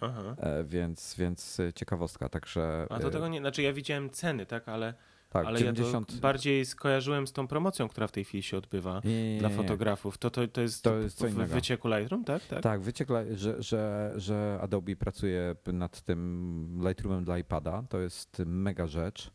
Aha. 0.00 0.36
e, 0.38 0.64
więc, 0.64 1.14
więc 1.18 1.58
ciekawostka. 1.74 2.28
Także 2.28 2.86
A 2.90 2.98
to 2.98 3.10
tego 3.10 3.28
nie, 3.28 3.38
znaczy 3.38 3.62
ja 3.62 3.72
widziałem 3.72 4.10
ceny, 4.10 4.46
tak, 4.46 4.68
ale, 4.68 4.94
tak, 5.30 5.46
ale 5.46 5.58
90 5.58 6.10
ja 6.10 6.16
to 6.16 6.20
bardziej 6.22 6.66
skojarzyłem 6.66 7.26
z 7.26 7.32
tą 7.32 7.48
promocją, 7.48 7.88
która 7.88 8.06
w 8.06 8.12
tej 8.12 8.24
chwili 8.24 8.42
się 8.42 8.56
odbywa 8.56 9.00
Nie, 9.04 9.10
nie, 9.22 9.34
nie, 9.34 9.40
dla 9.40 9.48
fotografów. 9.48 10.18
To, 10.18 10.30
to, 10.30 10.48
to 10.48 10.60
jest, 10.60 10.84
To 10.84 10.98
jest 10.98 11.18
co 11.18 11.26
innego. 11.26 11.54
wycieku 11.54 11.88
Lightroom, 11.88 12.24
tak? 12.24 12.44
Tak. 12.46 12.62
Tak, 12.62 12.80
wyciek, 12.80 13.08
że, 13.34 13.62
że, 13.62 14.12
że 14.16 14.58
Adobe 14.62 14.96
pracuje 14.96 15.54
nad 15.72 16.00
tym 16.02 16.80
Lightroomem 16.88 17.24
dla 17.24 17.38
iPada. 17.38 17.82
To 17.88 17.98
jest 18.00 18.42
mega 18.46 18.86
rzecz. 18.86 19.30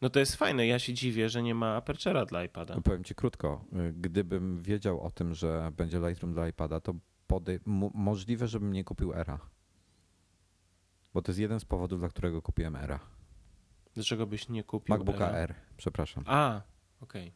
No 0.00 0.10
to 0.10 0.20
jest 0.20 0.36
fajne, 0.36 0.66
ja 0.66 0.78
się 0.78 0.94
dziwię, 0.94 1.28
że 1.28 1.42
nie 1.42 1.54
ma 1.54 1.80
Aperture'a 1.80 2.26
dla 2.26 2.44
iPada. 2.44 2.74
No 2.74 2.80
Powiem 2.82 3.04
ci 3.04 3.14
krótko, 3.14 3.64
y, 3.88 3.92
gdybym 3.92 4.62
wiedział 4.62 5.00
o 5.00 5.10
tym, 5.10 5.34
że 5.34 5.72
będzie 5.76 5.98
Lightroom 5.98 6.32
dla 6.32 6.48
iPada, 6.48 6.80
to 6.80 6.94
mo- 7.66 7.90
możliwe, 7.94 8.48
żebym 8.48 8.72
nie 8.72 8.84
kupił 8.84 9.12
Era. 9.14 9.38
Bo 11.14 11.22
to 11.22 11.32
jest 11.32 11.38
jeden 11.38 11.60
z 11.60 11.64
powodów, 11.64 11.98
dla 12.00 12.08
którego 12.08 12.42
kupiłem 12.42 12.76
Era. 12.76 13.00
Dlaczego 13.98 14.26
byś 14.26 14.48
nie 14.48 14.64
kupił 14.64 14.94
MacBooka? 14.96 15.30
R, 15.30 15.54
przepraszam. 15.76 16.24
A, 16.26 16.60
okej. 17.00 17.32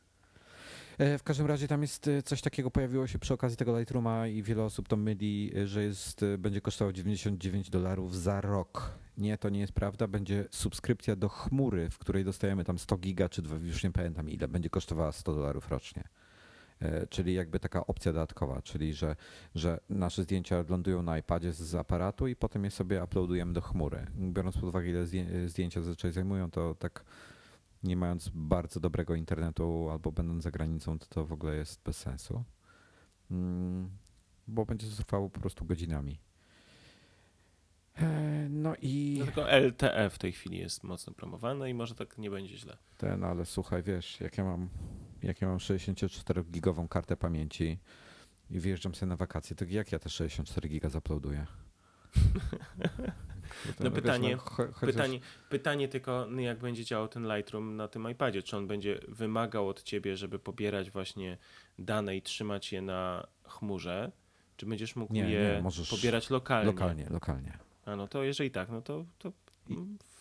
E, 0.99 1.19
W 1.19 1.23
każdym 1.23 1.47
razie 1.47 1.69
tam 1.69 1.83
jest 1.83 2.09
e, 2.09 2.23
coś 2.23 2.41
takiego, 2.43 2.71
pojawiło 2.71 3.07
się 3.07 3.19
przy 3.19 3.35
okazji 3.35 3.57
tego 3.57 3.79
Lightrooma 3.79 4.27
i 4.27 4.43
wiele 4.43 4.63
osób 4.63 4.89
to 4.89 4.97
myli, 4.97 5.53
e, 5.57 5.67
że 5.67 5.83
jest, 5.83 6.25
będzie 6.39 6.61
kosztował 6.61 6.93
99 6.93 7.71
dolarów 7.71 8.17
za 8.17 8.41
rok. 8.41 8.99
Nie, 9.19 9.39
to 9.39 9.49
nie 9.49 9.61
jest 9.61 9.73
prawda. 9.73 10.07
Będzie 10.09 10.45
subskrypcja 10.51 11.17
do 11.17 11.29
chmury, 11.29 11.91
w 11.91 11.99
której 11.99 12.25
dostajemy 12.25 12.65
tam 12.65 12.79
100 12.79 12.97
giga, 12.99 13.29
czy 13.29 13.43
dwa- 13.43 13.57
już 13.67 13.85
nie 13.85 13.91
pamiętam 13.93 14.31
ile, 14.31 14.49
będzie 14.49 14.71
kosztowała 14.71 15.13
100 15.13 15.35
dolarów 15.35 15.69
rocznie. 15.69 16.05
E, 16.83 17.07
Czyli 17.07 17.35
jakby 17.35 17.61
taka 17.61 17.87
opcja 17.87 18.13
dodatkowa, 18.13 18.63
czyli 18.63 18.95
że, 18.95 19.17
że 19.55 19.81
nasze 19.89 20.23
zdjęcia 20.23 20.65
lądują 20.69 21.03
na 21.03 21.19
iPadzie 21.19 21.53
z- 21.53 21.75
aparatu 21.75 22.27
i 22.27 22.37
potem 22.37 22.65
je 22.65 22.71
sobie 22.71 23.05
uploadujemy 23.05 23.53
do 23.53 23.61
chmury. 23.61 24.07
Biorąc 24.17 24.55
pod 24.55 24.65
uwagę, 24.65 24.89
ile 24.91 25.05
zdję- 25.07 25.49
zdjęcia 25.49 25.81
zazwyczaj 25.81 26.13
zajmują, 26.13 26.51
to 26.51 26.75
tak 26.75 27.05
nie 27.83 27.97
mając 27.97 28.29
bardzo 28.35 28.81
dobrego 28.81 29.15
internetu 29.15 29.89
albo 29.91 30.13
będąc 30.13 30.43
za 30.43 30.51
granicą, 30.51 30.99
to 30.99 31.07
to 31.07 31.27
w 31.27 31.33
ogóle 31.33 31.57
jest 31.57 31.83
bez 31.85 31.97
sensu. 31.97 32.45
Mm, 33.31 33.91
Bo 34.49 34.67
będzie 34.67 34.87
to 34.87 34.97
trwało 34.97 35.31
po 35.31 35.41
prostu 35.41 35.65
godzinami. 35.65 36.19
E, 37.99 38.33
No 38.51 38.75
i 38.83 39.17
No 39.19 39.25
tylko 39.25 39.51
LTE 39.51 40.11
w 40.11 40.19
tej 40.19 40.33
chwili 40.33 40.59
jest 40.59 40.85
mocno 40.85 41.13
promowane 41.13 41.71
i 41.71 41.75
może 41.75 41.95
tak 41.95 42.19
nie 42.19 42.31
będzie 42.31 42.57
źle. 42.59 42.77
ten, 42.99 43.25
ale 43.25 43.47
słuchaj, 43.47 43.83
wiesz, 43.83 44.21
jak 44.21 44.39
ja 44.39 44.45
mam, 44.45 44.69
jak 45.23 45.41
ja 45.41 45.49
mam 45.49 45.59
64-gigową 45.59 46.89
kartę 46.89 47.17
pamięci 47.17 47.79
i 48.51 48.61
wyjeżdżam 48.61 48.95
sobie 48.95 49.09
na 49.11 49.17
wakacje, 49.17 49.57
to 49.57 49.65
jak 49.69 49.93
ja 49.93 49.99
te 49.99 50.09
64 50.09 50.69
giga 50.69 50.89
zaploaduję? 50.89 51.47
No 53.81 53.91
pytanie- 53.91 54.37
cho- 54.37 54.73
chociaż- 54.73 54.81
Pytanie, 54.95 55.21
pytanie 55.49 55.89
tylko, 55.89 56.27
no 56.31 56.41
jak 56.41 56.59
będzie 56.59 56.85
działał 56.85 57.09
ten 57.09 57.37
Lightroom 57.37 57.77
na 57.77 57.89
tym 57.89 58.11
iPadzie? 58.11 58.43
Czy 58.43 58.57
on 58.57 58.67
będzie 58.67 59.01
wymagał 59.09 59.69
od 59.69 59.83
ciebie, 59.83 60.17
żeby 60.17 60.39
pobierać 60.39 60.91
właśnie 60.91 61.39
dane 61.79 62.17
i 62.17 62.23
trzymać 62.23 62.73
je 62.73 62.83
na 62.83 63.27
chmurze? 63.45 64.13
Czy 64.57 64.67
będziesz 64.67 64.97
mógł 64.97 65.13
Nie, 65.15 65.31
je 65.31 65.63
nie, 65.65 65.87
pobierać 65.91 66.31
lokalnie? 66.31 66.67
Lokalnie, 66.67 67.07
lokalnie. 67.11 67.59
A 67.85 67.97
no 67.97 68.09
to 68.09 68.23
jeżeli 68.25 68.51
tak, 68.51 68.69
no 68.69 68.83
to, 68.83 69.05
to 69.19 69.33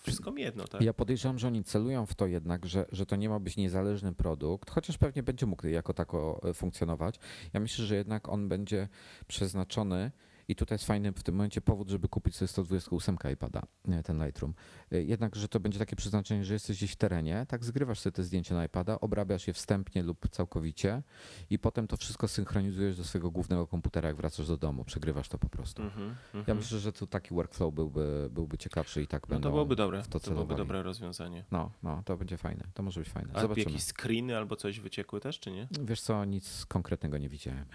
wszystko 0.02 0.32
mi 0.32 0.42
jedno, 0.42 0.68
tak? 0.68 0.82
Ja 0.82 0.94
podejrzewam, 0.94 1.40
że 1.40 1.48
oni 1.48 1.64
celują 1.64 2.06
w 2.06 2.16
to 2.16 2.28
jednak, 2.28 2.66
że, 2.66 2.86
że 2.92 3.06
to 3.06 3.16
nie 3.16 3.30
ma 3.30 3.40
być 3.40 3.58
niezależny 3.58 4.14
produkt, 4.14 4.70
chociaż 4.70 4.98
pewnie 4.98 5.24
będzie 5.24 5.46
mógł 5.46 5.68
jako 5.68 5.94
tako 5.94 6.42
e, 6.44 6.54
funkcjonować. 6.54 7.20
Ja 7.54 7.60
myślę, 7.60 7.86
że 7.86 7.96
jednak 7.96 8.30
on 8.30 8.50
będzie 8.50 8.88
przeznaczony 9.28 10.12
i 10.48 10.56
tutaj 10.56 10.76
jest 10.76 10.86
fajny 10.86 11.12
w 11.12 11.24
tym 11.24 11.36
momencie 11.36 11.62
powód, 11.62 11.90
żeby 11.90 12.08
kupić 12.08 12.36
sobie 12.36 12.48
128 12.48 13.18
iPada, 13.34 13.62
e, 13.88 14.04
ten 14.04 14.26
Lightroom. 14.26 14.54
E, 14.92 15.02
Jednak, 15.04 15.36
że 15.36 15.48
to 15.48 15.60
będzie 15.60 15.80
takie 15.80 15.96
przeznaczenie, 15.96 16.46
że 16.46 16.54
jesteś 16.54 16.78
gdzieś 16.78 16.92
w 16.92 16.96
terenie, 16.96 17.46
tak 17.48 17.66
zgrywasz 17.66 18.00
sobie 18.00 18.12
te 18.12 18.24
zdjęcia 18.24 18.56
na 18.56 18.66
iPada, 18.66 19.00
obrabiasz 19.00 19.48
je 19.48 19.54
wstępnie 19.54 20.04
lub 20.04 20.30
całkowicie 20.30 21.04
i 21.50 21.60
potem 21.60 21.88
to 21.88 21.98
wszystko 21.98 22.28
synchronizujesz 22.28 22.98
do 22.98 23.04
swojego 23.04 23.32
głównego 23.32 23.68
komputera, 23.68 24.08
jak 24.08 24.18
wracasz 24.18 24.48
do 24.48 24.58
domu, 24.58 24.84
przegrywasz 24.84 25.30
to 25.30 25.38
po 25.38 25.50
prostu. 25.50 25.82
Mhm, 25.84 26.10
mhm. 26.10 26.44
Ja 26.48 26.54
myślę, 26.54 26.80
że 26.80 26.94
tu 26.94 27.08
taki 27.08 27.36
workflow 27.36 27.74
byłby, 27.74 28.30
byłby 28.32 28.58
ciekawszy 28.58 29.02
i 29.02 29.08
tak 29.08 29.24
no 29.24 29.30
będą... 29.30 29.50
to 29.50 29.52
byłoby 29.54 29.76
dobre, 29.76 30.04
to, 30.10 30.20
to 30.20 30.32
byłoby 30.32 30.56
dobre 30.56 30.84
rozwiązanie. 30.84 31.46
No, 31.52 31.72
no, 31.84 32.04
to 32.06 32.18
będzie 32.18 32.38
fajne. 32.38 32.64
To 32.74 32.84
może 32.84 33.00
być 33.00 33.10
fajne. 33.10 33.30
A 33.34 33.42
Zobaczymy. 33.42 33.66
jakieś 33.66 33.84
screeny 33.84 34.38
albo 34.38 34.56
coś 34.56 34.80
wyciekły 34.80 35.20
też, 35.20 35.40
czy 35.40 35.52
nie? 35.52 35.68
Wiesz 35.82 36.02
co, 36.02 36.26
nic 36.26 36.66
konkretnego 36.66 37.18
nie 37.18 37.30
widziałem. 37.30 37.66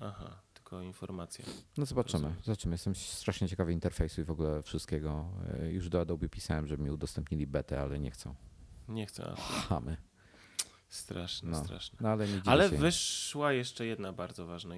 Aha, 0.00 0.43
tylko 0.74 0.82
informacje. 0.82 1.44
No 1.76 1.86
zobaczymy. 1.86 2.22
Rozumiem. 2.22 2.42
Zobaczymy. 2.44 2.74
Jestem 2.74 2.94
strasznie 2.94 3.48
ciekawy 3.48 3.72
interfejsu 3.72 4.20
i 4.20 4.24
w 4.24 4.30
ogóle 4.30 4.62
wszystkiego. 4.62 5.26
E, 5.60 5.70
Już 5.72 5.88
do 5.88 6.00
Adobe 6.00 6.28
pisałem, 6.28 6.66
żeby 6.66 6.82
mi 6.82 6.90
udostępnili 6.90 7.46
betę, 7.46 7.80
ale 7.80 7.98
nie 7.98 8.10
chcą. 8.10 8.34
Nie 8.88 9.06
chcę, 9.06 9.24
a 9.32 9.36
Chamy. 9.36 9.96
straszne, 10.88 11.50
No. 11.50 11.64
straszne. 11.64 11.98
No 12.00 12.08
ale 12.08 12.26
Ale 12.46 12.68
wyszła 12.68 13.52
jeszcze 13.52 13.86
jedna 13.86 14.12
bardzo 14.12 14.46
ważna 14.46 14.74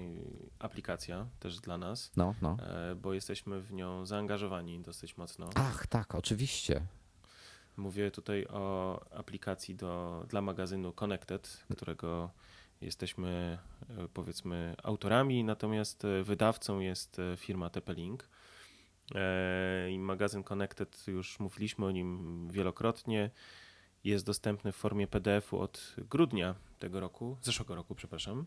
aplikacja 0.59 1.27
też 1.39 1.59
dla 1.59 1.77
nas, 1.77 2.11
No, 2.15 2.35
no. 2.41 2.57
e, 2.59 2.95
bo 2.95 3.13
jesteśmy 3.13 3.61
w 3.61 3.73
nią 3.73 4.05
zaangażowani 4.05 4.79
dosyć 4.81 5.17
mocno. 5.17 5.49
Ach, 5.55 5.87
tak, 5.87 6.15
oczywiście. 6.15 6.81
Mówię 7.77 8.11
tutaj 8.11 8.45
o 8.47 8.99
aplikacji 9.15 9.75
do, 9.75 10.25
dla 10.29 10.41
magazynu 10.41 10.93
Connected, 10.93 11.63
którego 11.75 12.29
jesteśmy 12.81 13.57
e, 13.89 14.07
powiedzmy 14.13 14.75
autorami, 14.83 15.43
natomiast 15.43 16.05
e, 16.05 16.23
wydawcą 16.23 16.79
jest 16.79 17.19
e, 17.19 17.37
firma 17.37 17.69
TP-Link. 17.69 18.17
I 19.89 19.99
magazyn 19.99 20.43
Connected, 20.43 21.07
już 21.07 21.39
mówiliśmy 21.39 21.85
o 21.85 21.91
nim 21.91 22.47
wielokrotnie, 22.51 23.29
jest 24.03 24.25
dostępny 24.25 24.71
w 24.71 24.75
formie 24.75 25.07
PDF-u 25.07 25.59
od 25.59 25.95
grudnia 26.09 26.55
tego 26.79 26.99
roku, 26.99 27.37
zeszłego 27.41 27.75
roku, 27.75 27.95
przepraszam. 27.95 28.45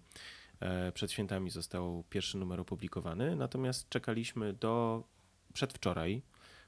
Przed 0.94 1.12
świętami 1.12 1.50
został 1.50 2.04
pierwszy 2.10 2.38
numer 2.38 2.60
opublikowany, 2.60 3.36
natomiast 3.36 3.88
czekaliśmy 3.88 4.52
do 4.52 5.04
przedwczoraj. 5.52 6.22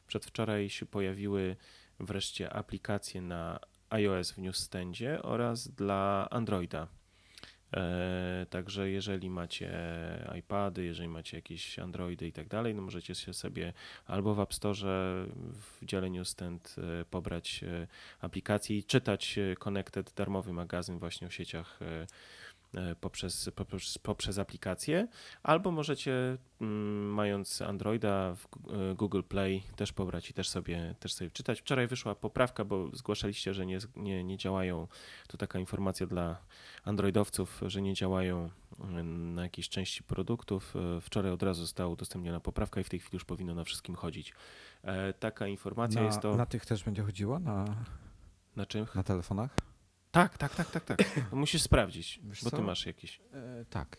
Przedwczoraj 0.07 0.71
się 0.71 0.87
pojawiły 0.87 1.57
wreszcie 2.01 2.53
aplikacje 2.53 3.23
na 3.23 3.59
iOS 3.91 4.33
w 4.33 4.39
Newsstandzie 4.39 5.23
oraz 5.23 5.69
dla 5.69 6.29
Androida. 6.31 6.89
E, 7.77 8.47
także 8.51 8.91
jeżeli 8.91 9.31
macie 9.31 9.73
iPady, 10.39 10.85
jeżeli 10.85 11.09
macie 11.09 11.37
jakieś 11.37 11.79
Androidy 11.79 12.27
i 12.27 12.33
tak 12.33 12.49
dalej, 12.49 12.75
no 12.75 12.83
możecie 12.83 13.15
się 13.15 13.35
sobie 13.35 13.73
albo 14.07 14.35
w 14.35 14.41
App 14.41 14.55
Store 14.55 14.75
w 15.53 15.85
dziale 15.85 16.11
Newsstand 16.11 16.77
e, 16.79 17.05
pobrać 17.05 17.65
e, 17.65 17.87
aplikację 18.21 18.79
i 18.79 18.85
czytać 18.85 19.39
Connected, 19.59 20.13
darmowy 20.17 20.53
magazyn 20.53 20.99
właśnie 20.99 21.27
o 21.27 21.31
sieciach 21.31 21.79
poprzez, 23.01 23.51
poprzez, 23.57 23.99
poprzez 23.99 24.39
aplikację, 24.39 25.09
albo 25.43 25.71
możecie 25.71 26.39
mm, 26.61 27.15
mając 27.15 27.63
Androida 27.63 28.35
w 28.35 28.47
e, 28.47 28.95
Google 28.95 29.23
Play 29.23 29.63
też 29.77 29.93
pobrać 29.93 30.31
i 30.31 30.35
też 30.35 30.49
sobie, 30.49 30.95
też 31.01 31.15
sobie 31.15 31.31
czytać. 31.31 31.61
Wczoraj 31.61 31.87
wyszła 31.87 32.15
poprawka, 32.15 32.65
bo 32.65 32.89
zgłaszaliście, 32.97 33.55
że 33.55 33.67
nie, 33.67 33.79
nie, 33.97 34.25
nie 34.25 34.37
działają, 34.37 34.89
tu 35.29 35.37
taka 35.37 35.59
informacja 35.59 36.07
dla 36.07 36.37
androidowców, 36.85 37.61
że 37.67 37.83
nie 37.83 37.95
działają 37.95 38.51
mm, 38.81 39.35
na 39.35 39.43
jakiejś 39.43 39.69
części 39.69 40.03
produktów. 40.03 40.75
E, 40.97 41.01
Wczoraj 41.01 41.33
od 41.33 41.43
razu 41.43 41.61
została 41.61 41.89
udostępniona 41.91 42.41
poprawka 42.41 42.81
i 42.81 42.85
w 42.85 42.89
tej 42.89 43.01
chwili 43.01 43.15
już 43.17 43.25
powinno 43.25 43.55
na 43.55 43.65
wszystkim 43.65 43.95
chodzić. 43.95 44.35
E, 44.83 45.13
Taka 45.13 45.47
informacja 45.47 46.01
Na, 46.01 46.07
jest 46.07 46.21
to... 46.21 46.37
na 46.37 46.47
tych 46.47 46.67
też 46.67 46.85
będzie 46.85 47.03
chodziło? 47.03 47.39
Na, 47.39 47.65
Na 48.57 48.67
czym? 48.67 48.87
na 48.95 49.03
telefonach? 49.03 49.51
Tak, 50.13 50.39
tak, 50.39 50.55
tak, 50.55 50.71
tak, 50.71 50.85
tak. 50.85 50.99
Musisz 51.33 51.63
sprawdzić, 51.63 52.21
Wiesz 52.25 52.45
bo 52.45 52.51
ty 52.51 52.57
co? 52.57 52.63
masz 52.63 52.87
jakiś. 52.87 53.21
E, 53.33 53.65
tak. 53.71 53.97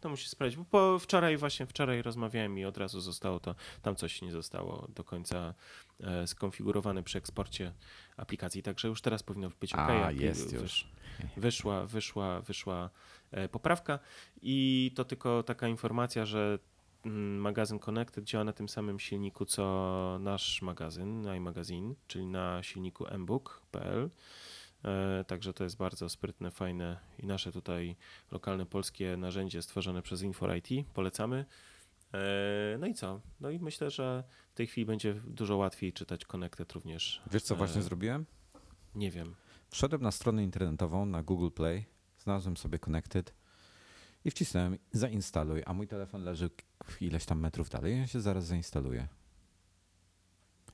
To 0.00 0.08
musisz 0.08 0.28
sprawdzić, 0.28 0.58
bo 0.58 0.64
po 0.64 0.98
wczoraj 0.98 1.36
właśnie, 1.36 1.66
wczoraj 1.66 2.02
rozmawiałem 2.02 2.58
i 2.58 2.64
od 2.64 2.76
razu 2.78 3.00
zostało 3.00 3.40
to, 3.40 3.54
tam 3.82 3.96
coś 3.96 4.22
nie 4.22 4.32
zostało 4.32 4.88
do 4.94 5.04
końca 5.04 5.54
e, 6.00 6.26
skonfigurowane 6.26 7.02
przy 7.02 7.18
eksporcie 7.18 7.72
aplikacji, 8.16 8.62
także 8.62 8.88
już 8.88 9.02
teraz 9.02 9.22
powinno 9.22 9.50
być 9.60 9.72
OK. 9.72 9.80
A, 9.80 10.10
jest 10.10 10.52
już. 10.52 10.88
Wyszła, 11.36 11.86
wyszła, 11.86 12.40
wyszła 12.40 12.90
e, 13.30 13.48
poprawka 13.48 13.98
i 14.42 14.90
to 14.94 15.04
tylko 15.04 15.42
taka 15.42 15.68
informacja, 15.68 16.26
że 16.26 16.58
mm, 17.06 17.38
magazyn 17.38 17.78
Connected 17.78 18.24
działa 18.24 18.44
na 18.44 18.52
tym 18.52 18.68
samym 18.68 19.00
silniku 19.00 19.44
co 19.44 20.18
nasz 20.20 20.62
magazyn, 20.62 21.26
iMagazine, 21.36 21.94
czyli 22.06 22.26
na 22.26 22.62
silniku 22.62 23.06
mbook.pl. 23.18 24.10
E, 24.84 25.24
Także 25.24 25.52
to 25.52 25.64
jest 25.64 25.76
bardzo 25.76 26.08
sprytne, 26.08 26.50
fajne 26.50 26.98
i 27.18 27.26
nasze 27.26 27.52
tutaj 27.52 27.96
lokalne 28.30 28.66
polskie 28.66 29.16
narzędzie 29.16 29.62
stworzone 29.62 30.02
przez 30.02 30.22
Infor 30.22 30.56
IT. 30.56 30.88
Polecamy. 30.94 31.44
E, 32.14 32.78
No 32.78 32.86
i 32.86 32.94
co? 32.94 33.20
No 33.40 33.50
i 33.50 33.58
myślę, 33.58 33.90
że 33.90 34.24
w 34.52 34.54
tej 34.54 34.66
chwili 34.66 34.84
będzie 34.86 35.14
dużo 35.14 35.56
łatwiej 35.56 35.92
czytać 35.92 36.24
Connected 36.24 36.72
również. 36.72 37.22
Wiesz, 37.32 37.42
co 37.42 37.56
właśnie 37.56 37.80
E, 37.80 37.84
zrobiłem? 37.84 38.26
Nie 38.94 39.10
wiem. 39.10 39.34
Wszedłem 39.70 40.02
na 40.02 40.10
stronę 40.10 40.44
internetową 40.44 41.06
na 41.06 41.22
Google 41.22 41.50
Play, 41.50 41.84
znalazłem 42.18 42.56
sobie 42.56 42.78
Connected 42.78 43.34
i 44.24 44.30
wcisnąłem 44.30 44.78
zainstaluj, 44.92 45.62
a 45.66 45.72
mój 45.72 45.88
telefon 45.88 46.22
leży 46.24 46.50
ileś 47.00 47.24
tam 47.24 47.40
metrów 47.40 47.70
dalej 47.70 48.00
on 48.00 48.06
się 48.06 48.20
zaraz 48.20 48.46
zainstaluje. 48.46 49.08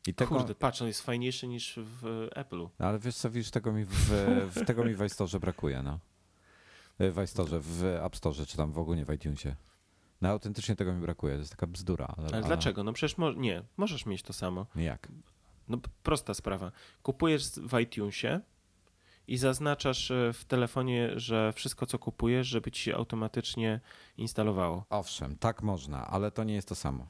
I 0.06 0.14
tego, 0.14 0.36
Kurde, 0.36 0.54
patrz, 0.54 0.82
on 0.82 0.88
jest 0.88 1.02
fajniejszy 1.02 1.48
niż 1.48 1.74
w 1.82 2.28
Apple'u. 2.36 2.68
No, 2.78 2.86
ale 2.86 2.98
wiesz 2.98 3.16
co, 3.16 3.30
widzisz, 3.30 3.50
tego 3.50 3.72
mi 3.72 3.84
w, 3.84 3.94
w, 4.54 4.64
tego 4.66 4.84
mi 4.84 4.94
w 4.94 5.04
iStore 5.04 5.40
brakuje, 5.40 5.82
no. 5.82 5.98
E, 6.98 7.10
W 7.10 7.22
iStore, 7.22 7.58
w 7.60 7.84
App 8.04 8.16
Store, 8.16 8.46
czy 8.46 8.56
tam 8.56 8.72
w 8.72 8.78
ogóle 8.78 8.96
nie 8.96 9.04
w 9.04 9.12
iTunesie. 9.12 9.56
No 10.20 10.28
autentycznie 10.28 10.76
tego 10.76 10.92
mi 10.94 11.00
brakuje, 11.00 11.34
to 11.34 11.38
jest 11.38 11.50
taka 11.50 11.66
bzdura. 11.66 12.14
Ale, 12.18 12.28
Ale 12.32 12.42
dlaczego? 12.42 12.84
No 12.84 12.92
przecież 12.92 13.18
mo- 13.18 13.32
nie, 13.32 13.62
możesz 13.76 14.06
mieć 14.06 14.22
to 14.22 14.32
samo. 14.32 14.66
Jak? 14.76 15.08
No 15.68 15.78
prosta 16.02 16.34
sprawa. 16.34 16.72
Kupujesz 17.02 17.50
w 17.50 17.78
iTunesie 17.80 18.40
i 19.28 19.36
zaznaczasz 19.38 20.10
e, 20.10 20.32
w 20.32 20.44
telefonie, 20.44 21.10
że 21.16 21.52
wszystko 21.52 21.86
co 21.86 21.98
kupujesz, 21.98 22.46
żeby 22.46 22.70
ci 22.70 22.82
się 22.82 22.94
automatycznie 22.96 23.80
instalowało. 24.16 24.84
Owszem, 24.90 25.36
tak 25.36 25.62
można, 25.62 26.06
ale 26.06 26.30
to 26.30 26.44
nie 26.44 26.54
jest 26.54 26.68
to 26.68 26.74
samo. 26.74 27.08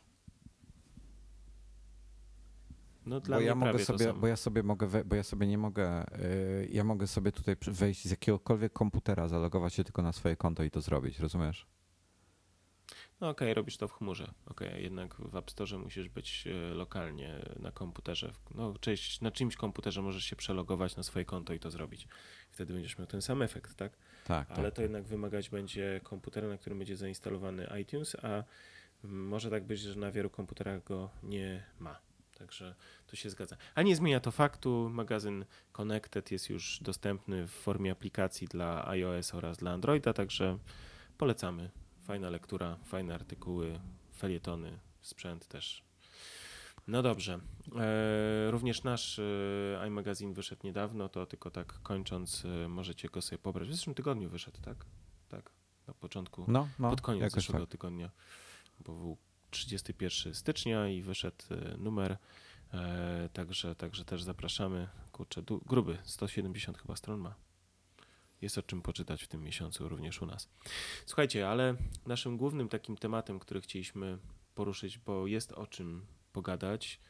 No 3.09 3.21
dla 3.21 3.37
Bo 3.37 3.40
mnie 3.40 3.47
ja 3.47 3.55
mogę 3.55 3.79
sobie, 3.79 4.12
bo 4.12 4.27
ja 4.27 4.37
sobie 4.37 4.62
mogę, 4.62 4.87
we, 4.87 5.05
bo 5.05 5.16
ja 5.16 5.23
sobie 5.23 5.47
nie 5.47 5.59
mogę, 5.59 6.05
yy, 6.18 6.68
ja 6.71 6.85
mogę 6.85 7.07
sobie 7.07 7.33
tutaj 7.33 7.57
wejść 7.66 8.09
z 8.09 8.11
jakiegokolwiek 8.11 8.73
komputera, 8.73 9.29
zalogować 9.29 9.75
się 9.75 9.85
tylko 9.85 10.03
na 10.03 10.12
swoje 10.12 10.37
konto 10.37 10.62
i 10.62 10.71
to 10.71 10.81
zrobić, 10.81 11.18
rozumiesz? 11.18 11.66
No 13.21 13.29
okej, 13.29 13.55
robisz 13.55 13.77
to 13.77 13.88
w 13.88 13.92
chmurze. 13.92 14.33
Okej, 14.47 14.83
jednak 14.83 15.14
w 15.14 15.37
App 15.37 15.51
Store 15.51 15.79
musisz 15.79 16.09
być 16.09 16.47
e, 16.47 16.75
lokalnie 16.75 17.38
na 17.61 17.73
komputerze. 17.73 18.33
No, 18.55 18.75
czyś, 18.81 19.21
na 19.21 19.31
czymś 19.31 19.57
komputerze 19.57 20.03
możesz 20.03 20.25
się 20.25 20.37
przelogować 20.37 20.97
na 20.97 21.03
swoje 21.03 21.25
konto 21.25 21.53
i 21.53 21.59
to 21.59 21.71
zrobić. 21.71 22.09
Wtedy 22.51 22.73
będziesz 22.73 22.99
miał 22.99 23.07
ten 23.07 23.23
sam 23.23 23.42
efekt, 23.42 23.75
tak? 23.75 23.92
Tak, 24.25 24.51
Ale 24.51 24.68
tak. 24.68 24.75
to 24.75 24.83
jednak 24.83 25.05
wymagać 25.05 25.51
będzie 25.51 26.01
komputera, 26.05 26.49
na 26.49 26.59
którym 26.59 26.79
będzie 26.79 26.97
zainstalowany 26.97 27.68
iTunes, 27.81 28.16
a 28.23 28.44
może 29.03 29.51
tak 29.51 29.64
być, 29.64 29.81
że 29.81 29.99
na 29.99 30.11
wielu 30.11 30.31
komputerach 30.31 30.85
go 30.85 31.11
nie 31.23 31.64
ma. 31.79 32.08
Także 32.38 32.74
to 33.07 33.16
się 33.16 33.31
zgadza. 33.31 33.57
A 33.74 33.83
nie 33.83 33.96
zmienia 33.96 34.20
to 34.20 34.31
faktu, 34.31 34.90
magazyn 34.92 35.44
Connected 35.72 36.31
jest 36.31 36.51
już 36.51 36.79
dostępny 36.83 37.46
w 37.46 37.51
formie 37.51 37.92
aplikacji 37.92 38.46
dla 38.46 38.88
iOS 38.88 39.35
oraz 39.35 39.57
dla 39.57 39.70
Androida, 39.70 40.12
także 40.12 40.59
polecamy. 41.18 41.70
Fajna 42.03 42.31
lektura, 42.31 42.77
fajne 42.85 43.14
artykuły, 43.14 43.81
felietony, 44.16 44.79
sprzęt 45.01 45.46
też. 45.46 45.83
No 46.88 47.03
dobrze. 47.03 47.40
E, 47.77 48.51
również 48.51 48.83
nasz 48.83 49.18
e, 49.18 49.87
iMagazine 49.87 50.35
wyszedł 50.35 50.61
niedawno, 50.64 51.09
to 51.09 51.27
tylko 51.27 51.51
tak 51.51 51.72
kończąc, 51.83 52.44
e, 52.44 52.68
możecie 52.68 53.09
go 53.09 53.22
sobie 53.22 53.38
pobrać. 53.38 53.68
W 53.68 53.74
zeszłym 53.74 53.94
tygodniu 53.94 54.31
wyszedł, 54.31 54.61
tak? 54.61 54.87
Tak, 55.29 55.51
na 55.87 55.94
początku, 55.94 56.44
No, 56.48 56.68
no, 56.79 56.90
pod 56.90 57.01
koniec 57.01 57.33
zeszłego 57.33 57.66
tak. 57.66 57.70
tygodnia, 57.70 58.11
bo 58.81 58.92
był 58.92 59.16
31 59.51 60.35
stycznia 60.35 60.89
i 60.89 61.03
wyszedł 61.03 61.45
e, 61.51 61.77
numer, 61.77 62.17
e, 62.73 63.29
także, 63.33 63.75
także 63.75 64.05
też 64.05 64.23
zapraszamy. 64.23 64.89
Kurczę, 65.13 65.43
gruby, 65.67 65.99
170 66.03 66.79
chyba 66.79 66.97
stron 66.97 67.21
ma. 67.21 67.35
Jest 68.41 68.59
o 68.59 68.63
czym 68.63 68.83
poczytać 68.83 69.25
w 69.25 69.29
tym 69.29 69.43
miesiącu 69.43 69.89
również 69.89 70.23
u 70.23 70.27
nas. 70.27 70.49
Słuchajcie, 71.07 71.49
ale 71.49 71.75
naszym 72.07 72.37
głównym 72.37 72.69
takim 72.69 72.97
tematem, 72.97 73.39
który 73.39 73.61
chcieliśmy 73.61 74.19
poruszyć, 74.55 74.99
bo 74.99 75.27
jest 75.27 75.53
o 75.53 75.67
czym 75.67 76.07
pogadać, 76.33 77.01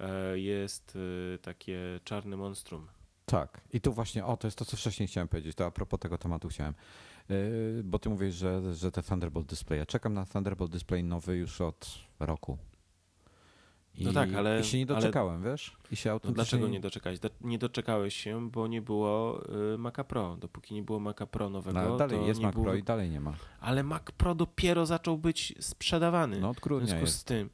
e, 0.00 0.38
jest 0.38 0.98
takie 1.42 2.00
czarne 2.04 2.36
monstrum. 2.36 2.88
Tak. 3.26 3.60
I 3.72 3.80
tu 3.80 3.92
właśnie, 3.92 4.24
o, 4.24 4.36
to 4.36 4.46
jest 4.46 4.58
to, 4.58 4.64
co 4.64 4.76
wcześniej 4.76 5.08
chciałem 5.08 5.28
powiedzieć, 5.28 5.56
to 5.56 5.66
a 5.66 5.70
propos 5.70 6.00
tego 6.00 6.18
tematu 6.18 6.48
chciałem. 6.48 6.74
Yy, 7.28 7.82
bo 7.84 7.98
ty 7.98 8.08
mówisz, 8.08 8.34
że, 8.34 8.74
że 8.74 8.92
te 8.92 9.02
Thunderbolt 9.02 9.46
Display. 9.46 9.78
Ja 9.78 9.86
czekam 9.86 10.14
na 10.14 10.26
Thunderbolt 10.26 10.72
Display 10.72 11.04
nowy 11.04 11.36
już 11.36 11.60
od 11.60 11.98
roku. 12.20 12.58
I, 13.94 14.04
No 14.04 14.12
tak, 14.12 14.34
ale- 14.34 14.60
I 14.60 14.64
się 14.64 14.78
nie 14.78 14.86
ale- 14.88 14.94
doczekałem, 15.00 15.42
wiesz? 15.42 15.76
I 15.90 15.96
się 15.96 16.08
No 16.08 16.12
autentycznie... 16.12 16.34
dlaczego 16.44 16.68
nie 16.68 16.80
doczekałeś? 16.80 17.18
Do- 17.18 17.30
Nie 17.40 17.58
doczekałeś 17.58 18.16
się, 18.16 18.50
bo 18.50 18.66
nie 18.66 18.82
było 18.82 19.42
y, 19.74 19.78
Maca 19.78 20.04
Pro. 20.04 20.36
Dopóki 20.36 20.74
nie 20.74 20.82
było 20.82 21.00
Maca 21.00 21.26
Pro 21.26 21.50
nowego, 21.50 21.78
No, 21.80 21.84
ale 21.88 21.98
dalej 21.98 22.26
jest 22.26 22.40
Mac 22.40 22.52
było... 22.54 22.64
Pro 22.64 22.74
i 22.74 22.82
dalej 22.82 23.10
nie 23.10 23.20
ma. 23.20 23.34
Ale 23.60 23.82
Mac 23.82 24.02
Pro 24.02 24.34
dopiero 24.34 24.86
zaczął 24.86 25.18
być 25.18 25.54
sprzedawany. 25.60 26.40
No 26.40 26.48
od 26.50 26.56
w 26.56 26.60
grudnia 26.60 26.86
związku 26.86 27.04
jest. 27.06 27.18
z 27.18 27.24
tym, 27.24 27.50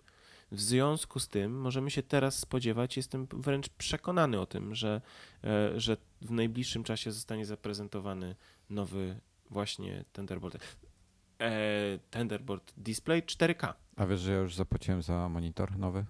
w 0.52 0.60
związku 0.60 1.20
z 1.20 1.28
tym 1.28 1.60
możemy 1.60 1.90
się 1.90 2.02
teraz 2.02 2.38
spodziewać, 2.38 2.96
jestem 2.96 3.26
wręcz 3.32 3.68
przekonany 3.68 4.40
o 4.40 4.46
tym, 4.46 4.74
że, 4.74 5.00
e, 5.44 5.80
że 5.80 5.96
w 6.22 6.30
najbliższym 6.30 6.84
czasie 6.84 7.12
zostanie 7.12 7.46
zaprezentowany 7.46 8.36
nowy 8.70 9.20
właśnie 9.50 10.04
Thunderbolt. 10.12 10.56
E, 11.40 11.98
Thunderbolt 12.10 12.72
Display 12.76 13.22
4K. 13.22 13.72
A 13.96 14.06
wiesz, 14.06 14.20
że 14.20 14.32
ja 14.32 14.38
już 14.38 14.54
zapłaciłem 14.54 15.02
za 15.02 15.28
monitor 15.28 15.78
nowy? 15.78 16.04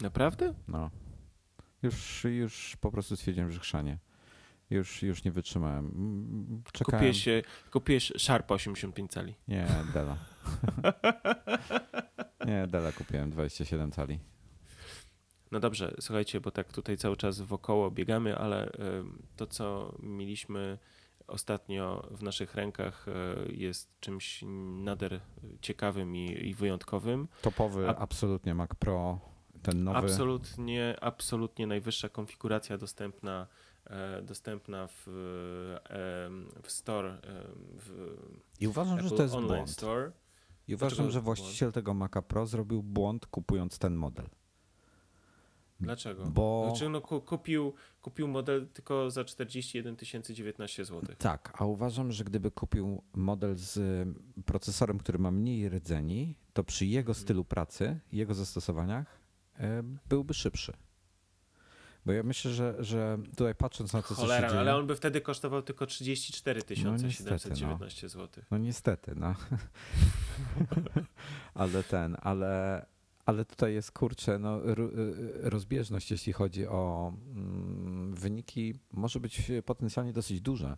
Naprawdę? 0.00 0.54
No. 0.68 0.90
Już, 1.82 2.24
już 2.24 2.76
po 2.80 2.90
prostu 2.90 3.16
stwierdziłem, 3.16 3.50
że 3.52 3.60
chrzanie. 3.60 3.98
Już, 4.70 5.02
już 5.02 5.24
nie 5.24 5.30
wytrzymałem. 5.32 5.86
Czekałem. 6.72 6.98
Kupiłeś, 7.00 7.22
się- 7.24 7.42
kupiłeś 7.70 8.12
Sharpa 8.18 8.54
85 8.54 9.10
cali. 9.12 9.34
Nie, 9.48 9.66
Dela. 9.94 10.16
nie, 12.46 12.66
Dela 12.66 12.92
kupiłem 12.92 13.30
27 13.30 13.92
cali. 13.92 14.18
No 15.50 15.60
dobrze, 15.60 15.94
słuchajcie, 16.00 16.40
bo 16.40 16.50
tak 16.50 16.72
tutaj 16.72 16.96
cały 16.96 17.16
czas 17.16 17.40
wokoło 17.40 17.90
biegamy, 17.90 18.36
ale 18.38 18.70
to, 19.36 19.46
co 19.46 19.94
mieliśmy 20.02 20.78
ostatnio 21.26 22.08
w 22.10 22.22
naszych 22.22 22.54
rękach, 22.54 23.06
e, 23.08 23.12
jest 23.52 24.00
czymś 24.00 24.44
nader 24.84 25.20
ciekawym 25.60 26.16
i, 26.16 26.48
i 26.48 26.54
wyjątkowym. 26.54 27.28
Topowy, 27.42 27.88
A- 27.88 27.96
absolutnie 27.96 28.54
Mac 28.54 28.70
Pro, 28.78 29.18
ten 29.62 29.84
nowy. 29.84 29.98
Absolutnie, 29.98 30.96
absolutnie 31.00 31.66
najwyższa 31.66 32.08
konfiguracja 32.08 32.78
dostępna, 32.78 33.46
e, 33.86 34.22
dostępna 34.22 34.86
w, 34.90 35.06
em, 36.26 36.48
w 36.62 36.70
Store, 36.70 37.18
w 37.78 38.16
I 38.60 38.68
uważam, 38.68 38.98
że 39.00 39.06
Apple 39.06 39.16
to 39.16 39.22
jest 39.22 39.34
Online 39.34 39.54
błąd. 39.56 39.70
Store. 39.70 40.12
I 40.68 40.76
Dlaczego 40.76 40.86
uważam, 40.86 41.10
że 41.10 41.22
błąd? 41.22 41.24
właściciel 41.40 41.72
tego 41.72 41.94
Maca 41.94 42.22
Pro 42.22 42.46
zrobił 42.46 42.82
błąd 42.82 43.26
kupując 43.26 43.78
ten 43.78 43.94
model. 43.94 44.26
Dlaczego? 45.80 46.26
Bo- 46.26 46.66
Znaczy, 46.70 46.88
no, 46.88 47.00
ku- 47.00 47.20
kupił, 47.20 47.74
kupił 48.02 48.28
model 48.28 48.68
tylko 48.72 49.10
za 49.10 49.24
41 49.24 49.96
019 50.34 50.84
zł. 50.84 51.14
Tak, 51.18 51.52
a 51.58 51.64
uważam, 51.64 52.12
że 52.12 52.24
gdyby 52.24 52.50
kupił 52.50 53.02
model 53.14 53.54
z 53.56 53.76
y, 53.76 54.42
procesorem, 54.42 54.98
który 54.98 55.18
ma 55.18 55.30
mniej 55.30 55.68
rdzeni, 55.68 56.36
to 56.52 56.64
przy 56.64 56.86
jego 56.86 57.10
Mhm. 57.10 57.22
stylu 57.24 57.44
pracy 57.44 58.00
jego 58.12 58.34
zastosowaniach 58.34 59.18
y, 59.60 59.62
byłby 60.08 60.34
szybszy. 60.34 60.72
Bo 62.06 62.12
ja 62.12 62.22
myślę, 62.22 62.50
że, 62.52 62.74
że 62.78 63.18
tutaj 63.36 63.54
patrząc 63.54 63.92
na 63.92 64.02
to, 64.02 64.08
co 64.08 64.14
się 64.14 64.20
Cholera, 64.20 64.48
dzieje... 64.48 64.60
ale 64.60 64.76
on 64.76 64.86
by 64.86 64.96
wtedy 64.96 65.20
kosztował 65.20 65.62
tylko 65.62 65.86
34 65.86 66.60
No 66.84 66.92
niestety, 66.92 67.10
719 67.16 68.08
zł. 68.08 68.44
No 68.50 68.58
niestety, 68.58 69.12
no. 69.16 69.34
ale 71.54 71.82
ten, 71.82 72.16
ale, 72.20 72.86
ale 73.30 73.44
tutaj 73.44 73.74
jest 73.74 73.92
kurczę, 73.92 74.38
no, 74.38 74.60
ro- 74.74 74.90
rozbieżność, 75.34 76.10
jeśli 76.10 76.32
chodzi 76.32 76.66
o 76.66 77.12
mm, 77.34 78.14
wyniki, 78.14 78.74
może 78.92 79.20
być 79.20 79.52
potencjalnie 79.64 80.12
dosyć 80.12 80.40
duże, 80.40 80.76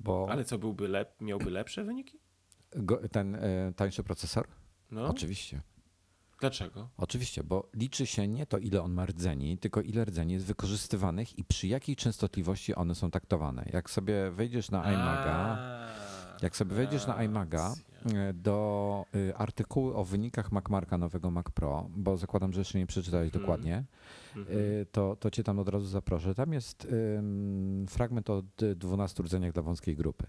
bo 0.00 0.26
Ale 0.30 0.44
co, 0.44 0.58
byłby 0.58 0.88
lep, 0.88 1.20
miałby 1.20 1.50
lepsze 1.50 1.84
wyniki? 1.84 2.18
go, 2.76 3.08
ten 3.08 3.34
e, 3.34 3.72
tańszy 3.76 4.02
procesor? 4.02 4.46
No, 4.90 5.06
Oczywiście. 5.08 5.60
dlaczego? 6.40 6.88
Oczywiście, 6.96 7.44
bo 7.44 7.68
liczy 7.74 8.06
się 8.06 8.28
nie 8.28 8.46
to, 8.46 8.58
ile 8.58 8.82
on 8.82 8.92
ma 8.92 9.06
rdzeni, 9.06 9.58
tylko 9.58 9.80
ile 9.80 10.04
rdzeni 10.04 10.32
jest 10.34 10.46
wykorzystywanych 10.46 11.38
i 11.38 11.44
przy 11.44 11.66
jakiej 11.66 11.96
częstotliwości 11.96 12.74
one 12.74 12.94
są 12.94 13.10
taktowane. 13.10 13.68
Jak 13.72 13.90
sobie 13.90 14.30
wejdziesz 14.30 14.70
na 14.70 14.92
iMaga, 14.92 15.58
Jak 16.42 16.56
sobie 16.56 16.74
wejdziesz 16.74 17.06
na 17.06 17.22
iMaga 17.24 17.74
do 18.34 19.04
y, 19.14 19.36
artykułu 19.36 19.92
o 19.94 20.04
wynikach 20.04 20.52
MacMarka 20.52 20.98
nowego 20.98 21.30
Mac 21.30 21.46
Pro, 21.54 21.90
bo 21.96 22.16
zakładam, 22.16 22.52
że 22.52 22.60
jeszcze 22.60 22.78
nie 22.78 22.86
przeczytałeś 22.86 23.26
Mhm. 23.26 23.42
dokładnie, 23.42 23.84
Mhm. 24.36 24.58
y, 24.58 24.86
to, 24.92 25.16
to 25.16 25.30
cię 25.30 25.42
tam 25.44 25.58
od 25.58 25.68
razu 25.68 25.86
zaproszę. 25.86 26.34
Tam 26.34 26.52
jest 26.52 26.86
fragment 27.88 28.30
o 28.30 28.42
d- 28.58 28.74
12 28.74 29.22
rdzeniach 29.22 29.52
dla 29.52 29.62
wąskiej 29.62 29.96
grupy. 29.96 30.26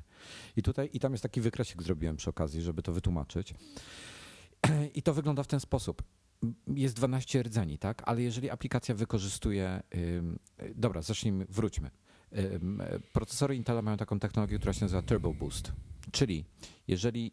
I 0.55 0.63
tutaj 0.63 0.89
i 0.93 0.99
tam 0.99 1.11
jest 1.11 1.23
taki 1.23 1.41
wykresik 1.41 1.83
zrobiłem 1.83 2.15
przy 2.15 2.29
okazji, 2.29 2.61
żeby 2.61 2.81
to 2.81 2.93
wytłumaczyć. 2.93 3.53
I 4.95 5.01
to 5.01 5.13
wygląda 5.13 5.43
w 5.43 5.47
ten 5.47 5.59
sposób. 5.59 6.03
Jest 6.67 6.95
12 6.95 7.43
rdzeni, 7.43 7.77
tak? 7.77 8.01
Ale 8.05 8.21
jeżeli 8.21 8.49
aplikacja 8.49 8.95
wykorzystuje. 8.95 9.81
dobra, 10.75 11.01
zacznijmy, 11.01 11.45
wróćmy. 11.49 11.89
Procesory 13.13 13.55
Intela 13.55 13.81
mają 13.81 13.97
taką 13.97 14.19
technologię, 14.19 14.57
która 14.57 14.73
się 14.73 14.81
nazywa 14.85 15.01
Turbo 15.01 15.33
Boost. 15.33 15.71
Czyli 16.11 16.45
jeżeli 16.87 17.31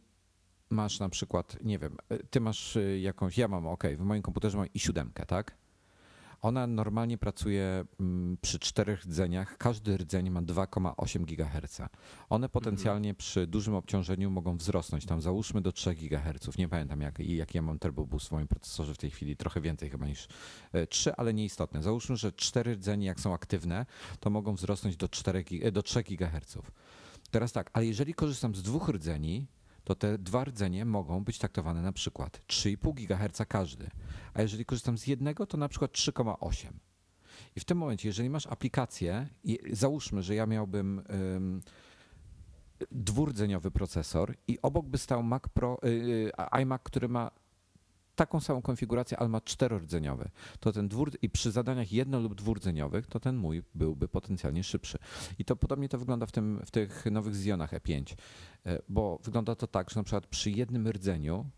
masz 0.70 1.00
na 1.00 1.08
przykład, 1.08 1.56
nie 1.64 1.78
wiem, 1.78 1.96
y, 2.12 2.26
ty 2.30 2.40
masz 2.40 2.76
y, 2.76 2.98
jakąś, 2.98 3.38
ja 3.38 3.48
mam, 3.48 3.66
ok, 3.66 3.84
w 3.98 4.00
moim 4.04 4.22
komputerze 4.22 4.58
mam 4.58 4.66
i7, 4.66 5.10
tak? 5.26 5.56
Ona 6.42 6.66
normalnie 6.66 7.18
pracuje 7.18 7.84
mm, 8.00 8.36
przy 8.42 8.58
czterech 8.58 9.04
rdzeniach. 9.04 9.58
Każdy 9.58 9.96
rdzeń 9.96 10.30
ma 10.30 10.42
2,8 10.42 11.24
GHz. 11.24 11.80
One 12.28 12.48
potencjalnie 12.48 13.14
przy 13.14 13.46
dużym 13.46 13.74
obciążeniu 13.74 14.30
mogą 14.30 14.56
wzrosnąć 14.56 15.06
tam 15.06 15.20
załóżmy 15.20 15.60
do 15.60 15.72
3 15.72 15.94
GHz. 15.94 16.58
Nie 16.58 16.68
pamiętam 16.68 17.00
jak, 17.00 17.18
jak 17.18 17.54
ja 17.54 17.62
mam 17.62 17.78
turbo 17.78 18.06
boost 18.06 18.28
w 18.28 18.32
moim 18.32 18.48
procesorze 18.48 18.94
w 18.94 18.98
tej 18.98 19.10
chwili, 19.10 19.36
trochę 19.36 19.60
więcej 19.60 19.90
chyba 19.90 20.06
niż 20.06 20.28
3, 20.88 21.16
ale 21.16 21.34
nieistotne. 21.34 21.82
Załóżmy, 21.82 22.16
że 22.16 22.32
cztery 22.32 22.74
rdzenie 22.74 23.06
jak 23.06 23.20
są 23.20 23.34
aktywne, 23.34 23.86
to 24.20 24.30
mogą 24.30 24.54
wzrosnąć 24.54 24.96
do, 24.96 25.08
4, 25.08 25.42
gi- 25.44 25.66
e, 25.66 25.72
do 25.72 25.82
3 25.82 26.02
GHz. 26.02 26.58
Teraz 27.30 27.52
tak, 27.52 27.70
ale 27.72 27.86
jeżeli 27.86 28.14
korzystam 28.14 28.54
z 28.54 28.62
dwóch 28.62 28.88
rdzeni, 28.88 29.46
to 29.86 29.94
te 29.94 30.18
dwa 30.18 30.44
rdzenie 30.44 30.84
mogą 30.84 31.24
być 31.24 31.38
taktowane 31.38 31.82
na 31.82 31.92
przykład 31.92 32.40
3,5 32.48 32.94
GHz 32.94 33.42
każdy. 33.48 33.90
A 34.34 34.42
jeżeli 34.42 34.64
korzystam 34.64 34.98
z 34.98 35.06
jednego, 35.06 35.46
to 35.46 35.56
na 35.56 35.68
przykład 35.68 35.92
3,8. 35.92 36.66
I 37.56 37.60
w 37.60 37.64
tym 37.64 37.78
momencie, 37.78 38.08
jeżeli 38.08 38.30
masz 38.30 38.46
aplikację, 38.46 39.28
i 39.44 39.58
załóżmy, 39.72 40.22
że 40.22 40.34
ja 40.34 40.46
miałbym 40.46 41.02
ym, 41.34 41.62
dwurdzeniowy 42.90 43.70
procesor 43.70 44.34
i 44.48 44.58
obok 44.62 44.86
by 44.86 44.98
stał 44.98 45.22
Mac 45.22 45.42
Pro, 45.54 45.78
y, 45.84 45.88
y, 45.88 46.32
iMac, 46.62 46.82
który 46.84 47.08
ma 47.08 47.30
taką 48.16 48.40
samą 48.40 48.62
konfigurację, 48.62 49.18
ale 49.18 49.28
ma 49.28 49.40
czterordzeniowy, 49.40 50.30
to 50.60 50.72
ten 50.72 50.88
dwór, 50.88 51.10
i 51.22 51.30
przy 51.30 51.50
zadaniach 51.50 51.92
jedno 51.92 52.20
lub 52.20 52.34
dwurdzeniowych, 52.34 53.06
to 53.06 53.20
ten 53.20 53.36
mój 53.36 53.62
byłby 53.74 54.08
potencjalnie 54.08 54.64
szybszy. 54.64 54.98
I 55.38 55.44
to 55.44 55.56
podobnie 55.56 55.88
to 55.88 55.98
wygląda 55.98 56.26
w, 56.26 56.32
tym, 56.32 56.60
w 56.66 56.70
tych 56.70 57.06
nowych 57.10 57.34
Xionach 57.34 57.72
E5, 57.72 58.14
e, 58.66 58.78
bo 58.88 59.18
wygląda 59.24 59.54
to 59.54 59.66
tak, 59.66 59.90
że 59.90 60.00
na 60.00 60.04
przykład 60.04 60.26
przy 60.26 60.50
jednym 60.50 60.88
rdzeniu 60.88 61.50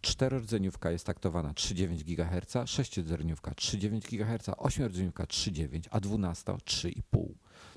czterordzeniówka 0.00 0.90
jest 0.90 1.06
taktowana 1.06 1.52
3,9 1.52 2.04
GHz, 2.04 2.70
sześciordzeniówka 2.70 3.50
3,9 3.50 4.00
GHz, 4.00 4.50
ośmiordzeniówka 4.56 5.24
3,9, 5.24 5.88
a 5.90 6.00
12 6.00 6.52
3,5. 6.52 7.28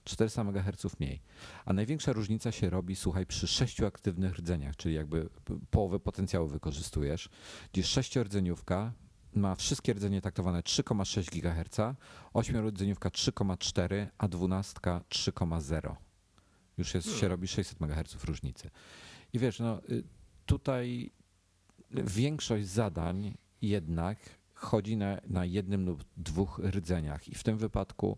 400 0.04 0.42
MHz 0.42 1.00
mniej. 1.00 1.22
A 1.66 1.74
największa 1.74 2.14
różnica 2.14 2.52
się 2.52 2.70
robi, 2.70 2.96
słuchaj, 2.96 3.26
przy 3.26 3.48
sześciu 3.48 3.86
aktywnych 3.86 4.36
rdzeniach, 4.36 4.76
czyli 4.76 4.96
jakby 4.96 5.30
połowę 5.72 6.00
potencjału 6.00 6.48
wykorzystujesz, 6.48 7.30
gdzie 7.74 7.84
sześciordzeniówka 7.84 8.94
ma 9.34 9.56
wszystkie 9.56 9.94
rdzenie 9.94 10.22
taktowane 10.22 10.62
3,6 10.62 11.30
GHz, 11.32 11.98
ośmiordzeniówka 12.34 13.10
3,4, 13.10 14.08
a 14.18 14.28
12 14.28 14.80
3,0. 14.82 15.96
Już 16.78 16.94
jest, 16.94 17.08
się 17.08 17.14
Hmm. 17.14 17.32
robi 17.32 17.48
600 17.48 17.82
MHz 17.82 18.24
różnicy. 18.24 18.70
I 19.34 19.40
wiesz, 19.40 19.60
no 19.60 19.82
y, 19.90 20.04
tutaj 20.46 21.12
większość 21.92 22.68
zadań 22.68 23.38
jednak 23.62 24.40
chodzi 24.54 24.98
na, 24.98 25.18
na 25.28 25.46
jednym 25.46 25.86
lub 25.86 26.04
dwóch 26.18 26.60
rdzeniach 26.60 27.28
i 27.28 27.36
w 27.36 27.44
tym 27.44 27.58
wypadku 27.58 28.18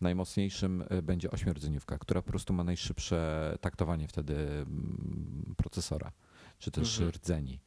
najmocniejszym 0.00 0.84
y, 0.92 1.02
będzie 1.02 1.30
ośmiordzeniówka, 1.30 1.98
która 1.98 2.22
po 2.22 2.28
prostu 2.30 2.52
ma 2.52 2.64
najszybsze 2.64 3.54
taktowanie 3.60 4.08
wtedy 4.08 4.34
mm, 4.36 5.54
procesora, 5.56 6.12
czy 6.58 6.70
też 6.70 6.94
Mhm. 6.98 7.10
rdzeni. 7.10 7.60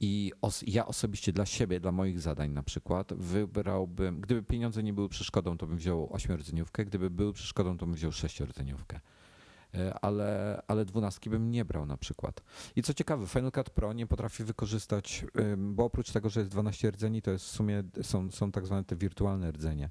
I 0.00 0.32
os- 0.42 0.64
ja 0.66 0.86
osobiście 0.86 1.32
dla 1.32 1.46
siebie, 1.46 1.80
dla 1.80 1.92
moich 1.92 2.20
zadań 2.20 2.50
na 2.50 2.62
przykład, 2.62 3.12
wybrałbym, 3.14 4.20
gdyby 4.20 4.42
pieniądze 4.42 4.82
nie 4.82 4.92
były 4.92 5.08
przeszkodą, 5.08 5.58
to 5.58 5.66
bym 5.66 5.76
wziął 5.76 6.12
ośmiordzeniówkę, 6.12 6.84
gdyby 6.84 7.10
były 7.10 7.32
przeszkodą, 7.32 7.78
to 7.78 7.86
bym 7.86 7.94
wziął 7.94 8.12
sześciordzeniówkę. 8.12 9.00
E, 9.74 9.94
Ale, 10.04 10.62
ale 10.66 10.84
dwunastki 10.84 11.30
bym 11.30 11.50
nie 11.50 11.64
brał 11.64 11.86
na 11.86 11.96
przykład. 11.96 12.42
I 12.76 12.82
co 12.82 12.94
ciekawe, 12.94 13.26
Final 13.26 13.52
Cut 13.52 13.70
Pro 13.70 13.92
nie 13.92 14.06
potrafi 14.06 14.44
wykorzystać, 14.44 15.24
bo 15.58 15.84
oprócz 15.84 16.10
tego, 16.12 16.28
że 16.30 16.40
jest 16.40 16.52
12 16.52 16.90
rdzeni, 16.90 17.22
to 17.22 17.30
jest 17.30 17.44
w 17.44 17.48
sumie 17.48 17.82
są, 18.02 18.30
są 18.30 18.52
tak 18.52 18.66
zwane 18.66 18.84
te 18.84 18.96
wirtualne 18.96 19.50
rdzenie. 19.52 19.90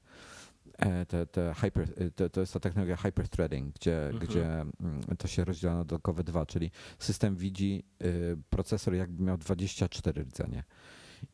E, 0.82 1.06
Te, 1.06 1.26
te 1.26 1.54
hyper, 1.58 1.88
e, 2.22 2.30
to, 2.30 2.40
jest 2.42 2.54
ta 2.54 2.60
technologia 2.60 2.98
hyperthreading, 2.98 3.76
gdzie, 3.76 4.06
Mhm. 4.10 4.20
gdzie 4.28 4.46
mm, 4.62 5.02
to 5.18 5.28
się 5.28 5.46
rozdziela 5.46 5.74
na 5.76 5.84
dodatkowe 5.84 6.24
dwa, 6.24 6.46
czyli 6.46 6.72
system 7.00 7.36
widzi 7.36 7.84
y, 8.04 8.38
procesor 8.50 8.94
jakby 8.94 9.24
miał 9.24 9.38
24 9.38 10.22
rdzenie. 10.24 10.64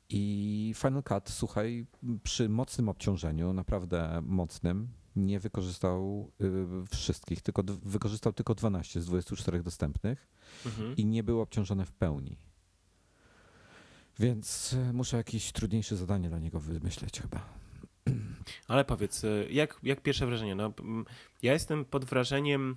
I 0.10 0.74
Final 0.78 1.04
Cut, 1.04 1.30
słuchaj, 1.30 1.86
przy 2.24 2.50
mocnym 2.50 2.90
obciążeniu, 2.90 3.54
naprawdę 3.54 4.22
mocnym, 4.26 4.88
nie 5.16 5.40
wykorzystał 5.40 6.32
y, 6.42 6.66
wszystkich, 6.96 7.42
tylko 7.42 7.64
wykorzystał 7.84 8.34
tylko 8.34 8.56
12 8.56 9.02
z 9.02 9.06
24 9.06 9.64
dostępnych 9.64 10.28
Mhm. 10.66 10.96
i 10.96 11.06
nie 11.06 11.24
było 11.24 11.44
obciążone 11.44 11.86
w 11.86 11.92
pełni. 11.92 12.38
Więc 14.20 14.74
y, 14.74 14.94
muszę 14.94 15.18
jakieś 15.18 15.52
trudniejsze 15.52 15.96
zadanie 15.96 16.30
dla 16.30 16.40
niego 16.40 16.60
wymyśleć 16.60 17.22
chyba. 17.22 17.57
Ale 18.68 18.86
powiedz, 18.86 19.24
e, 19.24 19.28
jak, 19.50 19.80
jak 19.84 20.02
pierwsze 20.02 20.26
wrażenie? 20.26 20.56
No, 20.56 20.74
ja 21.42 21.54
jestem 21.54 21.86
pod 21.86 22.06
wrażeniem, 22.06 22.76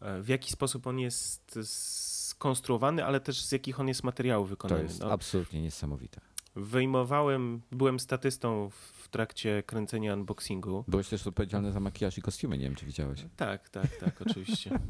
e, 0.00 0.22
w 0.22 0.28
jaki 0.28 0.52
sposób 0.52 0.86
on 0.86 0.98
jest 0.98 1.58
skonstruowany, 1.62 3.04
ale 3.04 3.20
też 3.20 3.44
z 3.44 3.52
jakich 3.52 3.80
on 3.80 3.88
jest 3.88 4.04
materiałów 4.04 4.48
To 4.48 4.50
wykonany. 4.50 4.82
jest 4.82 5.00
No, 5.00 5.10
absolutnie 5.12 5.62
niesamowite. 5.62 6.20
wyjmowałem, 6.56 7.60
byłem 7.72 8.00
statystą 8.00 8.70
w 8.70 9.03
trakcie 9.08 9.62
kręcenia 9.66 10.14
unboxingu. 10.14 10.84
Byłeś 10.88 11.08
też 11.08 11.26
odpowiedzialny 11.26 11.72
za 11.72 11.80
makijaż 11.80 12.18
i 12.18 12.22
kostiumy, 12.22 12.58
nie 12.58 12.64
wiem 12.64 12.74
czy 12.74 12.86
widziałeś. 12.86 13.24
Tak, 13.36 13.68
tak, 13.68 13.96
tak, 14.00 14.22
oczywiście. 14.22 14.70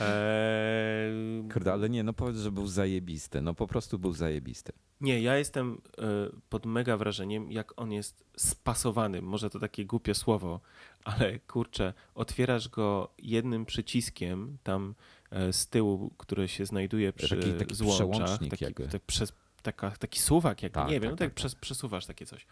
Eee, 0.00 1.48
Kurde, 1.52 1.72
ale 1.72 1.90
nie, 1.90 2.02
no 2.02 2.12
powiedz, 2.12 2.36
że 2.36 2.52
był 2.52 2.66
zajebisty. 2.66 3.42
No 3.42 3.54
po 3.54 3.66
prostu 3.66 3.98
był 3.98 4.12
zajebisty. 4.12 4.72
Nie, 5.00 5.20
ja 5.20 5.36
jestem 5.36 5.80
e, 5.98 6.02
pod 6.48 6.66
mega 6.66 6.96
wrażeniem, 6.96 7.52
jak 7.52 7.80
on 7.80 7.92
jest 7.92 8.24
spasowany. 8.36 9.22
Może 9.22 9.50
to 9.50 9.58
takie 9.58 9.86
głupie 9.86 10.14
słowo, 10.14 10.60
ale 11.04 11.38
kurczę, 11.38 11.94
otwierasz 12.14 12.68
go 12.68 13.08
jednym 13.18 13.66
przyciskiem 13.66 14.58
tam 14.62 14.94
e, 15.30 15.52
z 15.52 15.66
tyłu, 15.68 16.10
który 16.18 16.48
się 16.48 16.66
znajduje 16.66 17.12
przy 17.12 17.36
Taki- 17.36 17.52
taki 17.52 17.74
złączach. 17.74 18.10
przełącznik 18.10 18.50
Taki, 18.50 18.64
jakby. 18.64 18.88
tak 18.88 19.02
przez, 19.02 19.32
taka, 19.62 19.90
taki 19.90 20.20
suwak, 20.20 20.62
jak 20.62 20.72
Tak, 20.72 20.88
nie 20.88 21.00
wiem, 21.00 21.02
tak, 21.02 21.10
no 21.10 21.16
tak, 21.16 21.28
tak, 21.28 21.34
Przes, 21.34 21.54
przesuwasz 21.54 22.06
takie 22.06 22.26
coś. 22.26 22.46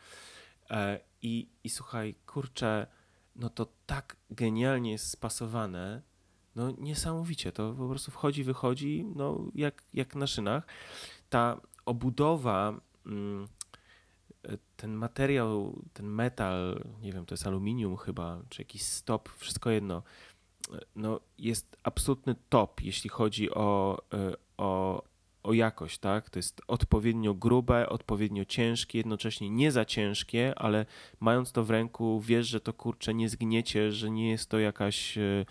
E, 0.71 1.01
i, 1.23 1.49
I 1.65 1.71
słuchaj, 1.71 2.15
kurczę, 2.27 2.87
no 3.37 3.51
to 3.51 3.67
tak 3.87 4.17
genialnie 4.31 4.93
jest 4.93 5.11
spasowane, 5.11 6.03
no 6.57 6.71
niesamowicie. 6.71 7.53
To 7.53 7.75
po 7.75 7.89
prostu 7.89 8.11
wchodzi, 8.11 8.45
wychodzi, 8.45 9.05
no 9.17 9.45
jak, 9.55 9.83
jak 9.95 10.15
na 10.15 10.27
szynach. 10.27 10.67
Ta 11.31 11.61
obudowa, 11.87 12.81
mm, 13.07 13.49
e, 14.43 14.59
ten 14.77 14.95
materiał, 14.95 15.83
ten 15.93 16.07
metal, 16.07 16.85
nie 17.01 17.13
wiem, 17.13 17.27
to 17.27 17.35
jest 17.35 17.47
aluminium 17.47 17.97
chyba, 17.97 18.43
czy 18.49 18.63
jakiś 18.63 18.83
stop, 18.83 19.29
wszystko 19.29 19.71
jedno, 19.71 20.03
e, 20.73 20.79
no 20.97 21.21
jest 21.39 21.77
absolutny 21.83 22.35
top, 22.49 22.81
jeśli 22.81 23.11
chodzi 23.11 23.51
o, 23.51 23.99
o, 24.57 25.03
o 25.47 25.53
jakość, 25.53 25.99
tak? 25.99 26.31
To 26.31 26.39
jest 26.39 26.61
odpowiednio 26.69 27.35
grube, 27.35 27.89
odpowiednio 27.89 28.45
ciężkie, 28.45 28.99
jednocześnie 28.99 29.51
nie 29.51 29.73
za 29.73 29.85
ciężkie, 29.85 30.53
ale 30.59 30.87
mając 31.21 31.53
to 31.53 31.65
w 31.65 31.71
ręku, 31.71 32.21
wiesz, 32.21 32.47
że 32.47 32.61
to 32.61 32.73
kurcze 32.73 33.15
nie 33.15 33.29
zgniecie, 33.29 33.93
że 33.93 34.11
nie 34.11 34.31
jest 34.31 34.51
to 34.51 34.59
jakaś 34.59 35.19
e, 35.19 35.45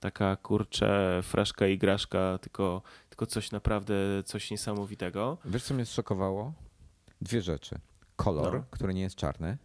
taka 0.00 0.36
kurcze 0.36 1.20
fraszka 1.22 1.66
i 1.66 1.78
graszka, 1.78 2.38
tylko, 2.38 2.82
tylko 3.08 3.26
coś 3.26 3.50
naprawdę, 3.50 3.94
coś 4.24 4.50
niesamowitego. 4.50 5.38
Wiesz, 5.44 5.62
co 5.64 5.74
mnie 5.74 5.84
zszokowało? 5.86 6.52
Dwie 7.20 7.42
rzeczy. 7.42 7.78
Kolor, 8.16 8.54
No. 8.54 8.64
który 8.70 8.94
nie 8.94 9.02
jest 9.02 9.16
czarny. 9.16 9.58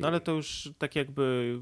No 0.00 0.08
ale 0.08 0.20
to 0.20 0.32
już 0.32 0.72
tak 0.78 0.96
jakby 0.96 1.58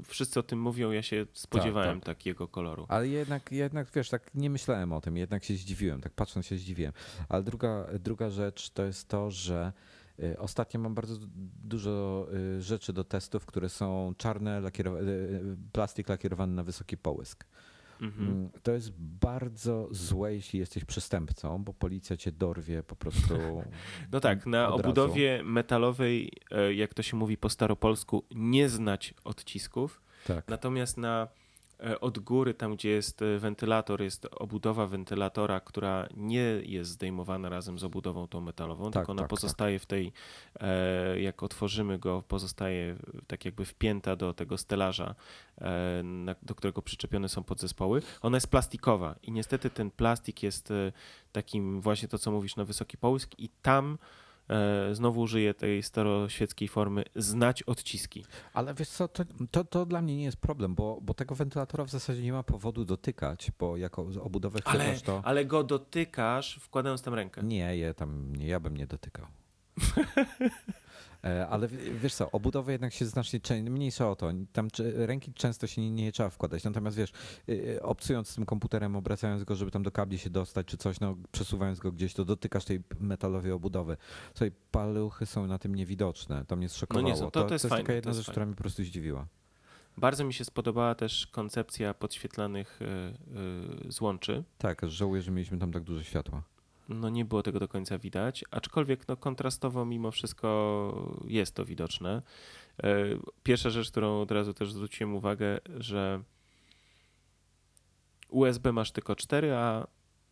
y, 0.00 0.04
wszyscy 0.04 0.40
o 0.40 0.42
tym 0.42 0.60
mówią, 0.60 0.90
ja 0.90 1.02
się 1.02 1.26
spodziewałem 1.32 2.00
tak. 2.00 2.06
takiego 2.06 2.48
koloru. 2.48 2.86
Ale 2.88 3.08
jednak, 3.08 3.52
jednak, 3.52 3.88
wiesz, 3.94 4.08
tak 4.08 4.34
nie 4.34 4.50
myślałem 4.50 4.92
o 4.92 5.00
tym, 5.00 5.16
jednak 5.16 5.44
się 5.44 5.54
zdziwiłem, 5.54 6.00
tak 6.00 6.12
patrząc 6.12 6.46
się 6.46 6.56
zdziwiłem. 6.56 6.92
Ale 7.28 7.42
druga, 7.42 7.86
druga 8.00 8.30
rzecz 8.30 8.70
to 8.70 8.84
jest 8.84 9.08
to, 9.08 9.30
że 9.30 9.72
y, 10.20 10.38
ostatnio 10.38 10.80
mam 10.80 10.94
bardzo 10.94 11.16
dużo 11.64 12.26
y, 12.56 12.62
rzeczy 12.62 12.92
do 12.92 13.04
testów, 13.04 13.46
które 13.46 13.68
są 13.68 14.14
czarne, 14.18 14.62
y, 14.80 15.56
plastik 15.72 16.08
lakierowany 16.08 16.54
na 16.54 16.62
wysoki 16.62 16.96
połysk. 16.96 17.44
Mhm. 18.00 18.28
Mm, 18.28 18.50
To 18.62 18.72
jest 18.72 18.92
bardzo 18.98 19.88
złe, 19.90 20.34
jeśli 20.34 20.58
jesteś 20.58 20.84
przestępcą, 20.84 21.64
bo 21.64 21.74
policja 21.74 22.16
cię 22.16 22.32
dorwie 22.32 22.82
po 22.82 22.96
prostu. 22.96 23.34
No 24.12 24.20
tak, 24.20 24.46
na 24.46 24.68
obudowie 24.72 25.40
metalowej, 25.44 26.32
e, 26.50 26.74
jak 26.74 26.94
to 26.94 27.02
się 27.02 27.16
mówi 27.16 27.36
po 27.36 27.48
staropolsku, 27.48 28.24
nie 28.34 28.68
znać 28.68 29.14
odcisków. 29.24 30.02
Tak. 30.26 30.48
Natomiast 30.48 30.96
na 30.96 31.28
od 32.00 32.18
góry, 32.18 32.54
tam 32.54 32.74
gdzie 32.74 32.90
jest 32.90 33.22
e, 33.22 33.38
wentylator, 33.38 34.02
jest 34.02 34.26
obudowa 34.30 34.86
wentylatora, 34.86 35.60
która 35.60 36.08
nie 36.16 36.40
jest 36.62 36.90
zdejmowana 36.90 37.48
razem 37.48 37.78
z 37.78 37.84
obudową 37.84 38.26
tą 38.26 38.40
metalową, 38.40 38.84
Tak, 38.84 38.92
tylko 38.92 39.12
ona 39.12 39.22
tak, 39.22 39.30
pozostaje 39.30 39.78
w 39.78 39.86
tej, 39.86 40.12
e, 40.60 41.20
jak 41.20 41.42
otworzymy 41.42 41.98
go, 41.98 42.22
pozostaje 42.28 42.96
tak 43.26 43.44
jakby 43.44 43.64
wpięta 43.64 44.16
do 44.16 44.34
tego 44.34 44.58
stelaża, 44.58 45.14
e, 45.60 46.04
do 46.42 46.54
którego 46.54 46.82
przyczepione 46.82 47.28
są 47.28 47.42
podzespoły. 47.42 48.02
Ona 48.22 48.36
jest 48.36 48.50
plastikowa 48.50 49.14
i 49.22 49.32
niestety 49.32 49.70
ten 49.70 49.90
plastik 49.90 50.42
jest 50.42 50.70
e, 50.70 50.92
takim 51.32 51.80
właśnie 51.80 52.08
to, 52.08 52.18
co 52.18 52.30
mówisz, 52.30 52.56
na 52.56 52.64
wysoki 52.64 52.96
połysk 52.96 53.30
i 53.38 53.48
tam 53.62 53.98
e, 54.02 54.27
znowu 54.92 55.20
użyję 55.20 55.54
tej 55.54 55.82
staroświeckiej 55.82 56.68
formy 56.68 57.04
znać 57.16 57.62
odciski. 57.62 58.24
Ale 58.52 58.74
wiesz 58.74 58.88
co, 58.88 59.08
to, 59.08 59.24
to, 59.50 59.64
to 59.64 59.86
dla 59.86 60.02
mnie 60.02 60.16
nie 60.16 60.24
jest 60.24 60.36
problem, 60.36 60.74
bo, 60.74 60.98
bo 61.02 61.14
tego 61.14 61.34
wentylatora 61.34 61.84
w 61.84 61.90
zasadzie 61.90 62.22
nie 62.22 62.32
ma 62.32 62.42
powodu 62.42 62.84
dotykać, 62.84 63.50
bo 63.58 63.76
jako 63.76 64.06
obudowę 64.20 64.58
Ale, 64.64 64.84
chcesz 64.84 65.02
to. 65.02 65.22
ale 65.24 65.44
go 65.44 65.64
dotykasz, 65.64 66.58
wkładając 66.62 67.02
tam 67.02 67.14
rękę. 67.14 67.42
Nie, 67.42 67.76
je 67.76 67.94
tam, 67.94 68.36
nie, 68.36 68.46
ja 68.46 68.60
bym 68.60 68.76
nie 68.76 68.86
dotykał. 68.86 69.26
E, 71.24 71.48
Ale 71.48 71.68
wiesz 72.02 72.14
co, 72.14 72.30
obudowę 72.30 72.72
jednak 72.72 72.92
się 72.92 73.06
znacznie 73.06 73.40
mniejsza 73.62 74.10
o 74.10 74.16
to. 74.16 74.32
Tam 74.52 74.68
ręki 74.94 75.32
często 75.32 75.66
się 75.66 75.80
nie, 75.80 75.90
nie 75.90 76.12
trzeba 76.12 76.30
wkładać. 76.30 76.64
Natomiast 76.64 76.96
wiesz, 76.96 77.12
y, 77.48 77.82
obcując 77.82 78.28
z 78.28 78.34
tym 78.34 78.46
komputerem, 78.46 78.96
obracając 78.96 79.44
go, 79.44 79.54
żeby 79.56 79.70
tam 79.70 79.82
do 79.82 79.90
kabli 79.90 80.18
się 80.18 80.30
dostać 80.30 80.66
czy 80.66 80.76
coś, 80.76 81.00
no 81.00 81.16
przesuwając 81.32 81.78
go 81.78 81.92
gdzieś, 81.92 82.14
to 82.14 82.24
dotykasz 82.24 82.64
tej 82.64 82.82
metalowej 83.00 83.52
obudowy. 83.52 83.96
Słuchaj, 84.34 84.52
paluchy 84.70 85.26
są 85.26 85.46
na 85.46 85.58
tym 85.58 85.74
niewidoczne. 85.74 86.44
To 86.44 86.56
mnie 86.56 86.68
zszokowało. 86.68 87.08
No 87.08 87.16
są. 87.16 87.30
To- 87.30 87.44
to 87.44 87.54
jest 87.54 87.66
fajne, 87.66 87.82
taka 87.84 87.92
jedna 87.92 88.10
to 88.10 88.16
jest 88.16 88.26
rzecz, 88.26 88.30
która 88.30 88.46
mnie 88.46 88.54
po 88.54 88.62
prostu 88.62 88.84
zdziwiła. 88.84 89.26
Bardzo 89.96 90.24
mi 90.24 90.34
się 90.34 90.44
spodobała 90.44 90.94
też 90.94 91.26
koncepcja 91.26 91.94
podświetlanych 91.94 92.80
e, 92.82 93.92
złączy. 93.92 94.44
Tak, 94.58 94.80
żałuję, 94.88 95.22
że 95.22 95.30
mieliśmy 95.30 95.58
tam 95.58 95.72
tak 95.72 95.82
dużo 95.82 96.02
światła. 96.02 96.42
No 96.88 97.08
nie 97.08 97.24
było 97.24 97.42
tego 97.42 97.60
do 97.60 97.68
końca 97.68 97.98
widać, 97.98 98.44
aczkolwiek 98.50 99.08
no, 99.08 99.16
kontrastowo 99.16 99.84
mimo 99.84 100.10
wszystko 100.10 101.20
jest 101.26 101.54
to 101.54 101.64
widoczne. 101.64 102.22
E, 102.82 102.94
Pierwsza 103.42 103.70
rzecz, 103.70 103.90
którą 103.90 104.20
od 104.20 104.30
razu 104.30 104.54
też 104.54 104.72
zwróciłem 104.72 105.14
uwagę, 105.14 105.58
że 105.76 106.22
USB 108.28 108.72
masz 108.72 108.90
tylko 108.90 109.16
4, 109.16 109.54
a 109.54 109.86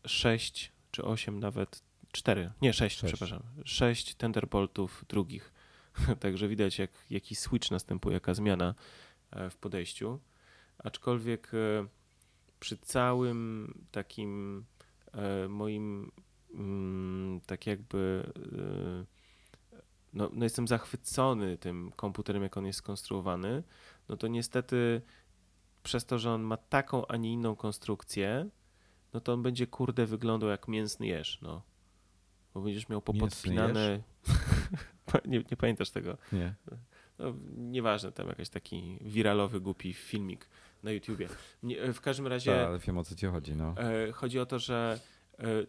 6 0.07 0.73
czy 0.91 1.05
8 1.05 1.41
nawet 1.41 1.83
4, 2.13 2.53
nie 2.63 2.73
6, 2.73 2.99
Sześć. 2.99 3.13
przepraszam, 3.13 3.43
6 3.65 4.15
Thunderboltów 4.15 5.05
drugich. 5.09 5.53
Także 6.21 6.49
widać 6.49 6.79
jak, 6.79 6.91
jaki 7.11 7.35
switch 7.35 7.71
następuje, 7.71 8.15
jaka 8.15 8.35
zmiana 8.35 8.75
e, 9.31 9.51
w 9.51 9.57
podejściu. 9.57 10.21
Aczkolwiek 10.79 11.55
e, 11.55 11.87
przy 12.61 12.77
całym 12.77 13.75
takim 13.91 14.65
moim 15.49 16.13
mm, 16.57 17.41
tak 17.47 17.67
jakby 17.67 18.33
e, 18.37 19.17
no, 20.13 20.31
no 20.33 20.45
jestem 20.45 20.69
zachwycony 20.69 21.59
tym 21.59 21.93
komputerem, 21.97 22.43
jak 22.43 22.57
on 22.57 22.67
jest 22.67 22.79
skonstruowany, 22.79 23.63
no 24.09 24.17
to 24.17 24.29
niestety 24.29 25.03
przez 25.83 26.05
to, 26.07 26.19
że 26.19 26.31
on 26.31 26.43
ma 26.43 26.57
taką, 26.57 27.07
a 27.07 27.17
nie 27.17 27.33
inną 27.33 27.57
konstrukcję, 27.57 28.49
no 29.13 29.21
to 29.21 29.33
on 29.33 29.43
będzie 29.43 29.67
kurde 29.67 30.07
wyglądał 30.07 30.51
jak 30.51 30.69
mięsny 30.69 31.07
jeż, 31.07 31.39
no. 31.43 31.63
Bo 32.55 32.61
będziesz 32.61 32.89
miał 32.89 33.03
popodpinane... 33.03 34.03
nie, 35.27 35.39
nie 35.39 35.57
pamiętasz 35.57 35.91
tego? 35.91 36.19
Nie. 36.33 36.55
No, 37.19 37.35
nieważne, 37.57 38.13
tam 38.13 38.29
jakiś 38.29 38.49
taki 38.49 38.99
wiralowy, 39.01 39.61
głupi 39.61 39.93
filmik 39.93 40.49
na 40.83 40.91
YouTubie. 40.91 41.29
W 41.93 42.01
każdym 42.01 42.27
razie... 42.27 42.51
Tak, 42.51 42.67
ale 42.67 42.79
wiem 42.79 42.99
o 42.99 43.05
co 43.05 43.15
ci 43.15 43.27
chodzi, 43.27 43.57
no. 43.57 43.75
E, 43.79 44.13
Chodzi 44.13 44.41
o 44.41 44.47
to, 44.47 44.59
że 44.59 45.01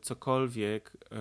cokolwiek 0.01 0.97
e, 1.11 1.17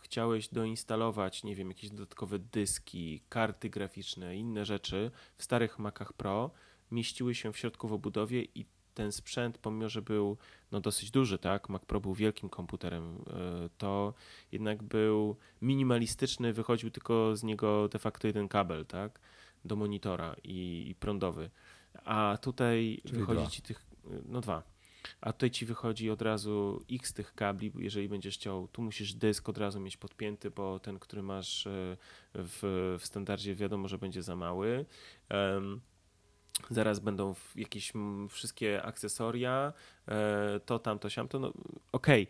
chciałeś 0.00 0.48
doinstalować, 0.48 1.44
nie 1.44 1.54
wiem, 1.54 1.68
jakieś 1.68 1.90
dodatkowe 1.90 2.38
dyski, 2.38 3.22
karty 3.28 3.70
graficzne, 3.70 4.36
inne 4.36 4.64
rzeczy 4.64 5.10
w 5.36 5.44
starych 5.44 5.78
Macach 5.78 6.12
Pro 6.12 6.50
mieściły 6.90 7.34
się 7.34 7.52
w 7.52 7.58
środku 7.58 7.88
w 7.88 7.92
obudowie 7.92 8.42
i 8.42 8.66
ten 8.94 9.12
sprzęt, 9.12 9.58
pomimo 9.58 9.88
że 9.88 10.02
był 10.02 10.36
no, 10.72 10.80
dosyć 10.80 11.10
duży, 11.10 11.38
tak, 11.38 11.68
Mac 11.68 11.84
Pro 11.84 12.00
był 12.00 12.14
wielkim 12.14 12.48
komputerem, 12.48 13.24
e, 13.26 13.68
to 13.78 14.14
jednak 14.52 14.82
był 14.82 15.36
minimalistyczny, 15.62 16.52
wychodził 16.52 16.90
tylko 16.90 17.36
z 17.36 17.42
niego 17.42 17.88
de 17.88 17.98
facto 17.98 18.26
jeden 18.26 18.48
kabel, 18.48 18.86
tak, 18.86 19.20
do 19.64 19.76
monitora 19.76 20.36
i, 20.44 20.84
i 20.88 20.94
prądowy. 20.94 21.50
A 22.04 22.38
tutaj 22.42 23.00
Czyli 23.06 23.18
wychodzi 23.18 23.40
dwa. 23.40 23.50
ci 23.50 23.62
tych, 23.62 23.86
no 24.26 24.40
dwa. 24.40 24.73
A 25.20 25.32
tutaj 25.32 25.50
ci 25.50 25.66
wychodzi 25.66 26.10
od 26.10 26.22
razu 26.22 26.84
x 26.90 27.12
tych 27.12 27.34
kabli, 27.34 27.72
jeżeli 27.78 28.08
będziesz 28.08 28.34
chciał. 28.34 28.68
Tu 28.68 28.82
musisz 28.82 29.14
dysk 29.14 29.48
od 29.48 29.58
razu 29.58 29.80
mieć 29.80 29.96
podpięty, 29.96 30.50
bo 30.50 30.78
ten, 30.78 30.98
który 30.98 31.22
masz 31.22 31.66
e, 31.66 31.96
w, 32.34 32.96
w 33.00 33.06
standardzie, 33.06 33.54
wiadomo, 33.54 33.88
że 33.88 33.98
będzie 33.98 34.22
za 34.22 34.36
mały. 34.36 34.86
Em, 35.28 35.80
Zaraz 36.70 36.98
będą 36.98 37.34
jakieś 37.56 37.92
wszystkie 38.30 38.82
akcesoria, 38.82 39.72
e, 40.08 40.60
to, 40.66 40.78
tamto, 40.78 41.10
siamto. 41.10 41.38
No, 41.38 41.52
Okej. 41.92 42.26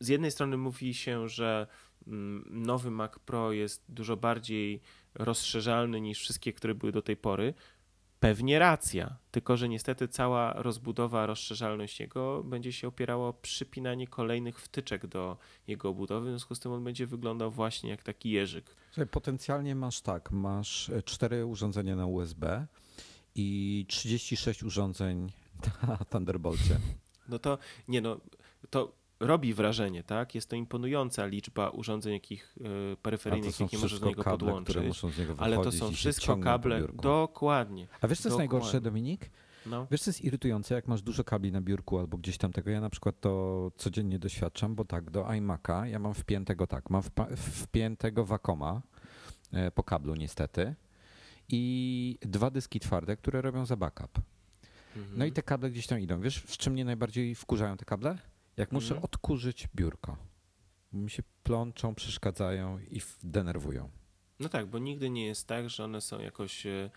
Z 0.00 0.08
jednej 0.08 0.30
strony 0.30 0.56
mówi 0.56 0.94
się, 0.94 1.28
że 1.28 1.66
nowy 2.46 2.90
Mac 2.90 3.18
Pro 3.18 3.52
jest 3.52 3.84
dużo 3.88 4.16
bardziej 4.16 4.80
rozszerzalny 5.14 6.00
niż 6.00 6.18
wszystkie, 6.18 6.52
które 6.52 6.74
były 6.74 6.92
do 6.92 7.02
tej 7.02 7.16
pory. 7.16 7.54
Pewnie 8.22 8.58
racja, 8.58 9.16
tylko 9.30 9.56
że 9.56 9.68
niestety 9.68 10.08
cała 10.08 10.52
rozbudowa, 10.52 11.26
rozszerzalność 11.26 12.00
jego 12.00 12.44
będzie 12.44 12.72
się 12.72 12.88
opierała 12.88 13.28
o 13.28 13.32
przypinanie 13.32 14.06
kolejnych 14.06 14.60
wtyczek 14.60 15.06
do 15.06 15.36
jego 15.66 15.88
obudowy, 15.88 16.26
w 16.26 16.30
związku 16.30 16.54
z 16.54 16.60
tym 16.60 16.72
on 16.72 16.84
będzie 16.84 17.06
wyglądał 17.06 17.50
właśnie 17.50 17.90
jak 17.90 18.02
taki 18.02 18.30
jeżyk. 18.30 18.76
Słuchaj, 18.86 19.06
potencjalnie 19.06 19.74
masz 19.74 20.00
tak, 20.00 20.32
masz 20.32 20.88
e, 20.90 21.02
cztery 21.02 21.46
urządzenia 21.46 21.96
na 21.96 22.06
USB 22.06 22.66
i 23.34 23.86
36 23.88 24.62
urządzeń 24.62 25.32
na 25.88 25.96
Thunderbolcie. 25.96 26.80
No 27.28 27.38
to 27.38 27.58
nie 27.88 28.00
no, 28.00 28.20
to 28.70 28.92
robi 29.22 29.54
wrażenie, 29.54 30.02
tak? 30.02 30.34
Jest 30.34 30.48
to 30.48 30.56
imponująca 30.56 31.26
liczba 31.26 31.70
urządzeń, 31.70 32.12
jakich 32.12 32.56
to 32.58 32.96
peryferyjnych, 33.02 33.60
jakie 33.60 33.78
możesz 33.78 34.00
do 34.00 34.06
niego 34.06 34.22
kable, 34.22 34.36
które 34.36 34.50
podłączyć. 34.50 34.86
muszą 34.86 35.10
z 35.10 35.18
niego 35.18 35.34
Ale 35.38 35.58
to 35.58 35.72
są 35.72 35.92
wszystko 35.92 36.36
kable. 36.36 36.88
Dokładnie. 37.02 37.88
A 38.00 38.08
wiesz 38.08 38.20
co 38.20 38.28
jest 38.28 38.38
najgorsze. 38.38 38.80
Dominik? 38.80 39.30
No. 39.66 39.86
Wiesz 39.90 40.02
co 40.02 40.10
jest 40.10 40.24
irytujące, 40.24 40.74
jak 40.74 40.88
masz 40.88 41.02
dużo 41.02 41.24
kabli 41.24 41.52
na 41.52 41.60
biurku 41.60 41.98
albo 41.98 42.18
gdzieś 42.18 42.38
tam 42.38 42.52
tego. 42.52 42.70
Ja 42.70 42.80
na 42.80 42.90
przykład 42.90 43.20
to 43.20 43.72
codziennie 43.76 44.18
doświadczam, 44.18 44.74
bo 44.74 44.84
tak, 44.84 45.10
do 45.10 45.24
iMac'a 45.24 45.84
ja 45.84 45.98
mam 45.98 46.14
wpiętego 46.14 46.66
tak, 46.66 46.90
mam 46.90 47.02
wpiętego 47.36 48.24
Wacoma 48.24 48.82
e, 49.52 49.70
po 49.70 49.82
kablu 49.82 50.14
niestety 50.14 50.74
i 51.48 52.18
dwa 52.20 52.50
dyski 52.50 52.80
twarde, 52.80 53.16
które 53.16 53.42
robią 53.42 53.66
za 53.66 53.76
backup. 53.76 54.20
Mhm. 54.96 55.18
No 55.18 55.24
i 55.24 55.32
te 55.32 55.42
kable 55.42 55.70
gdzieś 55.70 55.86
tam 55.86 56.00
idą. 56.00 56.20
Wiesz, 56.20 56.38
w 56.38 56.56
czym 56.56 56.72
mnie 56.72 56.84
najbardziej 56.84 57.34
wkurzają 57.34 57.76
te 57.76 57.84
kable? 57.84 58.18
Jak 58.56 58.72
muszę 58.72 58.94
Mhm. 58.94 59.04
odkurzyć 59.04 59.68
biurko. 59.76 60.16
Mi 60.92 61.10
się 61.10 61.22
plączą, 61.42 61.94
przeszkadzają 61.94 62.78
i 62.78 63.00
denerwują. 63.22 63.90
No 64.40 64.48
tak, 64.48 64.66
bo 64.66 64.78
nigdy 64.78 65.10
nie 65.10 65.26
jest 65.26 65.46
tak, 65.46 65.70
że 65.70 65.84
one 65.84 66.00
są 66.00 66.20
jakoś. 66.20 66.66
E, 66.66 66.90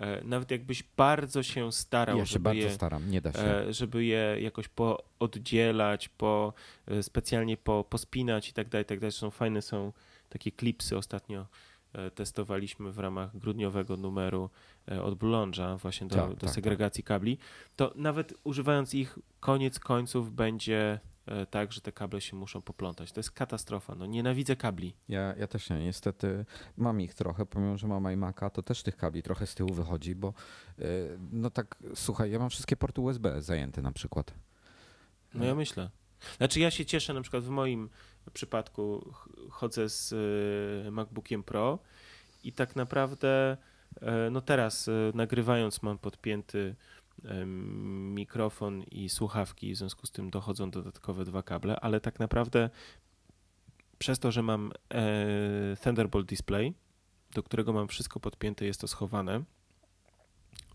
e, 0.00 0.24
nawet 0.24 0.50
jakbyś 0.50 0.82
bardzo 0.96 1.42
się 1.42 1.72
starał, 1.72 2.18
Ja 2.18 2.26
się 2.26 2.38
bardzo 2.38 2.60
je, 2.62 2.70
staram, 2.74 3.10
nie 3.10 3.20
da 3.20 3.32
się. 3.32 3.38
e, 3.38 3.72
żeby 3.72 4.04
je 4.04 4.36
jakoś 4.40 4.68
pooddzielać, 4.68 6.08
po, 6.08 6.52
specjalnie 7.02 7.56
po, 7.56 7.84
pospinać 7.84 8.48
i 8.48 8.52
tak 8.52 8.68
dalej, 8.68 8.84
tak 8.84 9.00
dalej. 9.00 9.12
Są 9.12 9.30
fajne, 9.30 9.62
są 9.62 9.92
takie 10.28 10.52
klipsy 10.52 10.96
ostatnio. 10.96 11.46
E, 11.92 12.10
Testowaliśmy 12.10 12.92
w 12.92 12.98
ramach 12.98 13.36
grudniowego 13.36 13.96
numeru 13.96 14.50
e, 14.88 15.02
od 15.02 15.18
Lounge'a 15.18 15.78
właśnie 15.78 16.06
do, 16.06 16.16
Tak, 16.16 16.30
do 16.30 16.36
tak, 16.36 16.50
segregacji 16.50 17.04
kabli. 17.04 17.38
To 17.76 17.92
nawet 17.96 18.34
używając 18.44 18.94
ich, 18.94 19.18
koniec 19.40 19.78
końców 19.78 20.32
będzie 20.32 21.00
e, 21.26 21.46
tak, 21.46 21.72
że 21.72 21.80
te 21.80 21.92
kable 21.92 22.20
się 22.20 22.36
muszą 22.36 22.62
poplątać. 22.62 23.12
To 23.12 23.18
jest 23.18 23.30
katastrofa. 23.30 23.94
No, 23.94 24.06
nienawidzę 24.06 24.56
kabli. 24.56 24.94
Ja, 25.08 25.34
ja 25.38 25.46
też 25.46 25.70
nie, 25.70 25.78
niestety 25.78 26.44
mam 26.76 27.00
ich 27.00 27.14
trochę, 27.14 27.46
pomimo, 27.46 27.78
że 27.78 27.86
mam 27.86 28.04
iMac'a, 28.04 28.50
to 28.50 28.62
też 28.62 28.82
tych 28.82 28.96
kabli 28.96 29.22
trochę 29.22 29.46
z 29.46 29.54
tyłu 29.54 29.74
wychodzi, 29.74 30.14
bo 30.14 30.34
no 31.32 31.50
tak, 31.50 31.76
słuchaj, 31.94 32.30
ja 32.30 32.38
mam 32.38 32.50
wszystkie 32.50 32.76
porty 32.76 33.00
USB 33.00 33.42
zajęte 33.42 33.82
na 33.82 33.92
przykład. 33.92 34.34
No 35.34 35.44
ja 35.44 35.54
myślę. 35.54 35.90
Znaczy 36.36 36.60
ja 36.60 36.70
się 36.70 36.86
cieszę, 36.86 37.14
na 37.14 37.22
przykład 37.22 37.44
w 37.44 37.48
moim 37.48 37.90
przypadku 38.32 39.12
ch- 39.12 39.50
chodzę 39.50 39.88
z 39.88 40.12
y, 40.86 40.90
MacBookiem 40.90 41.42
Pro 41.42 41.78
i 42.44 42.52
tak 42.52 42.76
naprawdę 42.76 43.56
e, 44.00 44.30
no 44.30 44.40
teraz 44.40 44.88
e, 44.88 44.92
nagrywając 45.14 45.82
mam 45.82 45.98
podpięty 45.98 46.76
mikrofon 48.14 48.82
i 48.82 49.08
słuchawki, 49.08 49.74
w 49.74 49.76
związku 49.76 50.06
z 50.06 50.10
tym 50.10 50.30
dochodzą 50.30 50.70
dodatkowe 50.70 51.24
dwa 51.24 51.42
kable, 51.42 51.80
ale 51.80 52.00
tak 52.00 52.18
naprawdę 52.20 52.70
przez 53.98 54.18
to, 54.18 54.32
że 54.32 54.42
mam 54.42 54.72
e, 54.94 55.76
Thunderbolt 55.82 56.26
Display, 56.26 56.74
do 57.34 57.42
którego 57.42 57.72
mam 57.72 57.88
wszystko 57.88 58.20
podpięte, 58.20 58.64
jest 58.64 58.80
to 58.80 58.88
schowane, 58.88 59.42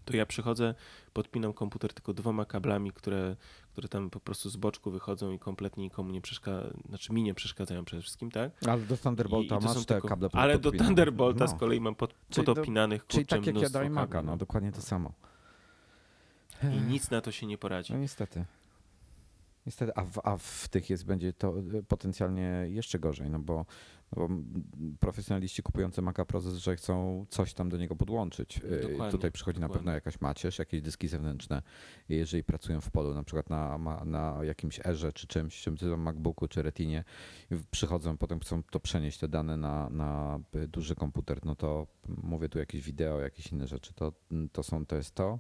to 0.05 0.17
ja 0.17 0.25
przychodzę, 0.25 0.75
podpinam 1.13 1.53
komputer 1.53 1.93
tylko 1.93 2.13
dwoma 2.13 2.45
kablami, 2.45 2.91
które, 2.91 3.35
które 3.73 3.87
tam 3.89 4.09
po 4.09 4.19
prostu 4.19 4.49
z 4.49 4.57
boczku 4.57 4.91
wychodzą 4.91 5.31
i 5.31 5.39
kompletnie 5.39 5.83
nikomu 5.83 6.11
nie 6.11 6.21
przeszkadzają, 6.21 6.73
znaczy 6.89 7.13
mi 7.13 7.23
nie 7.23 7.33
przeszkadzają 7.33 7.85
przede 7.85 8.01
wszystkim, 8.01 8.31
tak? 8.31 8.51
Ale 8.67 8.81
do 8.81 8.97
Thunderbolta 8.97 9.55
I- 9.55 9.59
i 9.59 9.63
masz 9.63 9.85
te 9.85 9.93
tylko- 9.93 10.07
kable 10.07 10.29
Ale 10.33 10.59
do. 10.59 10.71
Thunderbolta 10.71 11.47
z 11.47 11.53
No. 11.53 11.59
kolei 11.59 11.81
mam 11.81 11.95
pod, 11.95 12.13
Czyli 12.29 12.45
podopinanych 12.45 13.07
Czyli 13.07 13.25
kurczę, 13.25 13.35
tak 13.37 13.45
jak 13.45 13.61
ja 13.63 13.69
do 13.69 13.79
iMac'a, 13.79 14.23
no 14.25 14.37
dokładnie 14.37 14.71
to 14.71 14.81
samo. 14.81 15.13
I 16.63 16.81
nic 16.91 17.09
na 17.09 17.21
to 17.21 17.31
się 17.31 17.45
nie 17.47 17.57
poradzi. 17.57 17.93
No 17.93 17.99
niestety. 17.99 18.45
Niestety, 19.65 19.91
a 19.95 20.03
w, 20.05 20.19
a 20.23 20.37
w 20.37 20.67
tych 20.67 20.89
jest, 20.89 21.05
będzie 21.05 21.33
to 21.33 21.59
y, 21.59 21.83
potencjalnie 21.83 22.65
jeszcze 22.69 22.99
gorzej, 22.99 23.29
no 23.29 23.39
bo, 23.39 23.65
no 24.15 24.27
bo 24.27 24.35
profesjonaliści 24.99 25.63
kupujący 25.63 26.01
Maca 26.01 26.25
Pro 26.25 26.39
zazwyczaj 26.39 26.77
chcą 26.77 27.25
coś 27.29 27.53
tam 27.53 27.69
do 27.69 27.77
niego 27.77 27.95
podłączyć. 27.95 28.57
Y, 28.57 28.79
Dokładnie, 28.81 29.11
Tutaj 29.11 29.31
przychodzi 29.31 29.59
na 29.59 29.67
dokładnie. 29.67 29.79
pewno 29.79 29.91
jakaś 29.91 30.21
macierz, 30.21 30.59
jakieś 30.59 30.81
dyski 30.81 31.07
zewnętrzne. 31.07 31.61
Jeżeli 32.09 32.43
pracują 32.43 32.81
w 32.81 32.91
polu, 32.91 33.13
na 33.13 33.23
przykład 33.23 33.49
na, 33.49 33.77
na 34.05 34.39
jakimś 34.43 34.79
Erze 34.85 35.13
czy 35.13 35.27
czymś, 35.27 35.61
czym 35.61 35.77
czy 35.77 35.97
MacBooku 35.97 36.47
czy 36.47 36.61
Retinie, 36.61 37.03
przychodzą, 37.71 38.17
potem 38.17 38.39
chcą 38.39 38.63
to 38.63 38.79
przenieść 38.79 39.19
te 39.19 39.27
dane 39.27 39.57
na, 39.57 39.89
na 39.89 40.39
duży 40.67 40.95
komputer, 40.95 41.45
no 41.45 41.55
to 41.55 41.87
mówię 42.23 42.49
tu 42.49 42.59
jakieś 42.59 42.81
wideo, 42.81 43.19
jakieś 43.19 43.51
inne 43.51 43.67
rzeczy, 43.67 43.93
to, 43.93 44.13
to 44.51 44.63
są, 44.63 44.85
to 44.85 44.95
jest 44.95 45.15
to. 45.15 45.39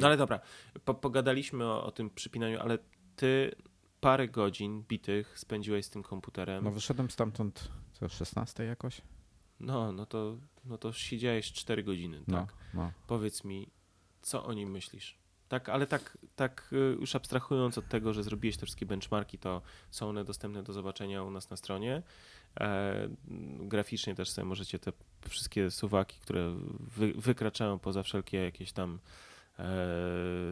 No 0.00 0.06
ale 0.06 0.16
dobra, 0.16 0.40
po, 0.84 0.94
pogadaliśmy 0.94 1.64
o, 1.64 1.84
o 1.84 1.90
tym 1.90 2.10
przypinaniu, 2.10 2.60
ale 2.60 2.78
ty 3.16 3.52
parę 4.00 4.28
godzin 4.28 4.82
bitych 4.82 5.38
spędziłeś 5.38 5.84
z 5.86 5.90
tym 5.90 6.02
komputerem. 6.02 6.64
No 6.64 6.70
wyszedłem 6.70 7.10
stamtąd 7.10 7.68
co, 7.92 8.08
16 8.08 8.64
jakoś? 8.64 9.00
No, 9.60 9.92
no 9.92 10.06
to, 10.06 10.36
no 10.64 10.78
to 10.78 10.92
siedziałeś 10.92 11.52
4 11.52 11.82
godziny, 11.82 12.22
No, 12.26 12.38
tak? 12.40 12.54
no. 12.74 12.92
Powiedz 13.06 13.44
mi, 13.44 13.68
co 14.22 14.44
o 14.44 14.52
nim 14.52 14.70
myślisz? 14.70 15.18
Tak, 15.48 15.68
ale 15.68 15.86
tak, 15.86 16.18
tak 16.36 16.68
y, 16.72 16.76
już 17.00 17.16
abstrahując 17.16 17.78
od 17.78 17.88
tego, 17.88 18.12
że 18.12 18.22
zrobiłeś 18.22 18.56
te 18.56 18.66
wszystkie 18.66 18.86
benchmarki, 18.86 19.38
to 19.38 19.62
są 19.90 20.08
one 20.08 20.24
dostępne 20.24 20.62
do 20.62 20.72
zobaczenia 20.72 21.22
u 21.22 21.30
nas 21.30 21.50
na 21.50 21.56
stronie. 21.56 22.02
E, 22.60 23.08
graficznie 23.58 24.14
też 24.14 24.30
sobie 24.30 24.44
możecie 24.44 24.78
te 24.78 24.92
wszystkie 25.28 25.70
suwaki, 25.70 26.20
które 26.20 26.54
wy, 26.80 27.12
wykraczają 27.12 27.78
poza 27.78 28.02
wszelkie 28.02 28.38
jakieś 28.38 28.72
tam 28.72 28.98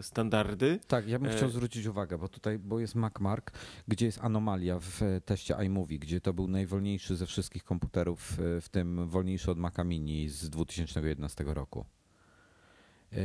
standardy. 0.03 0.79
Tak, 0.87 1.09
ja 1.09 1.19
bym 1.19 1.31
E- 1.31 1.37
chciał 1.37 1.51
zwrócić 1.51 1.87
uwagę, 1.87 2.19
bo 2.19 2.29
tutaj 2.29 2.59
bo 2.59 2.81
jest 2.81 2.95
MacMark, 2.95 3.53
gdzie 3.89 4.07
jest 4.07 4.19
anomalia 4.23 4.79
w 4.81 5.03
e, 5.03 5.21
teście 5.21 5.55
iMovie, 5.67 5.99
gdzie 5.99 6.21
to 6.21 6.33
był 6.33 6.49
najwolniejszy 6.49 7.17
ze 7.17 7.27
wszystkich 7.27 7.65
komputerów, 7.65 8.39
e, 8.41 8.61
w 8.61 8.69
tym 8.69 9.09
wolniejszy 9.09 9.51
od 9.51 9.59
Maca 9.59 9.85
Mini 9.85 10.29
z 10.29 10.51
2011 10.51 11.45
roku. 11.55 11.85
E, 13.13 13.17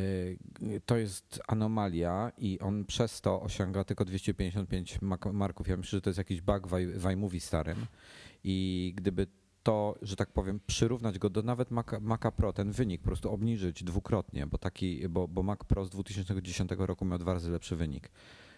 To 0.86 0.97
jest 0.97 1.41
anomalia 1.47 2.32
i 2.38 2.59
on 2.59 2.86
przez 2.86 3.21
to 3.21 3.41
osiąga 3.41 3.84
tylko 3.84 4.05
255 4.05 4.99
mak- 5.01 5.34
marków. 5.34 5.67
Ja 5.67 5.77
myślę, 5.77 5.97
że 5.97 6.01
to 6.01 6.09
jest 6.09 6.17
jakiś 6.17 6.41
bug 6.41 6.67
w 6.95 7.05
iMovie 7.11 7.39
starym 7.39 7.86
i 8.43 8.93
gdyby 8.97 9.27
to, 9.64 9.95
że 10.01 10.16
tak 10.16 10.32
powiem, 10.32 10.60
przyrównać 10.68 11.20
go 11.20 11.30
do 11.30 11.43
nawet 11.43 11.72
Maca, 11.72 11.99
Maca 11.99 12.32
Pro, 12.32 12.53
ten 12.53 12.72
wynik 12.72 13.01
po 13.01 13.07
prostu 13.07 13.32
obniżyć 13.32 13.84
dwukrotnie, 13.84 14.47
bo 14.47 14.57
taki, 14.57 15.10
bo, 15.10 15.28
bo 15.28 15.43
Mac 15.43 15.60
Pro 15.64 15.86
z 15.86 15.89
2010 15.89 16.72
roku 16.78 17.05
miał 17.05 17.18
dwa 17.18 17.34
razy 17.34 17.51
lepszy 17.51 17.76
wynik. 17.76 18.12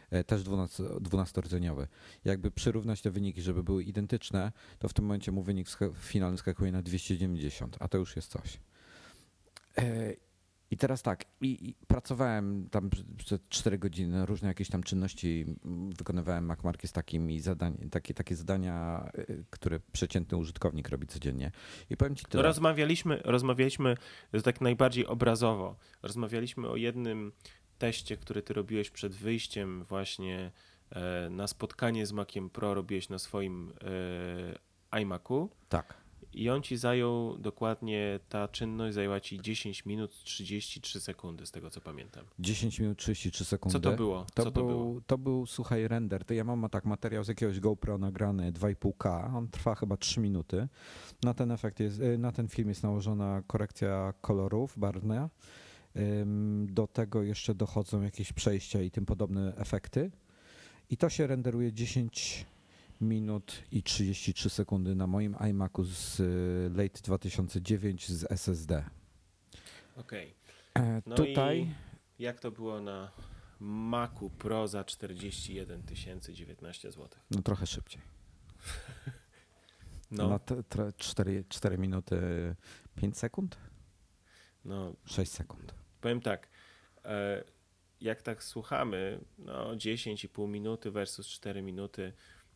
E, 0.09 0.23
Też 0.23 0.43
12, 0.43 0.83
12-rdzeniowy. 0.83 1.87
Jakby 2.25 2.51
przyrównać 2.51 3.01
te 3.01 3.11
wyniki, 3.11 3.41
żeby 3.41 3.63
były 3.63 3.83
identyczne, 3.83 4.51
to 4.79 4.89
w 4.89 4.93
tym 4.93 5.05
momencie 5.05 5.31
mu 5.31 5.43
wynik 5.43 5.67
finalny 5.95 6.37
skakuje 6.37 6.71
na 6.71 6.81
290, 6.81 7.77
a 7.79 7.87
to 7.87 7.97
już 7.97 8.15
jest 8.15 8.31
coś. 8.31 8.59
I 10.71 10.77
teraz 10.77 11.01
tak, 11.01 11.25
i, 11.41 11.69
i 11.69 11.75
pracowałem 11.87 12.69
tam 12.69 12.89
prze- 12.89 13.03
przez 13.17 13.39
4 13.49 13.77
godziny, 13.77 14.25
różne 14.25 14.47
jakieś 14.47 14.69
tam 14.69 14.83
czynności 14.83 15.45
wykonywałem 15.97 16.45
MacMarkie 16.45 16.87
z 16.87 16.91
takimi 16.91 17.39
zadań, 17.39 17.77
takie, 17.91 18.13
takie 18.13 18.35
zadania, 18.35 19.09
y, 19.29 19.43
które 19.49 19.79
przeciętny 19.91 20.37
użytkownik 20.37 20.89
robi 20.89 21.07
codziennie. 21.07 21.51
I 21.89 21.97
powiem 21.97 22.15
ci 22.15 22.23
No 22.23 22.29
tyle. 22.29 22.43
rozmawialiśmy, 22.43 23.21
rozmawialiśmy 23.25 23.95
że 24.33 24.41
tak 24.41 24.61
najbardziej 24.61 25.05
obrazowo. 25.07 25.75
Rozmawialiśmy 26.03 26.67
o 26.69 26.75
jednym 26.75 27.31
teście, 27.77 28.17
który 28.17 28.41
ty 28.41 28.53
robiłeś 28.53 28.89
przed 28.89 29.15
wyjściem 29.15 29.83
właśnie 29.83 30.51
e, 30.89 31.29
na 31.29 31.47
spotkanie 31.47 32.05
z 32.05 32.11
Maciem 32.11 32.49
Pro, 32.49 32.73
robiłeś 32.73 33.09
na 33.09 33.19
swoim 33.19 33.73
e, 34.93 35.01
iMacu 35.01 35.49
Tak. 35.69 36.00
I 36.33 36.49
on 36.49 36.61
ci 36.61 36.77
zajął 36.77 37.37
dokładnie, 37.37 38.19
ta 38.29 38.47
czynność 38.47 38.95
zajęła 38.95 39.19
ci 39.19 39.41
10 39.41 39.85
minut 39.85 40.11
33 40.23 40.99
sekundy, 40.99 41.45
z 41.45 41.51
tego 41.51 41.69
co 41.69 41.81
pamiętam. 41.81 42.25
10 42.39 42.79
minut 42.79 42.97
33 42.97 43.45
sekundy. 43.45 43.73
Co 43.73 43.79
to 43.79 43.95
było? 43.95 44.25
To, 44.33 44.43
Co 44.43 44.51
był, 44.51 44.63
to 44.63 44.67
było? 44.67 45.01
to 45.07 45.17
był, 45.17 45.45
słuchaj, 45.45 45.87
render. 45.87 46.25
To 46.25 46.33
ja 46.33 46.43
mam 46.43 46.69
tak 46.69 46.85
materiał 46.85 47.23
z 47.23 47.27
jakiegoś 47.27 47.59
GoPro 47.59 47.97
nagrany 47.97 48.51
2,5K. 48.51 49.35
On 49.35 49.47
trwa 49.47 49.75
chyba 49.75 49.97
3 49.97 50.19
minuty. 50.19 50.67
Na 51.23 51.33
ten 51.33 51.51
efekt 51.51 51.79
jest, 51.79 51.99
y, 51.99 52.17
na 52.17 52.31
ten 52.31 52.47
film 52.47 52.69
jest 52.69 52.83
nałożona 52.83 53.43
korekcja 53.47 54.13
kolorów 54.21 54.79
barwna. 54.79 55.29
Do 56.65 56.87
tego 56.87 57.23
jeszcze 57.23 57.55
dochodzą 57.55 58.01
jakieś 58.01 58.33
przejścia 58.33 58.81
i 58.81 58.91
tym 58.91 59.05
podobne 59.05 59.55
efekty. 59.55 60.11
I 60.89 60.97
to 60.97 61.09
się 61.09 61.27
renderuje 61.27 61.73
10 61.73 62.45
minut 63.01 63.63
i 63.71 63.83
33 63.83 64.49
sekundy 64.49 64.95
na 64.95 65.07
moim 65.07 65.35
iMacu 65.49 65.83
z 65.83 66.19
y, 66.19 66.69
late 66.75 67.01
2009 67.03 68.09
z 68.11 68.31
SSD. 68.31 68.83
Okej. 69.95 70.35
E, 70.77 71.01
No 71.05 71.15
Tutaj 71.15 71.59
i 72.19 72.23
jak 72.23 72.39
to 72.39 72.51
było 72.51 72.81
na 72.81 73.11
Macu 73.59 74.29
Pro 74.29 74.67
za 74.67 74.83
41 74.83 75.83
019 76.33 76.91
zł? 76.91 77.09
no 77.31 77.41
trochę 77.41 77.67
szybciej. 77.67 78.01
No, 80.11 80.27
Na 80.29 80.39
4, 80.97 81.43
4 81.49 81.77
minuty 81.77 82.17
5 82.95 83.17
sekund? 83.17 83.57
no 84.65 84.93
6 85.05 85.31
sekund. 85.31 85.73
Powiem 86.01 86.21
tak, 86.21 86.47
e, 87.05 87.43
jak 88.01 88.21
tak 88.21 88.43
słuchamy, 88.43 89.19
no 89.37 89.75
10,5 89.75 90.47
minuty 90.47 90.91
versus 90.91 91.27
4 91.27 91.61
minuty, 91.61 92.13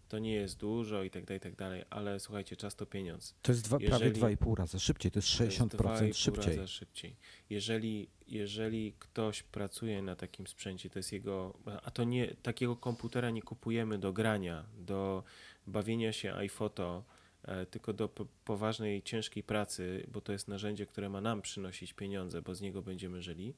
to 0.10 0.20
nie 0.20 0.34
jest 0.34 0.58
dużo 0.60 1.04
i 1.04 1.10
tak 1.10 1.26
dalej, 1.26 1.38
i 1.38 1.42
tak 1.42 1.56
dalej, 1.56 1.84
ale 1.90 2.20
słuchajcie, 2.20 2.56
czas 2.56 2.76
to 2.76 2.86
pieniądz. 2.86 3.36
To 3.42 3.52
jest 3.52 3.64
dwa, 3.64 3.78
prawie 3.80 4.06
Jeżeli- 4.08 4.20
2,5 4.38 4.56
razy 4.56 4.80
szybciej, 4.80 5.12
to 5.12 5.20
jest 5.20 5.38
To 5.38 5.44
jest 5.44 5.58
60% 5.58 5.68
2,5 5.78 6.14
szybciej. 6.14 6.56
razy 6.56 6.68
szybciej. 6.68 7.16
Jeżeli, 7.50 8.08
jeżeli 8.28 8.94
ktoś 9.00 9.44
pracuje 9.44 10.02
na 10.02 10.16
takim 10.16 10.48
sprzęcie, 10.48 10.90
to 10.90 11.00
jest 11.00 11.12
jego, 11.14 11.58
a 11.84 11.92
to 11.92 12.04
nie, 12.04 12.28
takiego 12.28 12.76
komputera 12.76 13.30
nie 13.30 13.42
kupujemy 13.42 13.98
do 13.98 14.14
grania, 14.14 14.66
do 14.78 15.24
bawienia 15.68 16.14
się 16.14 16.34
iPhoto, 16.34 17.04
e, 17.44 17.66
tylko 17.66 17.94
do 17.94 18.10
po- 18.10 18.26
poważnej, 18.46 19.02
ciężkiej 19.04 19.44
pracy, 19.44 20.06
bo 20.12 20.22
to 20.22 20.32
jest 20.32 20.48
narzędzie, 20.48 20.86
które 20.86 21.10
ma 21.10 21.22
nam 21.22 21.42
przynosić 21.42 21.94
pieniądze, 21.94 22.42
bo 22.42 22.56
z 22.56 22.62
niego 22.62 22.82
będziemy 22.82 23.22
żyli, 23.22 23.54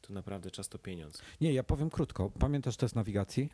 to 0.00 0.12
naprawdę 0.12 0.50
czas 0.50 0.68
to 0.68 0.78
pieniądz. 0.78 1.22
Nie, 1.40 1.52
ja 1.52 1.62
powiem 1.62 1.90
krótko. 1.90 2.30
Pamiętasz 2.38 2.76
test 2.76 2.94
nawigacji? 2.94 3.50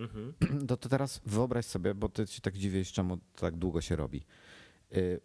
Mhm. 0.00 0.32
To, 0.68 0.76
to 0.76 0.88
teraz 0.88 1.20
wyobraź 1.26 1.64
sobie, 1.66 1.94
bo 1.94 2.08
ty 2.08 2.26
się 2.26 2.40
tak 2.40 2.56
dziwisz, 2.58 2.92
czemu 2.92 3.18
tak 3.36 3.56
długo 3.56 3.80
się 3.80 3.96
robi. 3.96 4.22
Y, 4.96 5.20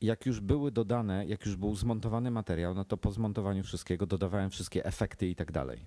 Jak 0.00 0.26
już 0.26 0.40
były 0.40 0.70
dodane, 0.72 1.26
jak 1.26 1.46
już 1.46 1.56
był 1.56 1.76
zmontowany 1.76 2.30
materiał, 2.30 2.74
no 2.74 2.84
to 2.84 2.96
po 2.96 3.12
zmontowaniu 3.12 3.62
wszystkiego 3.64 4.06
dodawałem 4.06 4.50
wszystkie 4.50 4.84
efekty 4.84 5.28
i 5.28 5.34
tak 5.34 5.52
dalej. 5.52 5.86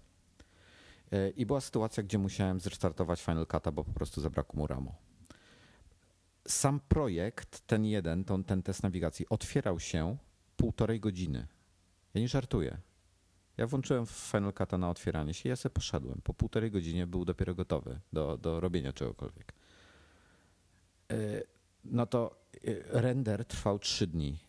Y, 1.14 1.34
I 1.38 1.46
była 1.46 1.62
sytuacja, 1.62 2.04
gdzie 2.04 2.18
musiałem 2.18 2.60
zrestartować 2.60 3.22
Final 3.22 3.44
Cut'a, 3.46 3.72
bo 3.74 3.84
po 3.84 3.94
prostu 3.94 4.22
zabrakło 4.22 4.60
mu 4.60 4.68
ramu. 4.68 4.94
Sam 6.48 6.80
projekt, 6.80 7.68
ten 7.68 7.86
jeden, 7.86 8.24
ten, 8.24 8.44
ten 8.44 8.64
test 8.64 8.84
nawigacji, 8.84 9.26
otwierał 9.30 9.80
się 9.80 10.18
półtorej 10.58 11.00
godziny. 11.00 11.48
Ja 12.14 12.22
nie 12.22 12.28
żartuję. 12.28 12.78
Ja 13.58 13.68
włączyłem 13.68 14.06
Final 14.06 14.52
Cut'a 14.52 14.80
na 14.80 14.90
otwieranie 14.90 15.34
się 15.34 15.50
i 15.50 15.50
ja 15.50 15.56
sobie 15.56 15.74
poszedłem. 15.74 16.22
Po 16.24 16.34
półtorej 16.34 16.72
godzinie 16.72 17.08
był 17.08 17.26
dopiero 17.26 17.56
gotowy 17.56 18.00
do, 18.14 18.38
do 18.38 18.60
robienia 18.60 18.94
czegokolwiek. 18.94 19.54
Yy, 21.10 21.44
No 21.86 22.06
to 22.06 22.36
yy, 22.64 22.84
render 22.90 23.46
trwał 23.46 23.80
3 23.80 24.08
dni. 24.08 24.40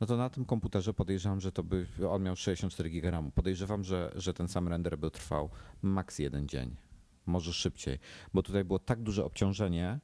No 0.00 0.06
to 0.06 0.16
na 0.16 0.30
tym 0.30 0.44
komputerze 0.44 0.94
podejrzewam, 0.94 1.40
że 1.40 1.52
to 1.52 1.62
by 1.62 1.86
on 2.10 2.22
miał 2.22 2.36
64 2.36 2.90
GB. 2.90 3.30
Podejrzewam, 3.34 3.84
że, 3.84 4.12
że 4.14 4.34
ten 4.34 4.48
sam 4.48 4.68
render 4.68 4.98
by 4.98 5.10
trwał 5.10 5.50
maks 5.82 6.18
jeden 6.18 6.48
dzień. 6.48 6.76
Może 7.26 7.52
szybciej, 7.52 7.98
bo 8.34 8.42
tutaj 8.42 8.64
było 8.64 8.78
tak 8.78 9.02
duże 9.02 9.24
obciążenie, 9.24 10.00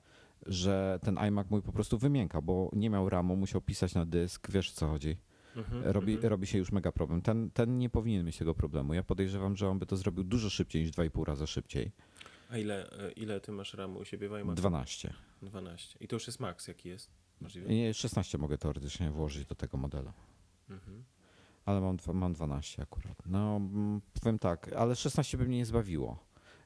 że 0.47 0.99
ten 1.03 1.19
iMac 1.19 1.51
mój 1.51 1.63
po 1.63 1.73
prostu 1.73 1.99
wymiękał, 1.99 2.43
bo 2.43 2.71
nie 2.73 2.91
miał 2.91 3.09
RAMu, 3.09 3.37
musiał 3.37 3.61
pisać 3.61 3.95
na 3.95 4.07
dysk, 4.07 4.51
wiesz 4.51 4.71
o 4.71 4.75
co 4.75 4.89
chodzi. 4.89 5.17
Mhm, 5.57 5.83
robi, 5.85 6.17
robi 6.17 6.47
się 6.47 6.59
już 6.59 6.73
mega 6.73 6.93
problem. 6.93 7.23
Ten, 7.23 7.51
ten 7.51 7.79
nie 7.79 7.91
powinien 7.91 8.27
mieć 8.27 8.39
tego 8.39 8.55
problemu. 8.55 8.95
Ja 8.95 9.03
podejrzewam, 9.03 9.57
że 9.57 9.69
on 9.69 9.79
by 9.79 9.87
to 9.87 9.97
zrobił 9.97 10.25
dużo 10.25 10.51
szybciej 10.51 10.83
niż 10.83 10.91
2,5 10.91 11.25
razy 11.25 11.47
szybciej. 11.47 11.93
A 12.51 12.59
ile, 12.59 12.91
e, 12.91 13.13
ile 13.13 13.41
ty 13.41 13.53
masz 13.53 13.75
ramu 13.75 13.99
u 13.99 14.05
siebie 14.05 14.29
w 14.29 14.33
iMacu? 14.33 14.55
12. 14.55 15.15
12. 15.43 15.99
I 16.01 16.09
to 16.09 16.17
już 16.17 16.27
jest 16.27 16.41
max, 16.41 16.69
jaki 16.69 16.89
jest? 16.89 17.11
Możliwe? 17.41 17.69
Nie, 17.69 17.95
16 17.95 18.39
mogę 18.39 18.59
teoretycznie 18.59 19.11
włożyć 19.11 19.47
do 19.47 19.55
tego 19.55 19.79
modelu. 19.79 20.13
Mhm. 20.71 21.05
Ale 21.65 21.81
mam, 21.81 21.97
mam 22.13 22.33
12 22.33 22.83
akurat. 22.83 23.17
No, 23.27 23.57
mm, 23.57 24.01
powiem 24.23 24.39
tak, 24.39 24.73
ale 24.73 24.97
16 24.97 25.39
by 25.39 25.45
mnie 25.45 25.57
nie 25.57 25.67
zbawiło. 25.67 26.19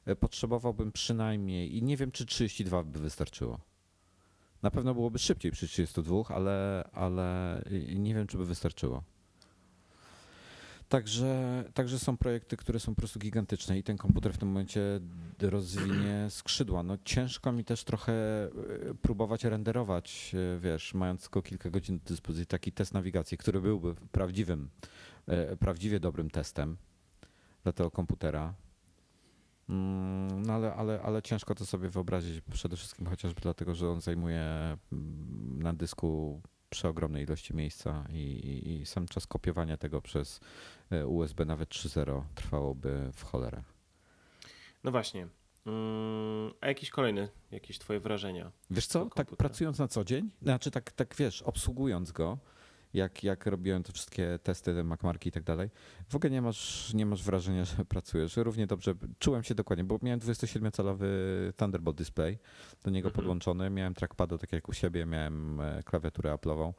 E, 0.05 0.15
Potrzebowałbym 0.15 0.91
przynajmniej, 0.91 1.77
i 1.77 1.83
nie 1.83 1.97
wiem, 1.97 2.11
czy 2.11 2.25
32 2.25 2.83
by 2.83 2.99
wystarczyło. 2.99 3.59
Na 4.63 4.71
pewno 4.71 4.93
byłoby 4.93 5.19
szybciej 5.19 5.51
przy 5.51 5.67
32, 5.67 6.35
ale, 6.35 6.83
ale 6.93 7.61
nie 7.95 8.15
wiem, 8.15 8.27
czy 8.27 8.37
by 8.37 8.45
wystarczyło. 8.45 9.03
Także, 10.89 11.63
także 11.73 11.99
są 11.99 12.17
projekty, 12.17 12.57
które 12.57 12.79
są 12.79 12.95
po 12.95 13.01
prostu 13.01 13.19
gigantyczne 13.19 13.77
i 13.79 13.83
ten 13.83 13.97
komputer 13.97 14.33
w 14.33 14.37
tym 14.37 14.47
momencie 14.47 14.99
rozwinie 15.41 16.27
skrzydła. 16.29 16.83
No 16.83 16.97
ciężko 17.05 17.51
mi 17.51 17.63
też 17.65 17.83
trochę 17.83 18.13
e, 18.13 18.49
próbować 19.01 19.43
renderować, 19.43 20.35
e, 20.35 20.59
wiesz, 20.59 20.93
mając 20.93 21.21
tylko 21.21 21.41
kilka 21.41 21.69
godzin 21.69 21.99
do 21.99 22.05
dyspozycji, 22.05 22.45
taki 22.45 22.71
test 22.71 22.93
nawigacji, 22.93 23.37
który 23.37 23.61
byłby 23.61 23.95
prawdziwym, 24.11 24.69
e, 25.27 25.57
prawdziwie 25.57 25.99
dobrym 25.99 26.29
testem 26.29 26.77
dla 27.63 27.71
tego 27.71 27.91
komputera. 27.91 28.53
Mm, 29.69 30.41
No 30.45 30.53
ale, 30.53 30.73
ale, 30.75 31.01
ale 31.01 31.21
ciężko 31.21 31.55
to 31.55 31.65
sobie 31.65 31.89
wyobrazić, 31.89 32.41
przede 32.53 32.77
wszystkim 32.77 33.07
chociażby 33.07 33.41
dlatego, 33.41 33.75
że 33.75 33.89
on 33.89 34.01
zajmuje 34.01 34.41
mm, 34.91 35.61
na 35.61 35.73
dysku 35.73 36.41
przeogromnej 36.69 37.23
ilości 37.23 37.55
miejsca 37.55 38.05
i, 38.09 38.15
i, 38.21 38.81
i 38.81 38.85
sam 38.85 39.07
czas 39.07 39.27
kopiowania 39.27 39.77
tego 39.77 40.01
przez 40.01 40.39
e, 40.89 41.07
USB 41.07 41.45
nawet 41.45 41.69
3.0 41.69 42.21
trwałoby 42.35 43.09
w 43.13 43.23
cholerę. 43.23 43.63
No 44.83 44.91
właśnie. 44.91 45.27
Mm, 45.65 46.51
A 46.61 46.67
jakieś 46.67 46.89
kolejne, 46.89 47.29
jakieś 47.51 47.79
twoje 47.79 47.99
wrażenia? 47.99 48.51
Wiesz 48.69 48.87
co, 48.87 49.05
tak 49.15 49.27
pracując 49.35 49.79
na 49.79 49.87
co 49.87 50.03
dzień, 50.03 50.29
znaczy 50.41 50.71
tak, 50.71 50.91
tak 50.91 51.15
wiesz, 51.15 51.41
obsługując 51.41 52.11
go, 52.11 52.37
jak, 52.97 53.23
jak 53.23 53.45
robiłem 53.45 53.83
te 53.83 53.91
wszystkie 53.93 54.39
testy, 54.43 54.73
te 54.73 54.83
MacMarki 54.83 55.29
i 55.29 55.31
tak 55.31 55.43
dalej, 55.43 55.69
w 56.09 56.15
ogóle 56.15 56.31
nie 56.31 56.41
masz, 56.41 56.93
nie 56.93 57.05
masz 57.05 57.23
wrażenia, 57.23 57.65
że 57.65 57.85
pracujesz. 57.95 58.37
Równie 58.37 58.67
dobrze 58.67 58.93
czułem 59.19 59.43
się 59.43 59.55
dokładnie, 59.55 59.83
bo 59.83 59.99
miałem 60.01 60.19
27-calowy 60.19 61.05
Thunderbolt 61.57 61.97
display, 61.97 62.37
do 62.83 62.91
niego 62.91 63.07
Mhm. 63.07 63.15
podłączony, 63.15 63.69
miałem 63.69 63.93
trackpada 63.93 64.37
tak 64.37 64.51
jak 64.53 64.69
u 64.69 64.73
siebie, 64.73 65.05
miałem 65.05 65.59
e, 65.59 65.83
klawiaturę 65.83 66.33
Apple'ową. 66.33 66.73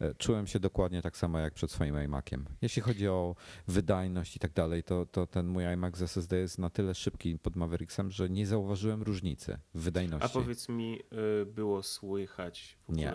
E, 0.00 0.14
Czułem 0.14 0.46
się 0.46 0.60
dokładnie 0.60 1.02
tak 1.02 1.16
samo 1.16 1.38
jak 1.38 1.54
przed 1.54 1.70
swoim 1.70 2.04
iMaciem. 2.04 2.44
Jeśli 2.62 2.82
chodzi 2.82 3.08
o 3.08 3.34
wydajność 3.68 4.36
i 4.36 4.38
tak 4.38 4.52
dalej, 4.52 4.82
to, 4.82 5.06
to 5.06 5.26
ten 5.26 5.46
mój 5.46 5.64
iMac 5.64 5.96
z 5.96 6.02
SSD 6.02 6.36
jest 6.36 6.58
na 6.58 6.70
tyle 6.70 6.94
szybki 6.94 7.38
pod 7.38 7.56
Mavericksem, 7.56 8.10
że 8.10 8.30
nie 8.30 8.46
zauważyłem 8.46 9.02
różnicy 9.02 9.58
w 9.74 9.80
wydajności. 9.82 10.26
A 10.26 10.28
powiedz 10.28 10.68
mi, 10.68 11.00
y, 11.42 11.46
było 11.46 11.82
słychać 11.82 12.78
w 12.88 12.92
Nie. 12.92 13.12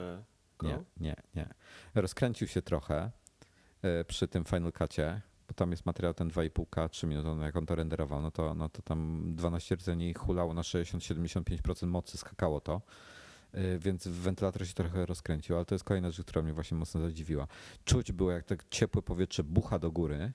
Go? 0.58 0.68
Nie, 0.68 0.80
nie, 0.98 1.16
nie. 1.36 1.50
Rozkręcił 1.96 2.48
się 2.48 2.62
trochę 2.62 3.12
e, 3.82 4.06
przy 4.06 4.28
tym 4.28 4.46
Final 4.46 4.72
Cutie, 4.72 5.22
bo 5.48 5.54
tam 5.54 5.72
jest 5.72 5.86
materiał 5.86 6.14
ten 6.14 6.30
2,5K, 6.30 6.90
3 6.90 7.08
minuty, 7.08 7.30
no 7.36 7.44
jak 7.46 7.56
on 7.56 7.66
to 7.66 7.76
renderował, 7.76 8.22
no 8.22 8.32
to, 8.32 8.54
no 8.56 8.70
to 8.70 8.82
tam 8.82 9.24
12 9.36 9.76
rdzeni 9.76 10.14
hulało 10.14 10.54
na 10.54 10.62
60-75% 10.62 11.88
mocy, 11.88 12.18
skakało 12.18 12.62
to. 12.62 12.82
E, 13.52 13.80
Więc 13.80 14.08
wentylator 14.08 14.68
się 14.68 14.74
trochę 14.74 15.06
rozkręcił, 15.06 15.56
ale 15.56 15.66
to 15.66 15.76
jest 15.76 15.86
kolejna 15.86 16.12
rzecz, 16.12 16.26
która 16.26 16.42
mnie 16.42 16.54
właśnie 16.54 16.78
mocno 16.78 17.02
zadziwiła. 17.02 17.48
Czuć 17.86 18.12
było, 18.12 18.32
jak 18.32 18.46
tak 18.46 18.66
ciepłe 18.70 19.02
powietrze 19.02 19.44
bucha 19.44 19.80
do 19.80 19.92
góry, 19.92 20.32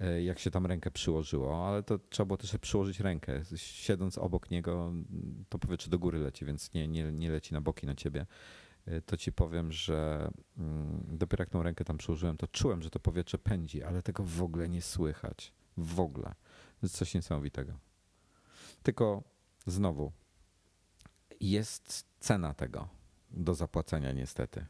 e, 0.00 0.22
jak 0.22 0.38
się 0.38 0.50
tam 0.50 0.66
rękę 0.66 0.90
przyłożyło, 0.90 1.68
ale 1.68 1.82
to 1.82 1.98
trzeba 1.98 2.26
było 2.26 2.36
też 2.36 2.56
przyłożyć 2.58 3.00
rękę. 3.00 3.42
Siedząc 3.56 4.18
obok 4.18 4.50
niego, 4.50 4.92
to 5.48 5.58
powietrze 5.58 5.90
do 5.90 5.98
góry 5.98 6.18
leci, 6.18 6.44
więc 6.44 6.74
nie, 6.74 6.88
nie, 6.88 7.12
nie 7.12 7.30
leci 7.30 7.54
na 7.54 7.60
boki 7.60 7.86
na 7.86 7.94
ciebie 7.94 8.26
to 9.06 9.16
ci 9.16 9.32
powiem, 9.32 9.72
że 9.72 10.30
mm, 10.58 11.04
dopiero 11.08 11.42
jak 11.42 11.50
tą 11.50 11.62
rękę 11.62 11.84
tam 11.84 11.98
przyłożyłem, 11.98 12.36
to 12.36 12.46
czułem, 12.46 12.82
że 12.82 12.90
to 12.90 13.00
powietrze 13.00 13.38
pędzi, 13.38 13.82
ale 13.82 14.02
tego 14.02 14.22
w 14.22 14.42
ogóle 14.42 14.68
nie 14.68 14.82
słychać. 14.82 15.52
W 15.76 16.00
ogóle. 16.00 16.34
Coś 16.90 17.14
niesamowitego. 17.14 17.78
Tylko 18.82 19.22
znowu, 19.66 20.12
jest 21.40 22.06
cena 22.20 22.54
tego 22.54 22.88
do 23.30 23.54
zapłacenia 23.54 24.12
niestety. 24.12 24.66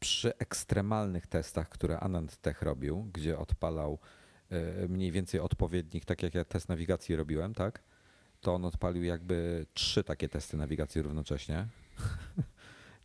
Przy 0.00 0.36
ekstremalnych 0.38 1.26
testach, 1.26 1.68
które 1.68 2.00
Anand 2.00 2.36
Tech 2.36 2.62
robił, 2.62 3.10
gdzie 3.12 3.38
odpalał 3.38 3.98
y, 4.82 4.88
mniej 4.88 5.12
więcej 5.12 5.40
odpowiednik, 5.40 6.04
tak 6.04 6.22
jak 6.22 6.34
ja 6.34 6.44
test 6.44 6.68
nawigacji 6.68 7.16
robiłem, 7.16 7.54
tak? 7.54 7.82
To 8.40 8.54
on 8.54 8.64
odpalił 8.64 9.04
jakby 9.04 9.66
trzy 9.74 10.04
takie 10.04 10.28
testy 10.28 10.56
nawigacji 10.56 11.02
równocześnie 11.02 11.68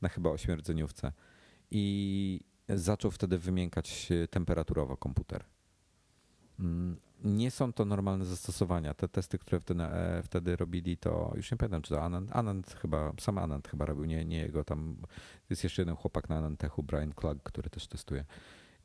na 0.02 0.10
chyba 0.10 0.30
ośmierdzeniówce 0.30 1.12
i 1.72 2.40
zaczął 2.70 3.12
wtedy 3.12 3.38
wymiękać 3.38 4.10
e, 4.12 4.28
temperaturowo 4.28 4.98
komputer. 4.98 5.44
Mm, 6.60 6.98
Nie 7.24 7.52
są 7.52 7.74
to 7.74 7.86
normalne 7.86 8.26
zastosowania. 8.26 8.94
Te 8.94 9.08
testy, 9.08 9.40
które 9.40 9.60
wtedy, 9.60 9.84
e, 9.84 10.22
wtedy 10.24 10.56
robili, 10.56 10.98
to 10.98 11.34
już 11.36 11.52
nie 11.52 11.58
pamiętam, 11.58 11.82
czy 11.82 11.90
to 11.90 12.02
Anand, 12.04 12.36
Anand 12.36 12.76
chyba, 12.82 13.14
sam 13.20 13.38
Anand 13.38 13.68
chyba 13.68 13.86
robił, 13.86 14.06
nie, 14.06 14.26
nie 14.26 14.38
jego 14.38 14.64
tam. 14.64 14.96
Jest 15.50 15.64
jeszcze 15.64 15.82
jeden 15.82 15.96
chłopak 15.96 16.30
na 16.30 16.38
Anantechu, 16.38 16.84
Brian 16.84 17.14
Klug, 17.14 17.44
który 17.44 17.70
też 17.70 17.88
testuje. 17.88 18.26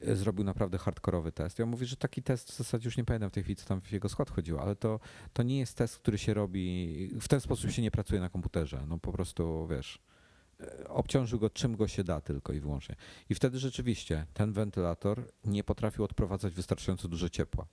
E, 0.00 0.16
Zrobił 0.16 0.44
naprawdę 0.44 0.78
hardkorowy 0.78 1.32
test. 1.32 1.58
Ja 1.58 1.66
mówię, 1.66 1.86
że 1.86 1.96
taki 1.96 2.22
test 2.22 2.52
w 2.52 2.56
zasadzie 2.56 2.84
już 2.88 2.96
nie 2.96 3.04
pamiętam 3.04 3.30
w 3.30 3.32
tej 3.32 3.42
chwili, 3.42 3.56
co 3.56 3.66
tam 3.66 3.80
w 3.80 3.92
jego 3.92 4.08
skład 4.08 4.30
chodziło, 4.30 4.60
ale 4.62 4.76
to, 4.76 5.00
to 5.32 5.42
nie 5.42 5.58
jest 5.58 5.76
test, 5.76 5.98
który 5.98 6.18
się 6.18 6.34
robi. 6.34 7.10
W 7.20 7.28
ten 7.28 7.40
sposób 7.40 7.70
się 7.70 7.82
nie 7.82 7.90
pracuje 7.90 8.20
na 8.20 8.28
komputerze. 8.28 8.84
No 8.88 8.98
po 8.98 9.12
prostu 9.12 9.66
wiesz 9.70 9.98
obciążył 10.88 11.38
go 11.38 11.50
czym 11.50 11.76
go 11.76 11.88
się 11.88 12.04
da 12.04 12.20
tylko 12.20 12.52
i 12.52 12.60
wyłącznie. 12.60 12.96
I 13.28 13.34
wtedy 13.34 13.58
rzeczywiście 13.58 14.26
ten 14.34 14.52
wentylator 14.52 15.32
nie 15.44 15.64
potrafił 15.64 16.04
odprowadzać 16.04 16.54
wystarczająco 16.54 17.08
dużo 17.08 17.28
ciepła. 17.28 17.66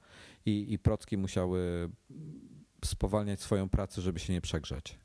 I, 0.46 0.74
i 0.74 0.80
procki 0.80 1.18
musiały 1.18 1.90
spowalniać 2.86 3.42
swoją 3.42 3.70
pracę, 3.70 4.02
żeby 4.02 4.20
się 4.20 4.34
nie 4.34 4.42
przegrzać. 4.42 4.98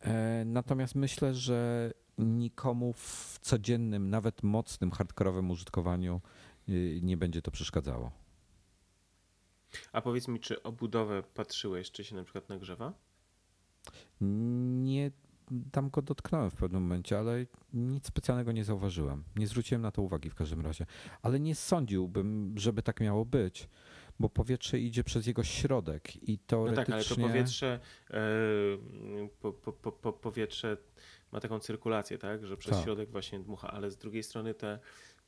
E, 0.00 0.44
Natomiast 0.44 0.94
myślę, 0.94 1.34
że 1.34 1.90
nikomu 2.18 2.92
w 2.92 3.38
codziennym, 3.42 4.10
nawet 4.10 4.42
mocnym, 4.42 4.90
hardkorowym 4.90 5.50
użytkowaniu 5.50 6.20
y, 6.68 7.00
nie 7.02 7.16
będzie 7.16 7.42
to 7.42 7.50
przeszkadzało. 7.50 8.10
A 9.92 10.00
powiedz 10.00 10.28
mi, 10.28 10.40
czy 10.40 10.62
obudowę 10.62 11.22
patrzyłeś, 11.34 11.90
czy 11.90 12.04
się 12.04 12.16
na 12.16 12.24
przykład 12.24 12.48
nagrzewa? 12.48 12.92
Nie 14.20 15.10
tam 15.72 15.90
go 15.90 16.02
dotknąłem 16.02 16.50
w 16.50 16.54
pewnym 16.54 16.82
momencie, 16.82 17.18
ale 17.18 17.46
nic 17.72 18.06
specjalnego 18.06 18.52
nie 18.52 18.64
zauważyłem. 18.64 19.24
Nie 19.36 19.46
zwróciłem 19.46 19.82
na 19.82 19.90
to 19.90 20.02
uwagi 20.02 20.30
w 20.30 20.34
każdym 20.34 20.60
razie. 20.60 20.86
Ale 21.22 21.40
nie 21.40 21.54
sądziłbym, 21.54 22.54
żeby 22.58 22.82
tak 22.82 23.00
miało 23.00 23.24
być, 23.24 23.68
bo 24.20 24.28
powietrze 24.28 24.78
idzie 24.78 25.04
przez 25.04 25.26
jego 25.26 25.44
środek 25.44 26.28
i 26.28 26.32
No 26.32 26.38
teoretycznie... 26.46 26.84
tak, 26.84 26.94
ale 26.94 27.04
to 27.04 27.16
powietrze, 27.16 27.80
e, 28.10 28.20
po, 29.40 29.52
po, 29.52 29.92
po, 29.92 30.12
powietrze 30.12 30.76
ma 31.32 31.40
taką 31.40 31.58
cyrkulację, 31.58 32.18
tak, 32.18 32.46
że 32.46 32.56
przez 32.56 32.74
Tak. 32.74 32.84
środek 32.84 33.10
właśnie 33.10 33.40
dmucha, 33.40 33.70
ale 33.70 33.90
z 33.90 33.96
drugiej 33.96 34.22
strony 34.22 34.54
te 34.54 34.78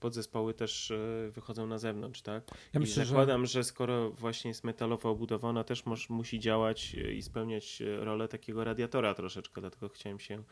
podzespoły 0.03 0.55
też 0.55 0.91
e, 0.91 1.31
wychodzą 1.31 1.67
na 1.67 1.79
zewnątrz, 1.79 2.23
tak? 2.23 2.45
Ja 2.73 2.79
I 2.79 2.81
myślę, 2.81 3.05
że 3.05 3.09
zakładam, 3.09 3.47
że... 3.47 3.65
skoro 3.65 4.11
właśnie 4.11 4.49
jest 4.49 4.65
metalowo 4.65 5.11
obudowana, 5.11 5.65
też 5.65 5.87
moż, 5.87 6.11
musi 6.11 6.41
działać 6.41 6.95
e, 6.95 7.13
i 7.13 7.23
spełniać 7.23 7.83
e, 7.83 8.05
rolę 8.05 8.29
takiego 8.29 8.65
radiatora 8.65 9.15
troszeczkę, 9.15 9.61
dlatego 9.61 9.89
chciałem 9.89 10.21
się, 10.21 10.43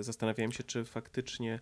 zastanawiałem 0.00 0.52
się, 0.52 0.64
czy 0.64 0.84
faktycznie 0.84 1.60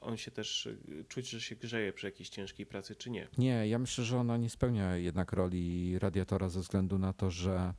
on 0.00 0.16
się 0.16 0.30
też, 0.30 0.68
czuć, 1.08 1.28
że 1.28 1.40
się 1.40 1.56
grzeje 1.56 1.92
przy 1.92 2.06
jakiejś 2.06 2.28
ciężkiej 2.28 2.66
pracy, 2.66 2.96
czy 2.96 3.10
nie. 3.10 3.28
Nie, 3.38 3.68
ja 3.68 3.78
myślę, 3.78 4.04
że 4.04 4.18
ona 4.18 4.36
nie 4.36 4.50
spełnia 4.50 4.96
jednak 4.96 5.32
roli 5.32 5.98
radiatora 5.98 6.48
ze 6.48 6.60
względu 6.60 6.98
na 6.98 7.12
to, 7.12 7.30
że, 7.30 7.74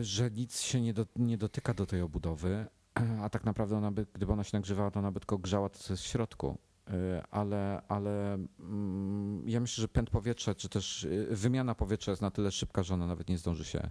że 0.00 0.30
nic 0.30 0.60
się 0.60 0.80
nie, 0.80 0.94
do, 0.94 1.06
nie 1.16 1.38
dotyka 1.38 1.74
do 1.74 1.86
tej 1.86 2.00
obudowy, 2.00 2.66
a 3.24 3.28
tak 3.28 3.44
naprawdę 3.44 3.76
ona 3.76 3.90
by, 3.90 4.06
gdyby 4.12 4.32
ona 4.32 4.44
się 4.44 4.56
nagrzewała, 4.56 4.90
to 4.90 4.98
ona 4.98 5.12
by 5.12 5.20
tylko 5.20 5.38
grzała 5.38 5.68
to, 5.68 5.78
co 5.78 5.92
jest 5.92 6.02
w 6.02 6.06
środku. 6.06 6.58
Y, 6.90 7.22
Ale, 7.30 7.82
ale 7.88 8.34
mm, 8.60 9.48
ja 9.48 9.60
myślę, 9.60 9.82
że 9.82 9.88
pęd 9.88 10.10
powietrza, 10.10 10.54
czy 10.54 10.68
też 10.68 11.04
y, 11.04 11.26
wymiana 11.30 11.74
powietrza 11.74 12.12
jest 12.12 12.22
na 12.22 12.30
tyle 12.30 12.50
szybka, 12.50 12.82
że 12.82 12.94
ona 12.94 13.06
nawet 13.06 13.28
nie 13.28 13.38
zdąży 13.38 13.64
się 13.64 13.90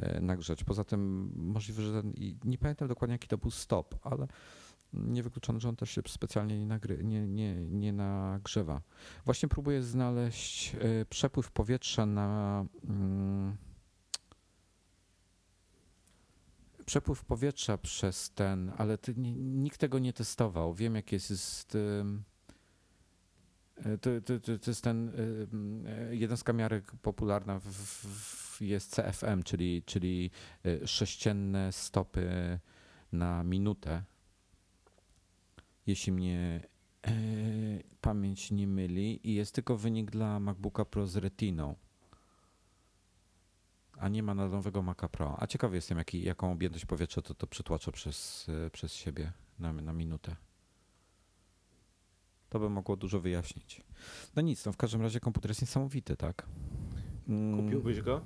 y, 0.00 0.20
nagrzać. 0.20 0.64
Poza 0.64 0.84
tym 0.84 1.32
możliwe, 1.36 1.82
że 1.82 2.02
ten, 2.02 2.14
nie 2.44 2.58
pamiętam 2.58 2.88
dokładnie 2.88 3.14
jaki 3.14 3.28
to 3.28 3.38
był 3.38 3.50
stop, 3.50 3.94
ale 4.02 4.28
niewykluczone, 4.92 5.60
że 5.60 5.68
on 5.68 5.76
też 5.76 5.90
się 5.90 6.02
specjalnie 6.08 6.60
nie, 6.60 6.66
nagry, 6.66 7.04
nie, 7.04 7.26
nie, 7.26 7.54
nie 7.54 7.92
nagrzewa. 7.92 8.80
Właśnie 9.24 9.48
próbuję 9.48 9.82
znaleźć 9.82 10.76
przepływ 11.10 11.50
powietrza 11.50 12.06
na. 12.06 12.64
mm, 12.84 13.56
przepływ 16.86 17.24
powietrza 17.24 17.78
przez 17.78 18.30
ten, 18.30 18.72
ale 18.76 18.98
ty, 18.98 19.14
nikt 19.36 19.80
tego 19.80 19.98
nie 19.98 20.12
testował. 20.12 20.74
Wiem, 20.74 20.94
jak 20.94 21.12
jest. 21.12 21.30
jest 21.30 21.76
to, 24.00 24.10
to, 24.24 24.40
to, 24.40 24.58
to 24.58 24.70
jest 24.70 24.84
ten 24.84 25.12
jednostka 26.10 26.52
miarek 26.52 26.92
popularna 27.02 27.58
w, 27.58 27.64
w, 27.64 28.60
jest 28.60 28.94
CFM, 28.94 29.42
czyli, 29.42 29.82
czyli 29.86 30.30
sześcienne 30.84 31.72
stopy 31.72 32.58
na 33.12 33.44
minutę. 33.44 34.02
Jeśli 35.86 36.12
mnie 36.12 36.60
e, 37.06 37.12
pamięć 38.00 38.50
nie 38.50 38.66
myli, 38.66 39.30
i 39.30 39.34
jest 39.34 39.54
tylko 39.54 39.76
wynik 39.76 40.10
dla 40.10 40.40
MacBooka 40.40 40.84
Pro 40.84 41.06
z 41.06 41.16
Retiną 41.16 41.74
a 43.98 44.08
nie 44.08 44.22
ma 44.22 44.34
nowego 44.34 44.82
Maca 44.82 45.08
Pro. 45.08 45.36
A 45.42 45.46
ciekawy 45.46 45.76
jestem, 45.76 45.98
jaki, 45.98 46.22
jaką 46.22 46.52
objętość 46.52 46.86
powietrza 46.86 47.22
to, 47.22 47.34
to 47.34 47.46
przytłacza 47.46 47.92
przez, 47.92 48.46
e, 48.66 48.70
przez 48.70 48.92
siebie 48.92 49.32
na, 49.58 49.72
na 49.72 49.92
minutę. 49.92 50.36
To 52.48 52.58
by 52.58 52.70
mogło 52.70 52.96
dużo 52.96 53.20
wyjaśnić. 53.20 53.82
No 54.36 54.42
nic, 54.42 54.66
no 54.66 54.72
w 54.72 54.76
każdym 54.76 55.02
razie 55.02 55.20
komputer 55.20 55.50
jest 55.50 55.60
niesamowity, 55.60 56.16
tak? 56.16 56.46
Mm. 57.28 57.64
Kupiłbyś 57.64 58.00
go? 58.00 58.20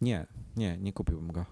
Nie, 0.00 0.26
nie, 0.56 0.78
nie 0.78 0.92
kupiłbym 0.92 1.32
go. 1.32 1.46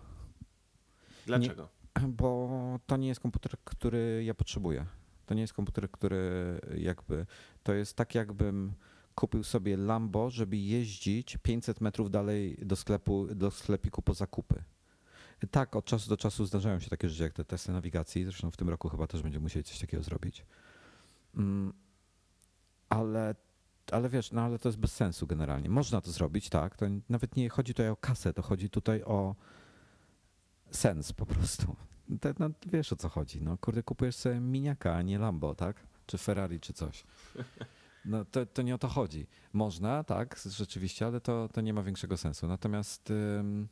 Dlaczego? 1.26 1.68
Nie, 2.02 2.08
bo 2.08 2.80
to 2.86 2.96
nie 2.96 3.08
jest 3.08 3.20
komputer, 3.20 3.52
który 3.64 4.22
ja 4.24 4.34
potrzebuję. 4.34 4.86
To 5.26 5.34
nie 5.34 5.40
jest 5.40 5.52
komputer, 5.52 5.90
który 5.90 6.60
jakby. 6.78 7.26
To 7.62 7.74
jest 7.74 7.96
tak, 7.96 8.14
jakbym 8.14 8.72
kupił 9.18 9.44
sobie 9.44 9.76
Lambo, 9.76 10.30
żeby 10.30 10.56
jeździć 10.56 11.36
500 11.42 11.80
metrów 11.80 12.10
dalej 12.10 12.58
do 12.62 12.76
sklepu, 12.76 13.26
do 13.34 13.50
sklepiku 13.50 14.02
po 14.02 14.14
zakupy. 14.14 14.64
Tak, 15.50 15.76
od 15.76 15.84
czasu 15.84 16.10
do 16.10 16.16
czasu 16.16 16.46
zdarzają 16.46 16.80
się 16.80 16.90
takie 16.90 17.08
rzeczy 17.08 17.22
jak 17.22 17.32
te 17.32 17.44
testy 17.44 17.72
nawigacji. 17.72 18.24
Zresztą 18.24 18.50
w 18.50 18.56
tym 18.56 18.68
roku 18.68 18.88
chyba 18.88 19.06
też 19.06 19.22
będziemy 19.22 19.42
musieli 19.42 19.64
coś 19.64 19.78
takiego 19.78 20.02
zrobić. 20.02 20.46
Mm, 21.36 21.72
ale, 22.88 23.34
ale 23.92 24.08
wiesz, 24.08 24.32
no 24.32 24.42
ale 24.42 24.58
to 24.58 24.68
jest 24.68 24.78
bez 24.78 24.92
sensu 24.92 25.26
generalnie. 25.26 25.68
Można 25.68 26.00
to 26.00 26.10
zrobić, 26.10 26.48
tak. 26.48 26.76
To 26.76 26.86
nawet 27.08 27.36
nie 27.36 27.48
chodzi 27.48 27.74
tutaj 27.74 27.88
o 27.88 27.96
kasę, 27.96 28.32
to 28.32 28.42
chodzi 28.42 28.70
tutaj 28.70 29.02
o 29.02 29.34
sens 30.70 31.12
po 31.12 31.26
prostu. 31.26 31.76
To, 32.20 32.28
no, 32.38 32.50
wiesz 32.66 32.92
o 32.92 32.96
co 32.96 33.08
chodzi. 33.08 33.42
No, 33.42 33.58
kurde, 33.58 33.82
kupujesz 33.82 34.16
sobie 34.16 34.40
miniaka, 34.40 34.94
a 34.94 35.02
nie 35.02 35.18
Lambo, 35.18 35.54
tak? 35.54 35.76
Czy 36.06 36.18
Ferrari, 36.18 36.60
czy 36.60 36.72
coś. 36.72 37.04
No 38.04 38.24
to, 38.24 38.46
to 38.46 38.62
nie 38.62 38.74
o 38.74 38.78
to 38.78 38.88
chodzi. 38.88 39.26
Można, 39.52 40.04
tak, 40.04 40.40
rzeczywiście, 40.46 41.06
ale 41.06 41.20
to, 41.20 41.48
to 41.48 41.60
nie 41.60 41.72
ma 41.72 41.82
większego 41.82 42.16
sensu. 42.16 42.46
Natomiast 42.46 43.10
ym, 43.10 43.68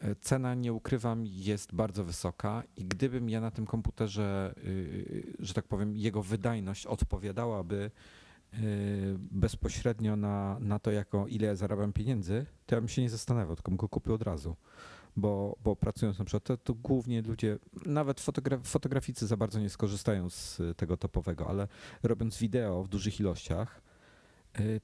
e, 0.00 0.14
cena, 0.14 0.54
nie 0.54 0.72
ukrywam, 0.72 1.24
jest 1.26 1.74
bardzo 1.74 2.04
wysoka 2.04 2.62
i 2.76 2.84
gdybym 2.84 3.30
ja 3.30 3.40
na 3.40 3.50
tym 3.50 3.66
komputerze, 3.66 4.54
yy, 4.64 5.36
że 5.38 5.54
tak 5.54 5.64
powiem, 5.64 5.96
jego 5.96 6.22
wydajność 6.22 6.86
odpowiadałaby 6.86 7.90
yy, 8.52 8.60
bezpośrednio 9.18 10.16
na, 10.16 10.58
na 10.60 10.78
to, 10.78 10.90
jako 10.90 11.26
ile 11.26 11.46
ja 11.46 11.54
zarabiam 11.54 11.92
pieniędzy, 11.92 12.46
to 12.66 12.74
ja 12.74 12.80
bym 12.80 12.88
się 12.88 13.02
nie 13.02 13.10
zastanawiał, 13.10 13.56
tylko 13.56 13.70
bym 13.70 13.76
go 13.76 13.88
kupił 13.88 14.14
od 14.14 14.22
razu 14.22 14.56
bo, 15.16 15.56
bo 15.64 15.76
pracując 15.76 16.18
na 16.18 16.24
przykład, 16.24 16.44
to, 16.44 16.56
to 16.56 16.74
głównie 16.74 17.22
ludzie, 17.22 17.58
nawet 17.86 18.20
fotogra 18.20 18.58
fotograficy 18.58 19.26
za 19.26 19.36
bardzo 19.36 19.60
nie 19.60 19.70
skorzystają 19.70 20.30
z 20.30 20.60
tego 20.76 20.96
topowego, 20.96 21.48
ale 21.48 21.68
robiąc 22.02 22.38
wideo 22.38 22.82
w 22.82 22.88
dużych 22.88 23.20
ilościach, 23.20 23.82
y, 24.60 24.80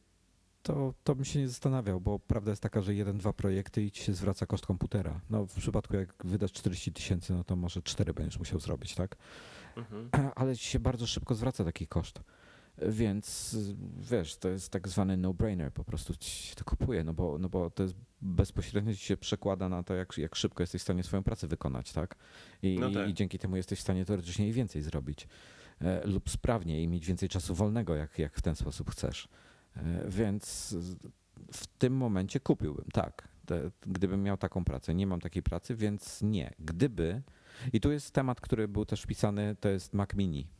to, 0.62 0.94
to 1.04 1.14
bym 1.14 1.24
się 1.24 1.38
nie 1.38 1.48
zastanawiał, 1.48 2.00
bo 2.00 2.18
prawda 2.18 2.50
jest 2.50 2.62
taka, 2.62 2.80
że 2.80 2.94
jeden, 2.94 3.18
dwa 3.18 3.32
projekty 3.32 3.82
i 3.82 3.90
ci 3.90 4.04
się 4.04 4.12
zwraca 4.12 4.46
koszt 4.46 4.66
komputera. 4.66 5.20
No 5.30 5.46
w 5.46 5.54
przypadku 5.54 5.96
jak 5.96 6.14
wydasz 6.24 6.52
40 6.52 6.92
tysięcy, 6.92 7.32
no 7.32 7.44
to 7.44 7.56
może 7.56 7.82
cztery 7.82 8.14
będziesz 8.14 8.38
musiał 8.38 8.60
zrobić, 8.60 8.94
tak? 8.94 9.16
Mhm. 9.76 10.10
Ale 10.34 10.56
ci 10.56 10.64
się 10.64 10.78
bardzo 10.78 11.06
szybko 11.06 11.34
zwraca 11.34 11.64
taki 11.64 11.86
koszt. 11.86 12.20
Więc 12.88 13.56
wiesz, 14.10 14.36
to 14.36 14.48
jest 14.48 14.72
tak 14.72 14.88
zwany 14.88 15.16
no-brainer, 15.16 15.72
po 15.72 15.84
prostu 15.84 16.14
ci 16.16 16.54
to 16.56 16.64
kupuje, 16.64 17.04
no 17.04 17.14
bo, 17.14 17.38
no 17.38 17.48
bo 17.48 17.70
to 17.70 17.82
jest 17.82 17.94
bezpośrednio 18.22 18.94
ci 18.94 19.00
się 19.00 19.16
przekłada 19.16 19.68
na 19.68 19.82
to, 19.82 19.94
jak, 19.94 20.18
jak 20.18 20.34
szybko 20.34 20.62
jesteś 20.62 20.80
w 20.80 20.84
stanie 20.84 21.02
swoją 21.02 21.22
pracę 21.22 21.46
wykonać, 21.46 21.92
tak? 21.92 22.16
I, 22.62 22.78
no 22.80 22.90
tak. 22.90 23.08
I, 23.08 23.14
dzięki 23.14 23.38
temu 23.38 23.56
jesteś 23.56 23.78
w 23.78 23.82
stanie 23.82 24.04
teoretycznie 24.04 24.48
i 24.48 24.52
więcej 24.52 24.82
zrobić. 24.82 25.28
E, 25.80 26.06
lub 26.06 26.30
sprawniej 26.30 26.82
i 26.82 26.88
mieć 26.88 27.06
więcej 27.06 27.28
czasu 27.28 27.54
wolnego, 27.54 27.94
jak, 27.94 28.18
jak 28.18 28.36
w 28.36 28.42
ten 28.42 28.56
sposób 28.56 28.90
chcesz. 28.90 29.28
E, 29.76 30.04
więc 30.08 30.76
w 31.52 31.66
tym 31.66 31.96
momencie 31.96 32.40
kupiłbym, 32.40 32.86
tak. 32.92 33.28
Te, 33.46 33.70
gdybym 33.86 34.22
miał 34.22 34.36
taką 34.36 34.64
pracę. 34.64 34.94
Nie 34.94 35.06
mam 35.06 35.20
takiej 35.20 35.42
pracy, 35.42 35.74
więc 35.74 36.22
nie. 36.22 36.54
Gdyby, 36.58 37.22
i 37.72 37.80
tu 37.80 37.92
jest 37.92 38.10
temat, 38.10 38.40
który 38.40 38.68
był 38.68 38.84
też 38.84 39.02
wpisany, 39.02 39.56
to 39.60 39.68
jest 39.68 39.94
Mac 39.94 40.14
Mini 40.14 40.59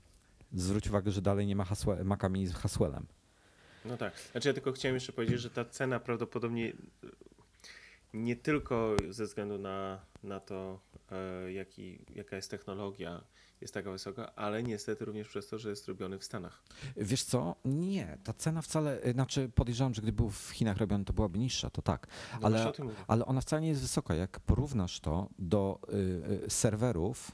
zwróć 0.53 0.88
uwagę, 0.88 1.11
że 1.11 1.22
dalej 1.22 1.46
nie 1.46 1.57
ma 1.57 1.64
hasła, 1.64 1.96
Maca 2.05 2.28
Mini 2.28 2.46
z 2.46 2.55
hasłem. 2.55 3.07
No 3.84 3.96
tak. 3.96 4.12
Znaczy 4.32 4.48
ja 4.48 4.55
tylko 4.55 4.72
chciałem 4.72 4.94
jeszcze 4.94 5.12
powiedzieć, 5.12 5.40
że 5.40 5.51
ta 5.51 5.64
cena 5.64 6.01
prawdopodobnie 6.01 6.72
nie 8.14 8.36
tylko 8.36 8.96
ze 9.09 9.24
względu 9.24 9.59
na, 9.59 10.01
na 10.22 10.40
to, 10.40 10.80
e, 11.12 11.53
jaki, 11.53 12.05
jaka 12.14 12.36
jest 12.36 12.51
technologia, 12.51 13.24
jest 13.61 13.74
taka 13.74 13.90
wysoka, 13.90 14.34
ale 14.34 14.62
niestety 14.62 15.05
również 15.05 15.28
przez 15.28 15.48
to, 15.48 15.59
że 15.59 15.70
jest 15.70 15.88
robiony 15.88 16.18
w 16.18 16.24
Stanach. 16.24 16.62
Wiesz 16.96 17.22
co? 17.22 17.57
Nie, 17.64 18.18
ta 18.24 18.32
cena 18.32 18.62
wcale, 18.62 19.03
e, 19.03 19.12
znaczy 19.12 19.51
podejrzewam, 19.55 19.94
że 19.94 20.03
gdyby 20.03 20.16
był 20.16 20.30
w 20.30 20.51
Chinach 20.51 20.76
robiony, 20.76 21.05
to 21.05 21.12
byłaby 21.12 21.38
niższa, 21.38 21.70
to 21.70 21.82
tak. 21.82 22.07
No 22.32 22.46
ale, 22.46 22.72
ale 23.09 23.26
ona 23.26 23.40
wcale 23.40 23.62
nie 23.62 23.68
jest 23.68 23.80
wysoka. 23.80 24.14
Jak 24.14 24.40
porównasz 24.40 25.01
to 25.01 25.28
do 25.38 25.80
y, 25.88 26.44
y, 26.46 26.51
serwerów, 26.51 27.32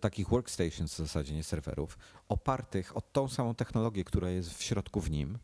takich 0.00 0.28
workstations 0.28 0.94
w 0.94 0.96
zasadzie, 0.96 1.34
nie 1.34 1.44
serwerów, 1.44 1.98
opartych 2.28 2.96
o 2.96 3.00
tą 3.00 3.28
samą 3.28 3.54
technologię, 3.54 4.04
która 4.04 4.30
jest 4.30 4.54
w 4.54 4.62
środku 4.62 5.00
w 5.00 5.10
nim, 5.10 5.38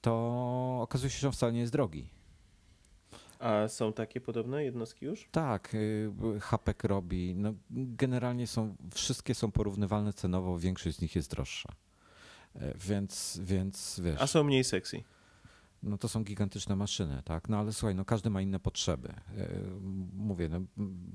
to 0.00 0.78
okazuje 0.82 1.10
się, 1.10 1.18
że 1.18 1.28
on 1.28 1.32
wcale 1.32 1.52
nie 1.52 1.60
jest 1.60 1.72
drogi. 1.72 2.10
A 3.38 3.68
są 3.68 3.92
takie 3.92 4.20
podobne 4.20 4.64
jednostki 4.64 5.06
już? 5.06 5.28
Tak, 5.30 5.76
HPEC 6.40 6.84
robi. 6.84 7.34
No, 7.36 7.54
generalnie 7.70 8.46
są, 8.46 8.76
wszystkie 8.94 9.34
są 9.34 9.50
porównywalne 9.50 10.12
cenowo, 10.12 10.58
większość 10.58 10.96
z 10.96 11.00
nich 11.00 11.16
jest 11.16 11.30
droższa. 11.30 11.72
E, 12.54 12.74
więc, 12.78 13.40
więc 13.42 14.00
wiesz. 14.04 14.20
A 14.20 14.26
są 14.26 14.44
mniej 14.44 14.64
sexy. 14.64 15.02
No 15.82 15.98
to 15.98 16.08
są 16.08 16.24
gigantyczne 16.24 16.76
maszyny, 16.76 17.22
tak? 17.24 17.48
No 17.48 17.58
ale 17.58 17.72
słuchaj, 17.72 17.94
no 17.94 18.04
każdy 18.04 18.30
ma 18.30 18.40
inne 18.40 18.60
potrzeby. 18.60 19.08
E, 19.08 19.48
mówię, 20.12 20.48
no 20.48 20.60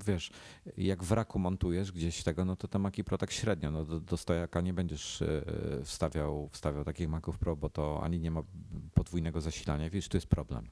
wiesz, 0.06 0.30
jak 0.76 1.04
w 1.04 1.12
raku 1.12 1.38
montujesz 1.38 1.92
gdzieś 1.92 2.22
tego, 2.22 2.44
no 2.44 2.56
to 2.56 2.68
te 2.68 2.78
Maki 2.78 3.04
Pro 3.04 3.18
tak 3.18 3.30
średnio, 3.30 3.70
no 3.70 3.84
do, 3.84 4.00
do 4.00 4.16
stojaka 4.16 4.60
nie 4.60 4.74
będziesz 4.74 5.22
e, 5.22 5.44
wstawiał, 5.84 6.48
wstawiał 6.52 6.84
takich 6.84 7.08
Maków 7.08 7.38
Pro, 7.38 7.56
bo 7.56 7.70
to 7.70 8.00
ani 8.02 8.20
nie 8.20 8.30
ma 8.30 8.42
podwójnego 8.94 9.40
zasilania, 9.40 9.90
wiesz, 9.90 10.08
tu 10.08 10.16
jest 10.16 10.26
problem. 10.26 10.68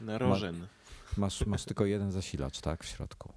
Narożen. 0.00 0.60
Ma, 0.60 0.66
masz, 1.16 1.46
masz 1.46 1.64
tylko 1.64 1.86
jeden 1.86 2.12
zasilacz, 2.12 2.60
tak, 2.60 2.84
w 2.84 2.86
środku. 2.86 3.32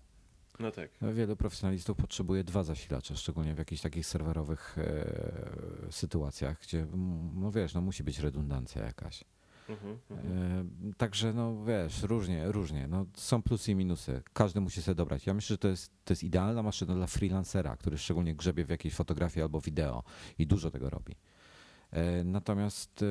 No 0.59 0.71
tak. 0.71 0.89
Wielu 1.13 1.35
profesjonalistów 1.35 1.97
potrzebuje 1.97 2.43
dwa 2.43 2.63
zasilacze, 2.63 3.15
szczególnie 3.15 3.55
w 3.55 3.57
jakichś 3.57 3.81
takich 3.81 4.05
serwerowych 4.05 4.77
e, 4.77 5.91
sytuacjach, 5.91 6.61
gdzie, 6.61 6.87
no 7.33 7.51
wiesz, 7.51 7.73
no 7.73 7.81
musi 7.81 8.03
być 8.03 8.19
redundancja 8.19 8.85
jakaś. 8.85 9.23
Mhm, 9.69 9.97
mhm. 10.09 10.93
Także 10.97 11.33
no 11.33 11.65
wiesz, 11.65 12.03
różnie, 12.03 12.51
różnie. 12.51 12.87
No, 12.87 13.05
są 13.13 13.41
plusy 13.41 13.71
i 13.71 13.75
minusy. 13.75 14.21
Każdy 14.33 14.61
musi 14.61 14.81
sobie 14.81 14.95
dobrać. 14.95 15.25
Ja 15.25 15.33
myślę, 15.33 15.53
że 15.53 15.57
to 15.57 15.67
jest, 15.67 15.91
to 16.05 16.13
jest 16.13 16.23
idealna 16.23 16.63
maszyna 16.63 16.95
dla 16.95 17.07
freelancera, 17.07 17.77
który 17.77 17.97
szczególnie 17.97 18.35
grzebie 18.35 18.65
w 18.65 18.69
jakiejś 18.69 18.93
fotografii 18.93 19.43
albo 19.43 19.61
wideo 19.61 20.03
i 20.37 20.47
dużo 20.47 20.71
tego 20.71 20.89
robi. 20.89 21.15
E, 21.91 22.23
natomiast 22.23 23.03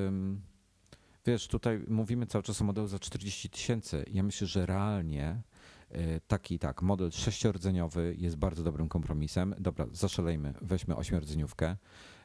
wiesz, 1.27 1.49
tutaj 1.49 1.85
mówimy 1.89 2.27
cały 2.27 2.43
czas 2.43 2.61
o 2.61 2.65
modelu 2.65 2.87
za 2.87 2.99
40 2.99 3.51
tysięcy. 3.51 4.05
Ja 4.13 4.23
myślę, 4.23 4.47
że 4.47 4.67
realnie 4.67 5.43
e, 5.91 6.21
taki 6.21 6.59
tak, 6.59 6.83
model 6.83 7.11
sześciordzeniowy 7.11 8.15
jest 8.19 8.37
bardzo 8.37 8.65
dobrym 8.65 8.89
kompromisem. 8.89 9.55
Dobra, 9.59 9.87
zaszalejmy, 9.93 10.55
weźmy 10.61 10.97
ośmiordzeniówkę. 10.97 11.77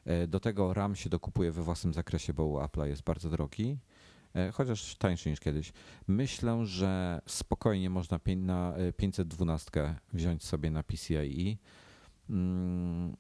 E, 0.05 0.27
do 0.27 0.39
tego 0.39 0.73
RAM 0.73 0.95
się 0.95 1.09
dokupuje 1.09 1.51
we 1.51 1.61
własnym 1.61 1.93
zakresie, 1.93 2.33
bo 2.33 2.45
u 2.45 2.57
Apple'a 2.57 2.85
jest 2.85 3.03
bardzo 3.03 3.29
drogi, 3.29 3.77
chociaż 4.53 4.95
tańszy 4.95 5.29
niż 5.29 5.39
kiedyś. 5.39 5.73
Myślę, 6.07 6.65
że 6.65 7.21
spokojnie 7.27 7.89
można 7.89 8.19
na 8.35 8.73
512 8.97 9.95
wziąć 10.13 10.43
sobie 10.43 10.71
na 10.71 10.83
PCIe. 10.83 11.57
Mm. 12.29 13.17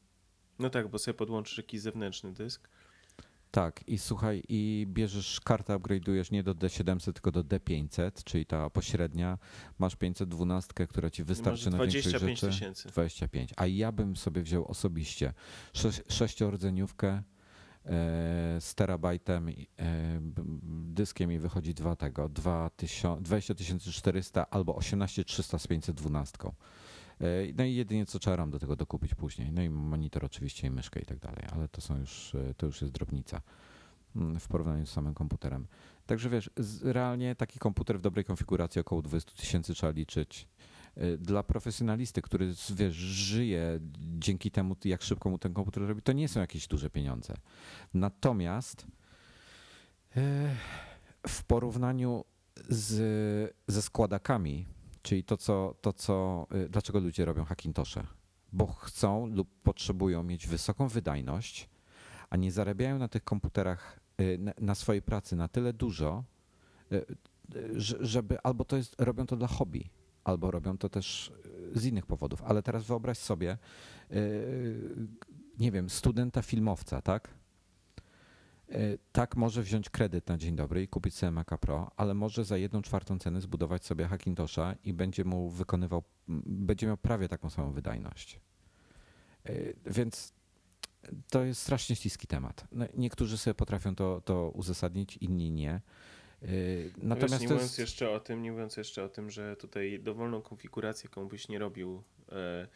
No 0.59 0.69
tak, 0.69 0.87
bo 0.87 0.99
sobie 0.99 1.15
podłączysz 1.15 1.57
jakiś 1.57 1.81
zewnętrzny 1.81 2.33
dysk. 2.33 2.69
Tak, 3.51 3.83
i 3.87 3.97
słuchaj, 3.97 4.43
i 4.49 4.85
bierzesz 4.89 5.39
kartę, 5.39 5.75
upgrade'ujesz 5.75 6.31
nie 6.31 6.43
do 6.43 6.55
D700, 6.55 7.13
tylko 7.13 7.31
do 7.31 7.43
D500, 7.43 8.23
czyli 8.23 8.45
ta 8.45 8.69
pośrednia. 8.69 9.37
Masz 9.79 9.95
512, 9.95 10.87
która 10.87 11.09
ci 11.09 11.23
wystarczy 11.23 11.69
na 11.69 11.77
większość 11.77 12.19
rzeczy. 12.19 12.47
tysięcy. 12.47 12.89
25 12.89 13.53
A 13.57 13.67
ja 13.67 13.91
bym 13.91 14.15
sobie 14.15 14.41
wziął 14.41 14.67
osobiście 14.67 15.33
sze 15.73 15.89
sześciordzeniówkę 16.09 17.07
e, 17.07 17.23
z 18.59 18.75
terabajtem, 18.75 19.49
e, 19.49 19.53
dyskiem 20.93 21.31
i 21.31 21.39
wychodzi 21.39 21.73
dwa 21.73 21.95
tego, 21.95 22.29
20 22.29 23.55
400 23.91 24.49
albo 24.49 24.75
18300 24.75 25.59
z 25.59 25.67
512. 25.67 26.37
No 27.57 27.63
i 27.63 27.75
jedynie 27.75 28.05
co 28.05 28.19
trzeba 28.19 28.35
RAM 28.35 28.51
do 28.51 28.59
tego 28.59 28.75
dokupić 28.75 29.15
później. 29.15 29.51
No 29.51 29.61
i 29.61 29.69
monitor 29.69 30.25
oczywiście 30.25 30.67
i 30.67 30.71
myszkę 30.71 30.99
i 30.99 31.05
tak 31.05 31.19
dalej, 31.19 31.43
ale 31.53 31.67
to 31.67 31.81
są 31.81 31.97
już, 31.97 32.35
to 32.57 32.65
już 32.65 32.81
jest 32.81 32.93
drobnica 32.93 33.41
mm, 34.15 34.39
w 34.39 34.47
porównaniu 34.47 34.85
z 34.85 34.89
samym 34.89 35.13
komputerem. 35.13 35.67
Także 36.05 36.29
wiesz, 36.29 36.49
realnie 36.81 37.35
taki 37.35 37.59
komputer 37.59 37.99
w 37.99 38.01
dobrej 38.01 38.25
konfiguracji 38.25 38.81
około 38.81 39.01
20 39.01 39.31
tysięcy 39.31 39.73
trzeba 39.73 39.91
liczyć. 39.91 40.47
Y, 40.97 41.17
dla 41.17 41.43
profesjonalisty, 41.43 42.21
który 42.21 42.53
wiesz, 42.75 42.95
żyje 42.95 43.79
dzięki 44.19 44.51
temu, 44.51 44.75
jak 44.85 45.01
szybko 45.01 45.29
mu 45.29 45.37
ten 45.37 45.53
komputer 45.53 45.87
robi, 45.87 46.01
to 46.01 46.11
nie 46.11 46.27
są 46.27 46.39
jakieś 46.39 46.67
duże 46.67 46.89
pieniądze. 46.89 47.33
Natomiast 47.93 48.87
y, 50.17 50.21
w 51.27 51.43
porównaniu 51.43 52.25
z, 52.69 53.55
ze 53.67 53.81
składakami, 53.81 54.67
czyli 55.01 55.23
to 55.23 55.37
co, 55.37 55.75
to, 55.81 55.93
co 55.93 56.47
y, 56.55 56.69
dlaczego 56.69 56.99
ludzie 56.99 57.25
robią 57.25 57.45
Hackintosze? 57.45 58.07
Bo 58.53 58.67
chcą 58.67 59.25
lub 59.25 59.61
potrzebują 59.63 60.23
mieć 60.23 60.47
wysoką 60.47 60.87
wydajność, 60.87 61.69
a 62.29 62.37
nie 62.37 62.51
zarabiają 62.51 62.97
na 62.97 63.07
tych 63.07 63.23
komputerach 63.23 63.99
na, 64.39 64.53
na 64.61 64.75
swojej 64.75 65.01
pracy 65.01 65.35
na 65.35 65.47
tyle 65.47 65.73
dużo, 65.73 66.23
żeby 67.99 68.41
albo 68.41 68.65
to 68.65 68.77
jest, 68.77 69.01
robią 69.01 69.25
to 69.25 69.35
dla 69.35 69.47
hobby, 69.47 69.89
albo 70.23 70.51
robią 70.51 70.77
to 70.77 70.89
też 70.89 71.31
e, 71.75 71.79
z 71.79 71.85
innych 71.85 72.05
powodów. 72.05 72.41
Ale 72.41 72.63
teraz 72.63 72.83
wyobraź 72.85 73.17
sobie, 73.17 73.57
e, 74.11 74.15
nie 75.59 75.71
wiem, 75.71 75.89
studenta 75.89 76.41
filmowca, 76.41 77.01
tak? 77.01 77.29
E, 78.69 78.97
tak 79.11 79.35
może 79.35 79.63
wziąć 79.63 79.89
kredyt 79.89 80.27
na 80.27 80.37
dzień 80.37 80.55
dobry 80.55 80.83
i 80.83 80.87
kupić 80.87 81.15
sobie 81.15 81.31
Maca 81.31 81.57
Pro, 81.57 81.91
ale 81.97 82.13
może 82.13 82.45
za 82.45 82.57
jedną 82.57 82.81
czwartą 82.81 83.19
cenę 83.19 83.41
zbudować 83.41 83.85
sobie 83.85 84.07
Hackintosha 84.07 84.75
i 84.83 84.93
będzie 84.93 85.25
mu 85.25 85.49
wykonywał, 85.49 86.03
będzie 86.45 86.87
miał 86.87 86.97
prawie 86.97 87.27
taką 87.27 87.49
samą 87.49 87.71
wydajność. 87.71 88.39
Więc 89.85 90.33
to 91.29 91.43
jest 91.43 91.61
strasznie 91.61 91.95
śliski 91.95 92.27
temat. 92.27 92.67
No, 92.71 92.85
niektórzy 92.97 93.37
sobie 93.37 93.53
potrafią 93.53 93.95
to, 93.95 94.21
to 94.21 94.49
uzasadnić, 94.49 95.17
inni 95.17 95.51
nie. 95.51 95.81
Yy, 96.41 96.91
natomiast 96.97 97.33
Wiesz, 97.33 97.41
nie 97.41 97.47
mówiąc 97.47 97.63
jest... 97.63 97.79
jeszcze 97.79 98.09
o 98.09 98.19
tym, 98.19 98.41
nie 98.41 98.51
mówiąc 98.51 98.77
jeszcze 98.77 99.03
o 99.03 99.09
tym, 99.09 99.29
że 99.29 99.55
tutaj 99.55 99.99
dowolną 99.99 100.41
konfigurację, 100.41 101.09
jaką 101.09 101.27
byś 101.27 101.49
nie 101.49 101.59
robił, 101.59 102.03
e, 102.31 102.67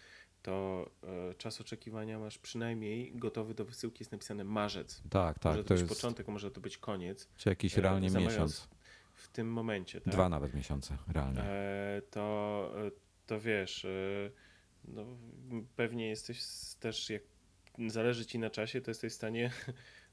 to 0.41 0.89
e, 1.03 1.34
czas 1.34 1.61
oczekiwania 1.61 2.20
masz 2.20 2.38
przynajmniej 2.38 3.11
gotowy 3.16 3.53
do 3.53 3.66
wysyłki, 3.66 4.01
jest 4.01 4.11
napisane 4.11 4.43
marzec. 4.43 5.01
Tak, 5.09 5.39
tak. 5.39 5.51
Może 5.51 5.63
to, 5.63 5.68
to 5.68 5.74
być 5.74 5.82
jest... 5.82 5.93
początek, 5.93 6.28
może 6.28 6.51
to 6.51 6.61
być 6.61 6.78
koniec. 6.78 7.28
Czy 7.38 7.49
jakiś 7.49 7.78
e, 7.78 7.82
realnie 7.82 8.09
miesiąc. 8.09 8.68
W 9.13 9.28
tym 9.28 9.51
momencie, 9.51 10.01
tak? 10.01 10.13
Dwa 10.13 10.30
nawet 10.30 10.53
miesiące, 10.53 10.97
realnie. 11.13 11.43
To, 12.11 12.72
to 13.26 13.39
wiesz, 13.39 13.88
no, 14.88 15.05
pewnie 15.76 16.09
jesteś 16.09 16.41
też, 16.80 17.09
jak 17.09 17.22
zależy 17.88 18.26
ci 18.26 18.39
na 18.39 18.49
czasie, 18.49 18.82
to 18.82 18.91
jesteś 18.91 19.13
w 19.13 19.16
stanie 19.16 19.51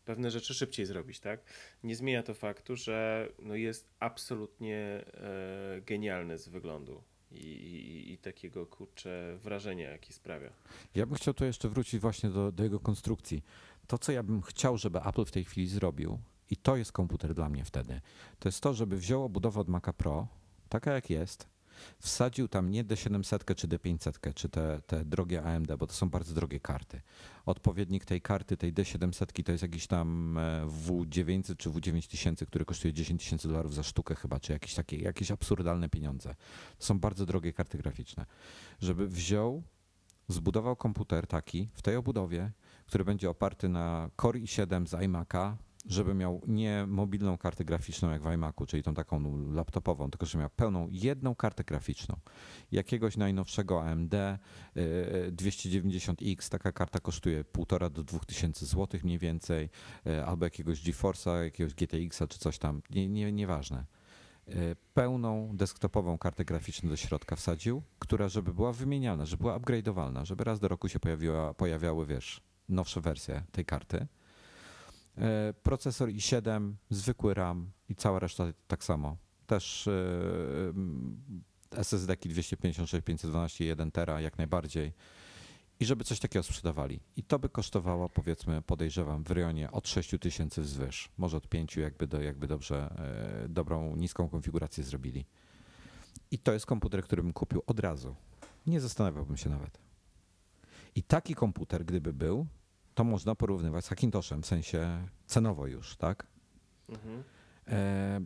pewne 0.05 0.31
rzeczy 0.31 0.55
szybciej 0.55 0.87
zrobić, 0.87 1.21
tak? 1.21 1.41
Nie 1.85 1.97
zmienia 1.97 2.23
to 2.23 2.35
faktu, 2.35 2.77
że 2.77 3.29
no 3.39 3.55
jest 3.55 3.89
absolutnie 4.01 4.79
e, 4.79 5.81
genialny 5.81 6.39
z 6.39 6.49
wyglądu. 6.49 7.03
I, 7.31 7.47
i, 7.47 8.13
i, 8.13 8.19
takiego 8.19 8.67
kurczę 8.67 9.39
wrażenia, 9.43 9.91
jakie 9.91 10.13
sprawia. 10.13 10.53
Ja 10.95 11.07
bym 11.07 11.17
chciał 11.17 11.35
tu 11.35 11.45
jeszcze 11.45 11.69
wrócić 11.69 12.01
właśnie 12.01 12.31
do, 12.31 12.53
do 12.53 12.63
jego 12.65 12.81
konstrukcji. 12.81 13.45
To, 13.87 13.99
co 13.99 14.13
ja 14.13 14.23
bym 14.23 14.43
chciał, 14.43 14.79
żeby 14.79 14.99
Apple 14.99 15.25
w 15.25 15.31
tej 15.31 15.45
chwili 15.45 15.69
zrobił, 15.69 16.19
i 16.51 16.57
to 16.57 16.77
jest 16.77 16.93
komputer 16.93 17.35
dla 17.35 17.49
mnie 17.49 17.65
wtedy, 17.65 18.01
to 18.39 18.49
jest 18.49 18.61
to, 18.61 18.75
żeby 18.75 18.97
wziął 18.97 19.25
obudowę 19.25 19.61
od 19.61 19.69
Maca 19.69 19.93
Pro, 19.93 20.29
taka 20.69 20.93
jak 20.93 21.11
jest, 21.11 21.49
wsadził 21.99 22.49
tam 22.49 22.71
nie 22.71 22.85
D700 22.85 23.55
czy 23.55 23.69
D500, 23.69 24.35
czy 24.35 24.49
te, 24.49 24.81
te 24.87 25.05
drogie 25.05 25.43
AMD, 25.43 25.77
bo 25.77 25.87
to 25.87 25.93
są 25.93 26.11
bardzo 26.11 26.35
drogie 26.35 26.61
karty. 26.61 27.01
Odpowiednik 27.47 28.05
tej 28.05 28.21
karty, 28.21 28.57
tej 28.57 28.75
D700 28.75 29.43
to 29.43 29.53
jest 29.53 29.63
jakiś 29.63 29.87
tam 29.87 30.39
e, 30.39 30.67
W900 30.87 31.57
czy 31.57 31.71
W9000, 31.71 32.47
który 32.47 32.65
kosztuje 32.65 32.95
10 32.95 33.23
tysięcy 33.23 33.49
dolarów 33.49 33.75
za 33.75 33.83
sztukę 33.83 34.15
chyba, 34.15 34.41
czy 34.41 34.53
jakieś 34.53 34.75
takie, 34.75 34.97
jakieś 34.97 35.31
absurdalne 35.31 35.89
pieniądze. 35.89 36.35
To 36.79 36.85
są 36.85 36.99
bardzo 36.99 37.27
drogie 37.27 37.53
karty 37.53 37.79
graficzne. 37.79 38.27
Żeby 38.81 39.09
wziął, 39.09 39.63
zbudował 40.29 40.77
komputer 40.77 41.27
taki 41.27 41.69
w 41.75 41.83
tej 41.83 41.97
obudowie, 41.97 42.53
który 42.87 43.05
będzie 43.05 43.31
oparty 43.31 43.69
na 43.69 44.11
Core 44.21 44.41
i7 44.41 44.87
z 44.87 44.93
iMac'a, 44.93 45.57
żeby 45.85 46.15
miał 46.15 46.41
nie 46.47 46.85
mobilną 46.87 47.39
kartę 47.39 47.65
graficzną 47.65 48.11
jak 48.11 48.23
w 48.23 48.27
iMacu, 48.27 48.67
czyli 48.67 48.83
tą 48.83 48.95
taką 48.95 49.39
laptopową, 49.53 50.11
tylko 50.11 50.27
żeby 50.27 50.41
miał 50.41 50.51
pełną 50.51 50.89
jedną 50.91 51.35
kartę 51.35 51.65
graficzną. 51.65 52.17
Jakiegoś 52.73 53.17
najnowszego 53.17 53.85
AMD 53.85 54.15
290X, 55.33 56.47
y, 56.47 56.51
taka 56.51 56.73
karta 56.73 57.01
kosztuje 57.01 57.45
1,5 57.45 57.91
do 57.91 58.05
2000 58.05 58.67
zł 58.67 59.01
mniej 59.05 59.19
więcej, 59.19 59.69
y, 60.07 60.25
albo 60.25 60.45
jakiegoś 60.45 60.83
GeForce'a, 60.83 61.43
jakiegoś 61.43 61.75
GTX-a 61.75 62.27
czy 62.27 62.39
coś 62.39 62.59
tam, 62.59 62.83
nie, 62.91 63.09
nie, 63.09 63.33
nieważne. 63.33 63.85
Y, 64.49 64.77
pełną 64.95 65.57
desktopową 65.57 66.19
kartę 66.19 66.45
graficzną 66.45 66.89
do 66.89 66.97
środka 66.97 67.37
wsadził, 67.37 67.83
która 67.99 68.29
żeby 68.29 68.55
była 68.55 68.73
wymieniana, 68.73 69.27
żeby 69.27 69.41
była 69.41 69.59
upgrade'owalna, 69.59 70.25
żeby 70.25 70.45
raz 70.45 70.61
do 70.61 70.69
roku 70.69 70.89
się 70.89 71.01
pojawiła, 71.01 71.55
pojawiały, 71.55 72.07
wiesz, 72.07 72.41
nowsze 72.69 73.01
wersje 73.01 73.43
tej 73.53 73.65
karty 73.65 74.07
E, 74.07 74.22
procesor 75.63 76.09
i7, 76.09 76.73
zwykły 76.91 77.35
RAM 77.35 77.71
i 77.89 77.95
cała 77.95 78.19
reszta 78.19 78.45
tak 78.69 78.85
samo. 78.85 79.17
Też 79.47 79.89
SSD-ki 81.71 82.29
256, 82.29 83.05
512, 83.05 83.65
1 83.65 83.91
tera 83.91 84.21
jak 84.21 84.39
najbardziej. 84.39 84.93
I 85.81 85.85
żeby 85.85 86.05
coś 86.05 86.21
takiego 86.21 86.43
sprzedawali. 86.43 87.01
I 87.17 87.23
to 87.23 87.39
by 87.39 87.49
kosztowało, 87.49 88.09
powiedzmy, 88.09 88.63
podejrzewam, 88.63 89.25
w 89.25 89.31
rejonie 89.31 89.71
od 89.71 89.89
6 89.89 90.11
tysięcy 90.21 90.63
wzwyż. 90.63 91.09
Może 91.19 91.37
od 91.37 91.49
5, 91.49 91.77
jakby, 91.77 92.07
do, 92.07 92.23
jakby 92.23 92.47
dobrze, 92.47 92.95
e, 93.45 93.49
dobrą, 93.49 93.97
niską 93.97 94.29
konfigurację 94.29 94.85
zrobili. 94.85 95.27
I 96.31 96.39
to 96.39 96.53
jest 96.53 96.67
komputer, 96.67 97.03
który 97.03 97.23
bym 97.23 97.33
kupił 97.33 97.63
od 97.67 97.81
razu. 97.81 98.15
Nie 98.67 98.81
zastanawiałbym 98.81 99.37
się 99.37 99.51
nawet. 99.51 99.79
I 100.95 101.03
taki 101.03 101.35
komputer, 101.35 101.85
gdyby 101.85 102.13
był, 102.13 102.47
to 102.95 103.05
można 103.05 103.35
porównywać 103.35 103.85
z 103.85 103.89
Hackintoshem, 103.89 104.43
w 104.43 104.47
sensie 104.47 105.09
cenowo 105.27 105.67
już, 105.67 105.97
tak? 105.97 106.27
Mhm. 106.89 107.23
E, 107.69 108.21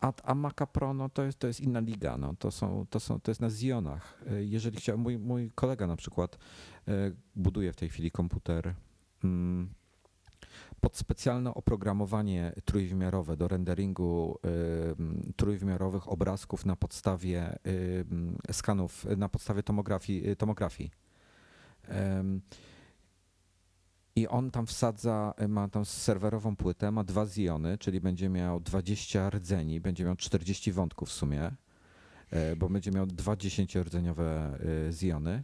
a, 0.00 0.12
a 0.24 0.34
Maca 0.34 0.66
Pro 0.66 0.94
no 0.94 1.08
to, 1.08 1.22
jest, 1.22 1.38
to 1.38 1.46
jest 1.46 1.60
inna 1.60 1.80
liga, 1.80 2.16
no 2.16 2.34
to, 2.38 2.50
są, 2.50 2.86
to, 2.90 3.00
są, 3.00 3.20
to 3.20 3.30
jest 3.30 3.40
na 3.40 3.50
Zionach. 3.50 4.22
E, 4.30 4.44
jeżeli 4.44 4.76
chciał, 4.76 4.98
mój, 4.98 5.18
mój 5.18 5.50
kolega 5.54 5.86
na 5.86 5.96
przykład 5.96 6.38
e, 6.88 6.92
buduje 7.36 7.72
w 7.72 7.76
tej 7.76 7.88
chwili 7.88 8.10
komputer 8.10 8.74
mm, 9.24 9.68
pod 10.80 10.96
specjalne 10.96 11.54
oprogramowanie 11.54 12.52
trójwymiarowe 12.64 13.36
do 13.36 13.48
renderingu 13.48 14.38
trójwymiarowych 15.36 16.08
obrazków 16.08 16.66
na 16.66 16.76
podstawie 16.76 17.58
skanów, 18.52 19.06
na 19.16 19.28
podstawie 19.28 19.62
tomografii. 19.62 20.36
tomografii. 20.36 20.90
I 24.16 24.28
on 24.28 24.50
tam 24.50 24.66
wsadza, 24.66 25.34
e, 25.36 25.48
ma 25.48 25.68
tam 25.68 25.84
serwerową 25.84 26.56
płytę, 26.56 26.90
ma 26.90 27.04
dwa 27.04 27.26
ziony, 27.26 27.78
czyli 27.78 28.00
będzie 28.00 28.28
miał 28.28 28.60
20 28.60 29.30
rdzeni, 29.30 29.80
będzie 29.80 30.04
miał 30.04 30.16
40 30.16 30.72
wątków 30.72 31.08
w 31.08 31.12
sumie, 31.12 31.50
e, 32.30 32.56
bo 32.56 32.68
będzie 32.68 32.90
miał 32.90 33.06
dwa 33.06 33.34
10-rdzeniowe 33.34 34.22
e, 34.88 34.92
ziony, 34.92 35.42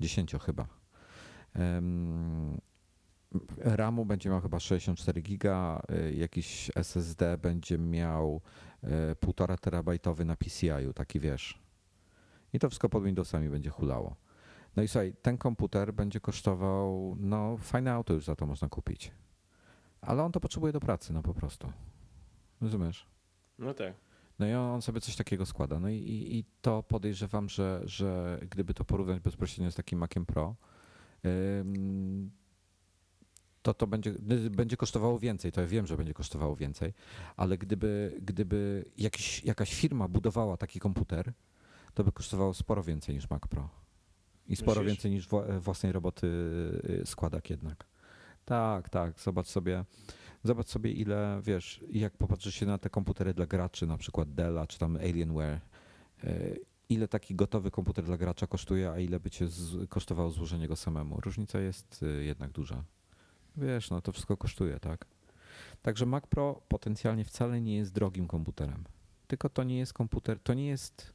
10 0.00 0.32
chyba. 0.40 0.66
RAMu 3.58 4.04
będzie 4.04 4.30
miał 4.30 4.40
chyba 4.40 4.60
64 4.60 5.22
giga, 5.22 5.82
jakiś 6.14 6.70
SSD 6.74 7.38
będzie 7.38 7.78
miał 7.78 8.40
1,5 8.82 9.58
terabajtowy 9.58 10.24
na 10.24 10.36
PCI-u, 10.36 10.92
taki 10.92 11.20
wiesz. 11.20 11.58
I 12.52 12.58
to 12.58 12.68
wszystko 12.68 12.88
pod 12.88 13.04
Windowsami 13.04 13.48
będzie 13.48 13.70
hulało. 13.70 14.16
No 14.78 14.82
i 14.82 14.88
słuchaj, 14.88 15.14
ten 15.22 15.38
komputer 15.38 15.94
będzie 15.94 16.20
kosztował, 16.20 17.16
no 17.20 17.56
fajne 17.56 17.92
auto 17.92 18.14
już 18.14 18.24
za 18.24 18.36
to 18.36 18.46
można 18.46 18.68
kupić. 18.68 19.10
Ale 20.00 20.22
on 20.22 20.32
to 20.32 20.40
potrzebuje 20.40 20.72
do 20.72 20.80
pracy, 20.80 21.12
no 21.12 21.22
po 21.22 21.34
prostu. 21.34 21.72
Rozumiesz? 22.60 23.06
No 23.58 23.74
tak. 23.74 23.94
No 24.38 24.46
i 24.46 24.52
on 24.54 24.82
sobie 24.82 25.00
coś 25.00 25.16
takiego 25.16 25.46
składa. 25.46 25.80
No 25.80 25.88
i, 25.88 25.96
i, 25.96 26.38
i 26.38 26.44
to 26.62 26.82
podejrzewam, 26.82 27.48
że, 27.48 27.80
że 27.84 28.38
gdyby 28.50 28.74
to 28.74 28.84
porównać 28.84 29.20
bezpośrednio 29.20 29.70
z 29.70 29.74
takim 29.74 29.98
Maciem 29.98 30.26
Pro, 30.26 30.54
ym, 31.60 32.30
to 33.62 33.74
to 33.74 33.86
będzie, 33.86 34.12
będzie 34.50 34.76
kosztowało 34.76 35.18
więcej. 35.18 35.52
To 35.52 35.60
ja 35.60 35.66
wiem, 35.66 35.86
że 35.86 35.96
będzie 35.96 36.14
kosztowało 36.14 36.56
więcej, 36.56 36.92
ale 37.36 37.58
gdyby, 37.58 38.18
gdyby 38.22 38.84
jakiś, 38.98 39.44
jakaś 39.44 39.74
firma 39.74 40.08
budowała 40.08 40.56
taki 40.56 40.80
komputer, 40.80 41.32
to 41.94 42.04
by 42.04 42.12
kosztowało 42.12 42.54
sporo 42.54 42.82
więcej 42.82 43.14
niż 43.14 43.30
Mac 43.30 43.42
Pro. 43.42 43.87
I 44.48 44.56
sporo 44.56 44.80
Myślisz? 44.80 44.86
więcej 44.86 45.10
niż 45.10 45.28
własnej 45.60 45.92
roboty 45.92 46.26
y, 47.02 47.06
składak 47.06 47.50
jednak. 47.50 47.86
Tak, 48.44 48.88
tak. 48.88 49.20
Zobacz 49.20 49.46
sobie, 49.46 49.84
zobacz 50.44 50.66
sobie 50.66 50.92
ile, 50.92 51.40
wiesz, 51.44 51.84
jak 51.90 52.16
popatrzysz 52.16 52.54
się 52.54 52.66
na 52.66 52.78
te 52.78 52.90
komputery 52.90 53.34
dla 53.34 53.46
graczy, 53.46 53.86
na 53.86 53.96
przykład 53.98 54.34
Della 54.34 54.66
czy 54.66 54.78
tam 54.78 54.96
Alienware, 54.96 55.60
y, 56.24 56.60
ile 56.88 57.08
taki 57.08 57.34
gotowy 57.34 57.70
komputer 57.70 58.04
dla 58.04 58.16
gracza 58.16 58.46
kosztuje, 58.46 58.90
a 58.90 58.98
ile 58.98 59.20
by 59.20 59.30
cię 59.30 59.48
z, 59.48 59.88
kosztowało 59.90 60.30
złożenie 60.30 60.68
go 60.68 60.76
samemu. 60.76 61.20
Różnica 61.20 61.60
jest 61.60 62.02
y, 62.02 62.24
jednak 62.24 62.50
duża. 62.50 62.84
Wiesz, 63.56 63.90
no 63.90 64.00
to 64.00 64.12
wszystko 64.12 64.36
kosztuje, 64.36 64.80
tak? 64.80 65.06
Także 65.82 66.06
Mac 66.06 66.26
Pro 66.26 66.60
potencjalnie 66.68 67.24
wcale 67.24 67.60
nie 67.60 67.76
jest 67.76 67.92
drogim 67.92 68.26
komputerem. 68.26 68.84
Tylko 69.26 69.48
to 69.48 69.64
nie 69.64 69.78
jest 69.78 69.92
komputer, 69.92 70.38
to 70.40 70.54
nie 70.54 70.66
jest 70.66 71.12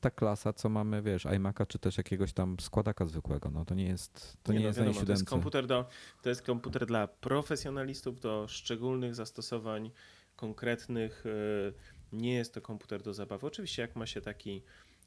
ta 0.00 0.10
klasa, 0.10 0.52
co 0.52 0.68
mamy, 0.68 1.02
wiesz, 1.02 1.26
iMac'a 1.26 1.66
czy 1.66 1.78
też 1.78 1.98
jakiegoś 1.98 2.32
tam 2.32 2.60
składaka 2.60 3.06
zwykłego. 3.06 3.50
No 3.50 3.64
to 3.64 3.74
nie 3.74 3.86
jest, 3.86 4.36
to 4.42 4.52
nie, 4.52 4.60
no, 4.60 4.66
jest 4.66 4.78
wiadomo, 4.78 5.04
to 5.04 5.12
jest 5.12 5.24
komputer 5.24 5.66
do, 5.66 5.88
to 6.22 6.28
jest 6.28 6.42
komputer 6.42 6.86
dla 6.86 7.08
profesjonalistów, 7.08 8.20
do 8.20 8.48
szczególnych 8.48 9.14
zastosowań 9.14 9.90
konkretnych. 10.36 11.26
y, 11.26 11.72
Nie 12.12 12.34
jest 12.34 12.54
to 12.54 12.60
komputer 12.60 13.02
do 13.02 13.14
zabawy. 13.14 13.46
Oczywiście 13.46 13.82
jak 13.82 13.96
ma 13.96 14.06
się 14.06 14.20
taki 14.20 14.62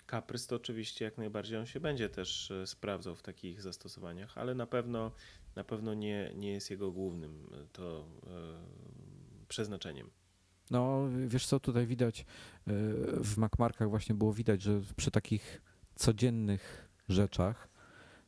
kaprys, 0.06 0.48
to 0.48 0.56
oczywiście 0.56 1.06
jak 1.06 1.18
najbardziej 1.18 1.58
on 1.60 1.66
się 1.66 1.80
będzie 1.80 2.10
też 2.10 2.52
y, 2.52 2.68
sprawdzał 2.68 3.16
w 3.16 3.22
takich 3.22 3.62
zastosowaniach, 3.62 4.38
ale 4.38 4.56
na 4.56 4.68
pewno 4.68 5.12
na 5.56 5.64
pewno 5.64 5.94
nie, 5.94 6.32
nie 6.36 6.52
jest 6.52 6.72
jego 6.72 6.92
głównym 6.92 7.46
y, 7.46 7.68
to 7.72 8.08
przeznaczeniem. 9.48 10.10
No, 10.74 11.08
wiesz 11.28 11.46
co, 11.46 11.60
tutaj 11.60 11.88
widać 11.88 12.22
y, 12.22 12.24
w 13.24 13.38
MacMarkach 13.38 13.90
właśnie 13.90 14.16
było 14.16 14.34
widać, 14.34 14.62
że 14.62 14.82
przy 14.96 15.12
takich 15.12 15.62
codziennych 15.96 16.90
rzeczach 17.10 17.70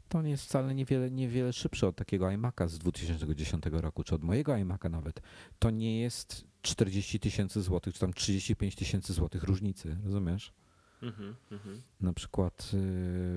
to 0.10 0.18
on 0.18 0.28
jest 0.28 0.44
wcale 0.44 0.76
niewiele, 0.76 1.12
niewiele 1.12 1.54
szybszy 1.54 1.88
od 1.88 1.96
takiego 1.96 2.26
iMac'a 2.26 2.68
z 2.68 2.78
2010 2.80 3.64
roku, 3.72 4.04
czy 4.04 4.16
od 4.16 4.24
mojego 4.24 4.52
iMac'a 4.52 4.90
nawet. 4.90 5.22
To 5.60 5.70
nie 5.70 6.00
jest 6.00 6.46
40 6.62 7.20
tysięcy 7.20 7.62
złotych, 7.62 7.94
czy 7.94 8.00
tam 8.00 8.14
35 8.14 8.76
tysięcy 8.76 9.14
złotych 9.14 9.44
różnicy, 9.44 9.98
rozumiesz? 10.04 10.54
Mhm, 11.02 11.36
mhm. 11.52 11.82
Na 12.02 12.14
przykład 12.14 12.72
y, 12.74 12.78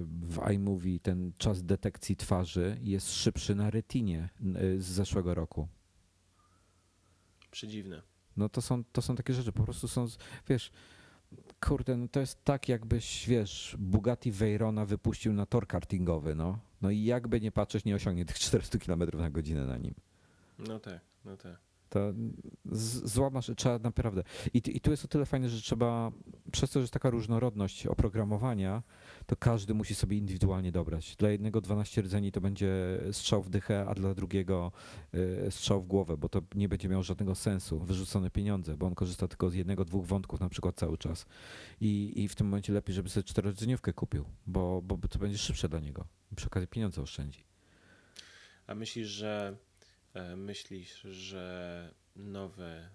w 0.07 0.51
iMovie 0.55 1.01
ten 1.01 1.33
czas 1.39 1.63
detekcji 1.63 2.17
twarzy 2.17 2.79
jest 2.83 3.15
szybszy 3.15 3.55
na 3.55 3.71
retinie 3.71 4.29
y, 4.41 4.83
z 4.83 4.87
zeszłego 4.87 5.35
roku. 5.35 5.69
Przedziwne. 7.51 8.03
No 8.39 8.49
to 8.49 8.63
są, 8.63 8.85
to 8.85 9.03
są 9.03 9.17
takie 9.17 9.35
rzeczy, 9.35 9.53
po 9.53 9.65
prostu 9.65 9.89
są, 9.89 10.07
wiesz, 10.49 10.71
kurde, 11.61 11.97
no 11.97 12.09
to 12.09 12.21
jest 12.21 12.45
tak 12.45 12.69
jakbyś, 12.69 13.29
wiesz, 13.29 13.77
Bugatti 13.79 14.33
Veyrona 14.33 14.85
wypuścił 14.85 15.33
na 15.33 15.47
tor 15.47 15.67
kartingowy, 15.67 16.35
no. 16.35 16.59
No 16.83 16.91
i 16.91 17.05
jakby 17.05 17.41
nie 17.41 17.53
patrzeć, 17.53 17.85
nie 17.85 17.95
osiągnie 17.95 18.25
tych 18.25 18.39
400 18.39 18.79
km 18.79 19.03
na 19.15 19.31
godzinę 19.31 19.67
na 19.67 19.77
nim. 19.77 19.95
No 20.59 20.79
tak, 20.79 21.01
no 21.25 21.37
tak. 21.37 21.68
To 21.89 22.13
z- 22.65 23.13
złamasz, 23.13 23.51
trzeba 23.57 23.79
naprawdę. 23.79 24.23
I, 24.55 24.63
I 24.65 24.81
tu 24.81 24.91
jest 24.91 25.05
o 25.05 25.09
tyle 25.09 25.27
fajne, 25.27 25.49
że 25.49 25.61
trzeba, 25.63 26.13
przez 26.53 26.71
to, 26.71 26.81
że 26.81 26.83
jest 26.83 26.93
taka 26.93 27.11
różnorodność 27.11 27.87
oprogramowania, 27.87 28.83
to 29.27 29.37
każdy 29.37 29.75
musi 29.75 29.95
sobie 29.95 30.17
indywidualnie 30.17 30.73
dobrać. 30.73 31.17
Dla 31.17 31.31
jednego 31.31 31.61
12 31.61 32.03
rdzeni 32.03 32.33
to 32.33 32.41
będzie 32.41 33.01
strzał 33.13 33.43
w 33.43 33.51
dychę, 33.51 33.87
a 33.89 33.95
dla 33.95 34.15
drugiego 34.15 34.73
y, 35.47 35.51
strzał 35.51 35.83
w 35.83 35.87
głowę, 35.87 36.17
bo 36.17 36.29
to 36.29 36.43
nie 36.55 36.69
będzie 36.69 36.89
miało 36.89 37.03
żadnego 37.03 37.35
sensu, 37.35 37.79
wyrzucone 37.81 38.31
pieniądze, 38.31 38.77
bo 38.77 38.87
on 38.87 38.95
korzysta 38.95 39.29
tylko 39.29 39.51
z 39.51 39.55
jednego, 39.55 39.85
dwóch 39.85 40.07
wątków 40.07 40.41
na 40.41 40.49
przykład 40.49 40.77
cały 40.77 40.99
czas. 40.99 41.27
I, 41.81 42.13
i 42.17 42.29
w 42.29 42.35
tym 42.35 42.47
momencie 42.47 42.73
lepiej, 42.73 42.95
żeby 42.95 43.09
sobie 43.09 43.25
czterordzeniówkę 43.25 43.93
kupił, 43.93 44.25
bo, 44.47 44.83
bo 44.83 45.09
to 45.09 45.19
będzie 45.19 45.39
szybsze 45.39 45.69
dla 45.69 45.81
niego. 45.81 46.05
Przy 46.37 46.47
okazji 46.47 46.69
pieniądze 46.69 47.03
oszczędzi. 47.03 47.45
A 48.67 48.75
myślisz, 48.75 49.09
że 49.09 49.57
myślisz, 50.37 51.01
że 51.01 51.95
nowe 52.17 52.89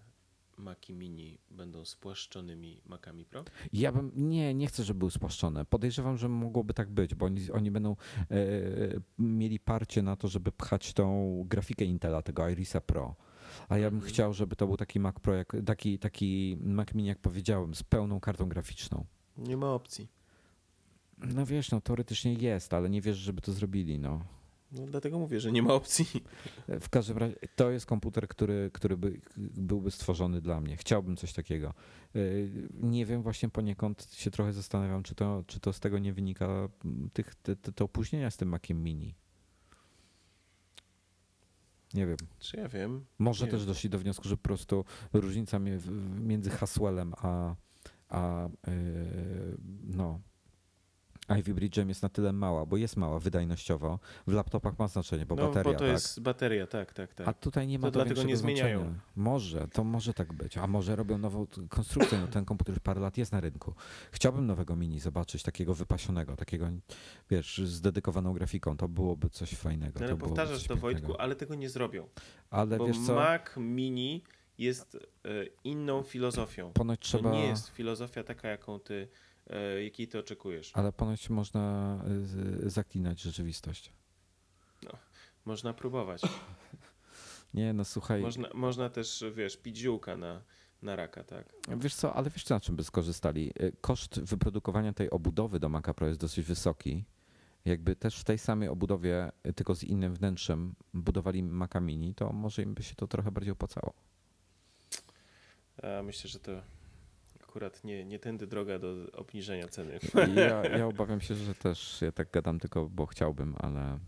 Maci 0.58 0.94
Mini 0.94 1.38
będą 1.52 1.86
spłaszczonymi 1.86 2.82
Macami 2.86 3.26
Pro? 3.26 3.44
Ja 3.74 3.92
bym, 3.92 4.12
nie, 4.16 4.54
nie 4.54 4.68
chcę, 4.68 4.84
żeby 4.84 4.98
były 5.00 5.12
spłaszczone. 5.12 5.66
Podejrzewam, 5.66 6.18
że 6.18 6.30
mogłoby 6.30 6.74
tak 6.74 6.90
być, 6.90 7.16
bo 7.16 7.26
oni, 7.26 7.52
oni 7.52 7.72
będą 7.72 7.92
e, 7.92 8.36
mieli 9.20 9.60
parcie 9.60 10.02
na 10.02 10.16
to, 10.16 10.28
żeby 10.28 10.52
pchać 10.52 10.94
tą 10.94 11.36
grafikę 11.48 11.86
Intela, 11.86 12.22
tego 12.22 12.50
Irisa 12.50 12.82
Pro. 12.82 13.16
A 13.70 13.78
ja 13.78 13.90
bym 13.90 13.98
Mhm. 13.98 14.14
chciał, 14.14 14.34
żeby 14.34 14.56
to 14.56 14.68
był 14.68 14.78
taki 14.78 15.00
Mac 15.00 15.20
Pro, 15.20 15.34
jak, 15.36 15.56
taki, 15.66 16.00
taki 16.00 16.58
Mac 16.62 16.94
Mini, 16.94 17.08
jak 17.10 17.20
powiedziałem, 17.20 17.76
z 17.76 17.84
pełną 17.84 18.20
kartą 18.20 18.50
graficzną. 18.50 19.06
Nie 19.38 19.58
ma 19.58 19.74
opcji. 19.74 20.08
No 21.18 21.46
wiesz, 21.46 21.72
no 21.72 21.82
teoretycznie 21.82 22.34
jest, 22.34 22.74
ale 22.74 22.90
nie 22.90 23.02
wiesz, 23.02 23.18
żeby 23.18 23.42
to 23.42 23.52
zrobili, 23.54 24.00
no. 24.00 24.26
No, 24.74 24.86
dlatego 24.86 25.20
mówię, 25.20 25.40
że 25.40 25.52
nie 25.52 25.64
ma 25.64 25.74
opcji. 25.74 26.06
W 26.68 26.90
każdym 26.90 27.18
razie 27.18 27.36
to 27.56 27.72
jest 27.72 27.86
komputer, 27.86 28.28
który, 28.28 28.70
który 28.74 28.98
by, 28.98 29.22
byłby 29.38 29.92
stworzony 29.92 30.42
dla 30.42 30.62
mnie. 30.62 30.78
Chciałbym 30.78 31.18
coś 31.18 31.34
takiego. 31.34 31.74
Yy, 32.14 32.50
Nie 32.82 33.06
wiem, 33.06 33.22
właśnie 33.22 33.50
poniekąd 33.50 34.08
się 34.14 34.32
trochę 34.32 34.54
zastanawiam, 34.54 35.04
czy 35.04 35.16
to, 35.16 35.44
czy 35.48 35.60
to 35.60 35.74
z 35.74 35.80
tego 35.80 36.00
nie 36.00 36.14
wynika 36.14 36.70
tych, 37.14 37.36
te, 37.36 37.56
te, 37.56 37.84
opóźnienia 37.84 38.32
z 38.32 38.38
tym 38.38 38.50
Maciem 38.50 38.84
Mini. 38.84 39.16
Nie 41.94 42.08
wiem. 42.08 42.18
Czy 42.40 42.58
ja 42.58 42.68
wiem? 42.70 43.06
Może 43.20 43.46
Nie 43.46 43.52
też 43.52 43.60
wiem. 43.60 43.68
doszli 43.68 43.90
do 43.90 44.00
wniosku, 44.00 44.28
że 44.28 44.38
po 44.38 44.44
prostu 44.44 44.86
różnica 45.14 45.60
między 46.20 46.50
Haswellem 46.50 47.14
a, 47.18 47.56
a 48.10 48.50
yy, 48.68 49.58
no, 49.84 50.20
Ivy 51.40 51.54
Bridge'em 51.54 51.88
jest 51.88 52.04
na 52.04 52.10
tyle 52.10 52.34
mała, 52.34 52.66
bo 52.66 52.78
jest 52.78 52.98
mała 52.98 53.20
wydajnościowo. 53.20 54.00
W 54.28 54.34
laptopach 54.34 54.80
ma 54.80 54.88
znaczenie, 54.88 55.26
bo 55.26 55.36
no, 55.36 55.48
bateria, 55.48 55.64
bo 55.64 55.74
to 55.74 55.80
tak? 55.80 55.88
jest 55.88 56.22
bateria, 56.22 56.68
tak, 56.68 56.94
tak, 56.94 57.14
tak. 57.14 57.28
A 57.28 57.34
tutaj 57.34 57.68
nie 57.68 57.80
ma 57.80 57.88
To 57.88 57.92
dlatego 57.92 58.24
nie 58.24 58.38
zmieniają. 58.38 58.80
znaczenia. 58.80 59.00
Może, 59.16 59.68
to 59.68 59.84
może 59.84 60.14
tak 60.14 60.34
być. 60.34 60.58
A 60.58 60.68
może 60.68 60.96
robią 60.96 61.18
nową 61.18 61.48
konstrukcję. 61.70 62.20
No, 62.20 62.28
ten 62.28 62.46
komputer 62.46 62.76
już 62.76 62.80
parę 62.80 63.02
lat 63.02 63.18
jest 63.18 63.32
na 63.32 63.40
rynku. 63.40 63.74
Chciałbym 64.12 64.48
nowego 64.48 64.76
mini 64.76 65.00
zobaczyć, 65.00 65.44
takiego 65.44 65.74
wypasionego, 65.74 66.36
takiego, 66.36 66.68
wiesz, 67.30 67.58
z 67.58 67.82
dedykowaną 67.82 68.34
grafiką. 68.34 68.78
To 68.78 68.88
byłoby 68.88 69.30
coś 69.30 69.56
fajnego. 69.56 70.00
Ale 70.00 70.10
to 70.10 70.18
powtarzasz 70.18 70.64
to 70.64 70.68
pięknego. 70.68 70.82
Wojtku, 70.82 71.22
ale 71.22 71.36
tego 71.36 71.56
nie 71.56 71.70
zrobią. 71.70 72.08
Ale 72.50 72.78
bo 72.78 72.88
wiesz 72.88 73.00
co, 73.06 73.16
Mac 73.16 73.42
Mini 73.58 74.24
jest 74.58 74.96
e, 74.96 75.30
inną 75.64 76.04
filozofią. 76.04 76.72
ponoć 76.74 77.00
trzeba... 77.00 77.30
To 77.30 77.36
nie 77.36 77.48
jest 77.48 77.70
filozofia 77.70 78.24
taka, 78.24 78.48
jaką 78.48 78.80
ty, 78.80 79.08
jakiej 79.84 80.08
ty 80.08 80.20
oczekujesz. 80.20 80.72
Ale 80.74 80.92
ponoć 80.92 81.30
można 81.30 82.00
zaklinać 82.64 83.22
rzeczywistość. 83.22 83.94
Można 85.46 85.74
próbować. 85.74 86.22
Nie, 87.54 87.74
no 87.74 87.86
słuchaj, 87.86 88.22
Można, 88.22 88.50
można 88.54 88.90
też, 88.90 89.24
wiesz, 89.36 89.58
pić 89.58 89.78
ziółka 89.78 90.18
na, 90.18 90.42
na 90.82 90.96
raka, 90.96 91.24
tak? 91.24 91.54
wiesz 91.78 91.96
co, 91.96 92.14
ale 92.14 92.30
wiesz 92.30 92.44
co, 92.44 92.54
na 92.56 92.60
czym 92.60 92.76
by 92.76 92.84
skorzystali? 92.84 93.52
Y, 93.62 93.76
Koszt 93.82 94.20
wyprodukowania 94.20 94.94
tej 94.94 95.10
obudowy 95.10 95.60
do 95.60 95.70
Maca 95.70 95.94
Pro 95.94 96.08
jest 96.08 96.20
dosyć 96.20 96.46
wysoki. 96.46 97.06
Jakby 97.66 97.96
też 97.96 98.20
w 98.20 98.24
tej 98.24 98.38
samej 98.38 98.70
obudowie, 98.70 99.32
y, 99.48 99.54
tylko 99.54 99.76
z 99.76 99.84
innym 99.84 100.14
wnętrzem, 100.14 100.76
budowali 100.94 101.44
Maca 101.44 101.80
Mini, 101.80 102.16
to 102.16 102.34
może 102.34 102.62
im 102.64 102.74
by 102.74 102.84
się 102.84 102.96
to 102.96 103.08
trochę 103.08 103.32
bardziej 103.32 103.52
opłacało. 103.52 103.94
Myślę, 106.04 106.30
że 106.30 106.40
to 106.40 106.52
akurat 107.54 107.84
nie, 107.84 108.06
nie 108.06 108.20
tędy 108.20 108.48
droga 108.48 108.80
do 108.80 108.96
obniżenia 109.14 109.68
ceny. 109.68 110.00
Ja, 110.36 110.66
ja 110.78 110.88
obawiam 110.88 111.22
się, 111.22 111.36
że 111.36 111.56
też 111.56 112.02
ja 112.02 112.12
tak 112.12 112.32
gadam 112.32 112.60
tylko, 112.60 112.90
bo 112.90 113.06
chciałbym, 113.06 113.56
ale. 113.60 114.00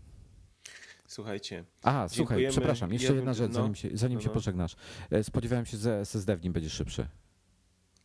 Słuchajcie, 1.06 1.64
A, 1.82 2.08
słuchaj, 2.08 2.46
przepraszam, 2.48 2.92
jeszcze 2.92 3.14
jedna 3.14 3.34
rzecz, 3.34 3.52
no, 3.52 3.54
zanim 3.54 3.74
się, 3.74 3.88
zanim 3.92 4.18
no, 4.18 4.22
się 4.22 4.28
no. 4.28 4.34
pożegnasz. 4.34 4.76
E, 5.10 5.24
Spodziewałem 5.24 5.66
się, 5.66 5.76
że 5.76 6.00
SSD 6.00 6.36
w 6.36 6.42
nim 6.42 6.52
będzie 6.52 6.70
szybszy. 6.70 7.06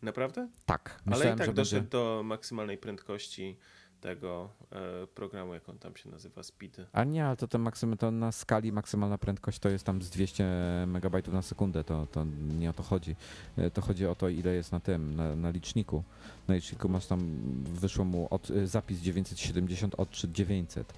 naprawdę? 0.02 0.50
Tak, 0.66 1.02
Ale 1.06 1.16
myślałem, 1.16 1.36
i 1.36 1.38
tak 1.38 1.48
że 1.48 1.54
doszedł 1.54 1.82
będzie. 1.82 1.92
do 1.92 2.22
maksymalnej 2.26 2.78
prędkości 2.78 3.58
tego 4.02 4.50
e, 4.72 5.08
programu, 5.08 5.54
jak 5.54 5.70
on 5.70 5.78
tam 5.78 5.96
się 5.96 6.10
nazywa, 6.10 6.44
Speed. 6.44 6.86
A 6.94 7.04
nie, 7.04 7.26
ale 7.26 7.38
to, 7.38 7.48
ten 7.48 7.62
maksym, 7.62 7.98
to 7.98 8.12
na 8.12 8.32
skali 8.32 8.72
maksymalna 8.72 9.18
prędkość 9.18 9.60
to 9.60 9.70
jest 9.70 9.86
tam 9.86 10.02
z 10.02 10.10
200 10.10 10.46
MB 10.88 11.28
na 11.28 11.42
sekundę, 11.42 11.84
to, 11.84 12.08
to 12.12 12.26
nie 12.60 12.70
o 12.70 12.74
to 12.74 12.84
chodzi. 12.84 13.16
E, 13.58 13.72
To 13.72 13.82
chodzi 13.82 14.08
o 14.08 14.16
to, 14.16 14.30
ile 14.30 14.54
jest 14.54 14.72
na 14.72 14.80
tym, 14.80 15.16
na, 15.16 15.36
na 15.36 15.50
liczniku. 15.50 16.04
Na 16.48 16.56
liczniku 16.56 16.90
masz 16.90 17.06
tam, 17.06 17.20
wyszło 17.64 18.06
mu 18.06 18.28
od, 18.30 18.52
e, 18.52 18.68
zapis 18.68 19.00
970, 19.00 19.96
odczyt 19.96 20.32
900. 20.32 20.94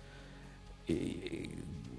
I 0.87 1.49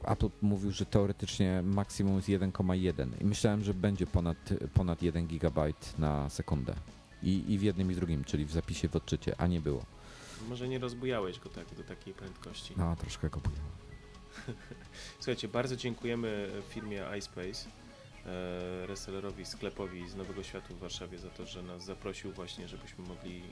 Apple 0.05 0.29
mówił, 0.43 0.71
że 0.71 0.87
teoretycznie 0.87 1.63
maksimum 1.63 2.17
jest 2.17 2.29
1,1 2.29 3.09
i 3.21 3.25
myślałem, 3.25 3.65
że 3.65 3.75
będzie 3.75 4.07
ponad, 4.07 4.37
ponad 4.75 5.03
1 5.03 5.27
GB 5.27 5.73
na 5.99 6.29
sekundę. 6.31 6.75
I, 7.23 7.53
I 7.53 7.59
w 7.59 7.63
jednym 7.63 7.91
i 7.91 7.95
w 7.95 7.97
drugim, 7.97 8.25
czyli 8.25 8.45
w 8.45 8.53
zapisie, 8.53 8.89
w 8.89 8.97
odczycie, 8.97 9.35
a 9.39 9.47
nie 9.47 9.61
było. 9.61 9.85
Może 10.49 10.69
nie 10.69 10.79
rozbujałeś 10.79 11.39
go 11.41 11.51
tak 11.51 11.75
do 11.75 11.85
takiej 11.85 12.15
prędkości. 12.15 12.75
No, 12.77 12.97
troszkę 12.97 13.31
go 13.31 13.41
bujałem. 13.41 13.65
Słuchajcie, 15.21 15.49
bardzo 15.49 15.77
dziękujemy 15.77 16.51
firmie 16.69 17.05
iSpace, 17.19 17.69
e, 18.27 18.87
resellerowi, 18.87 19.45
sklepowi 19.47 20.09
z 20.09 20.17
Nowego 20.17 20.43
Światu 20.43 20.75
w 20.75 20.79
Warszawie 20.79 21.19
za 21.19 21.31
to, 21.31 21.47
że 21.47 21.63
nas 21.63 21.85
zaprosił 21.85 22.33
właśnie, 22.33 22.69
żebyśmy 22.69 23.05
mogli 23.05 23.43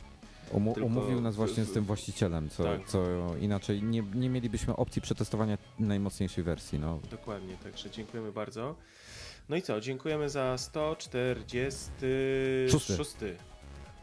Umu- 0.52 0.74
Tylko 0.74 0.86
umówił 0.86 1.20
nas 1.20 1.36
właśnie 1.36 1.64
z 1.64 1.73
tym 1.73 1.85
właścicielem, 1.85 2.51
co, 2.51 2.64
tak. 2.64 2.89
co 2.89 3.05
inaczej 3.40 3.82
nie, 3.82 4.02
nie 4.14 4.31
mielibyśmy 4.31 4.77
opcji 4.77 5.02
przetestowania 5.02 5.59
najmocniejszej 5.78 6.44
wersji. 6.44 6.78
No. 6.78 7.01
Dokładnie, 7.10 7.56
także 7.56 7.90
dziękujemy 7.90 8.32
bardzo. 8.32 8.74
No 9.48 9.56
i 9.56 9.62
co, 9.62 9.81
dziękujemy 9.81 10.31
za 10.31 10.59
146 10.59 12.86
Szósty. 12.97 13.36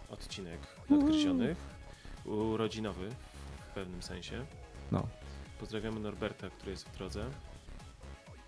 odcinek 0.09 0.59
Nadgryzionych. 0.89 1.57
Urodzinowy 2.25 3.09
w 3.69 3.73
pewnym 3.73 4.01
sensie. 4.03 4.45
No. 4.91 5.07
Pozdrawiamy 5.59 5.99
Norberta, 5.99 6.49
który 6.49 6.71
jest 6.71 6.89
w 6.89 6.97
drodze. 6.97 7.29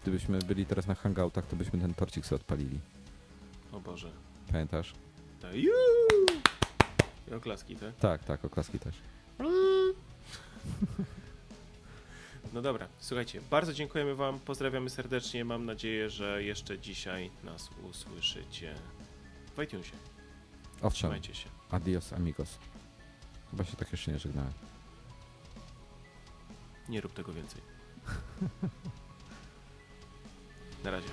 Gdybyśmy 0.01 0.39
byli 0.39 0.65
teraz 0.65 0.87
na 0.87 0.95
hangoutach, 0.95 1.47
to 1.47 1.55
byśmy 1.55 1.79
ten 1.79 1.93
torcik 1.93 2.25
sobie 2.25 2.41
odpalili. 2.41 2.79
O 3.71 3.79
Boże. 3.79 4.11
Pamiętasz? 4.51 4.93
Tak. 5.41 5.51
I 5.55 7.33
oklaski, 7.35 7.75
tak? 7.75 7.95
Tak, 7.95 8.23
tak, 8.23 8.45
oklaski 8.45 8.79
też. 8.79 8.95
No 12.53 12.61
dobra, 12.61 12.87
słuchajcie, 12.99 13.41
bardzo 13.51 13.73
dziękujemy 13.73 14.15
Wam, 14.15 14.39
pozdrawiamy 14.39 14.89
serdecznie. 14.89 15.45
Mam 15.45 15.65
nadzieję, 15.65 16.09
że 16.09 16.43
jeszcze 16.43 16.79
dzisiaj 16.79 17.31
nas 17.43 17.69
usłyszycie 17.89 18.75
w 19.57 19.61
iTunesie. 19.63 19.93
Owszem, 20.81 20.91
Trzymajcie 21.09 21.35
się. 21.35 21.49
adios 21.71 22.13
amigos. 22.13 22.57
Chyba 23.51 23.65
się 23.65 23.77
tak 23.77 23.91
jeszcze 23.91 24.11
nie 24.11 24.19
żegnałem. 24.19 24.53
Nie 26.89 27.01
rób 27.01 27.13
tego 27.13 27.33
więcej. 27.33 27.61
Na 30.83 30.91
razie. 30.91 31.09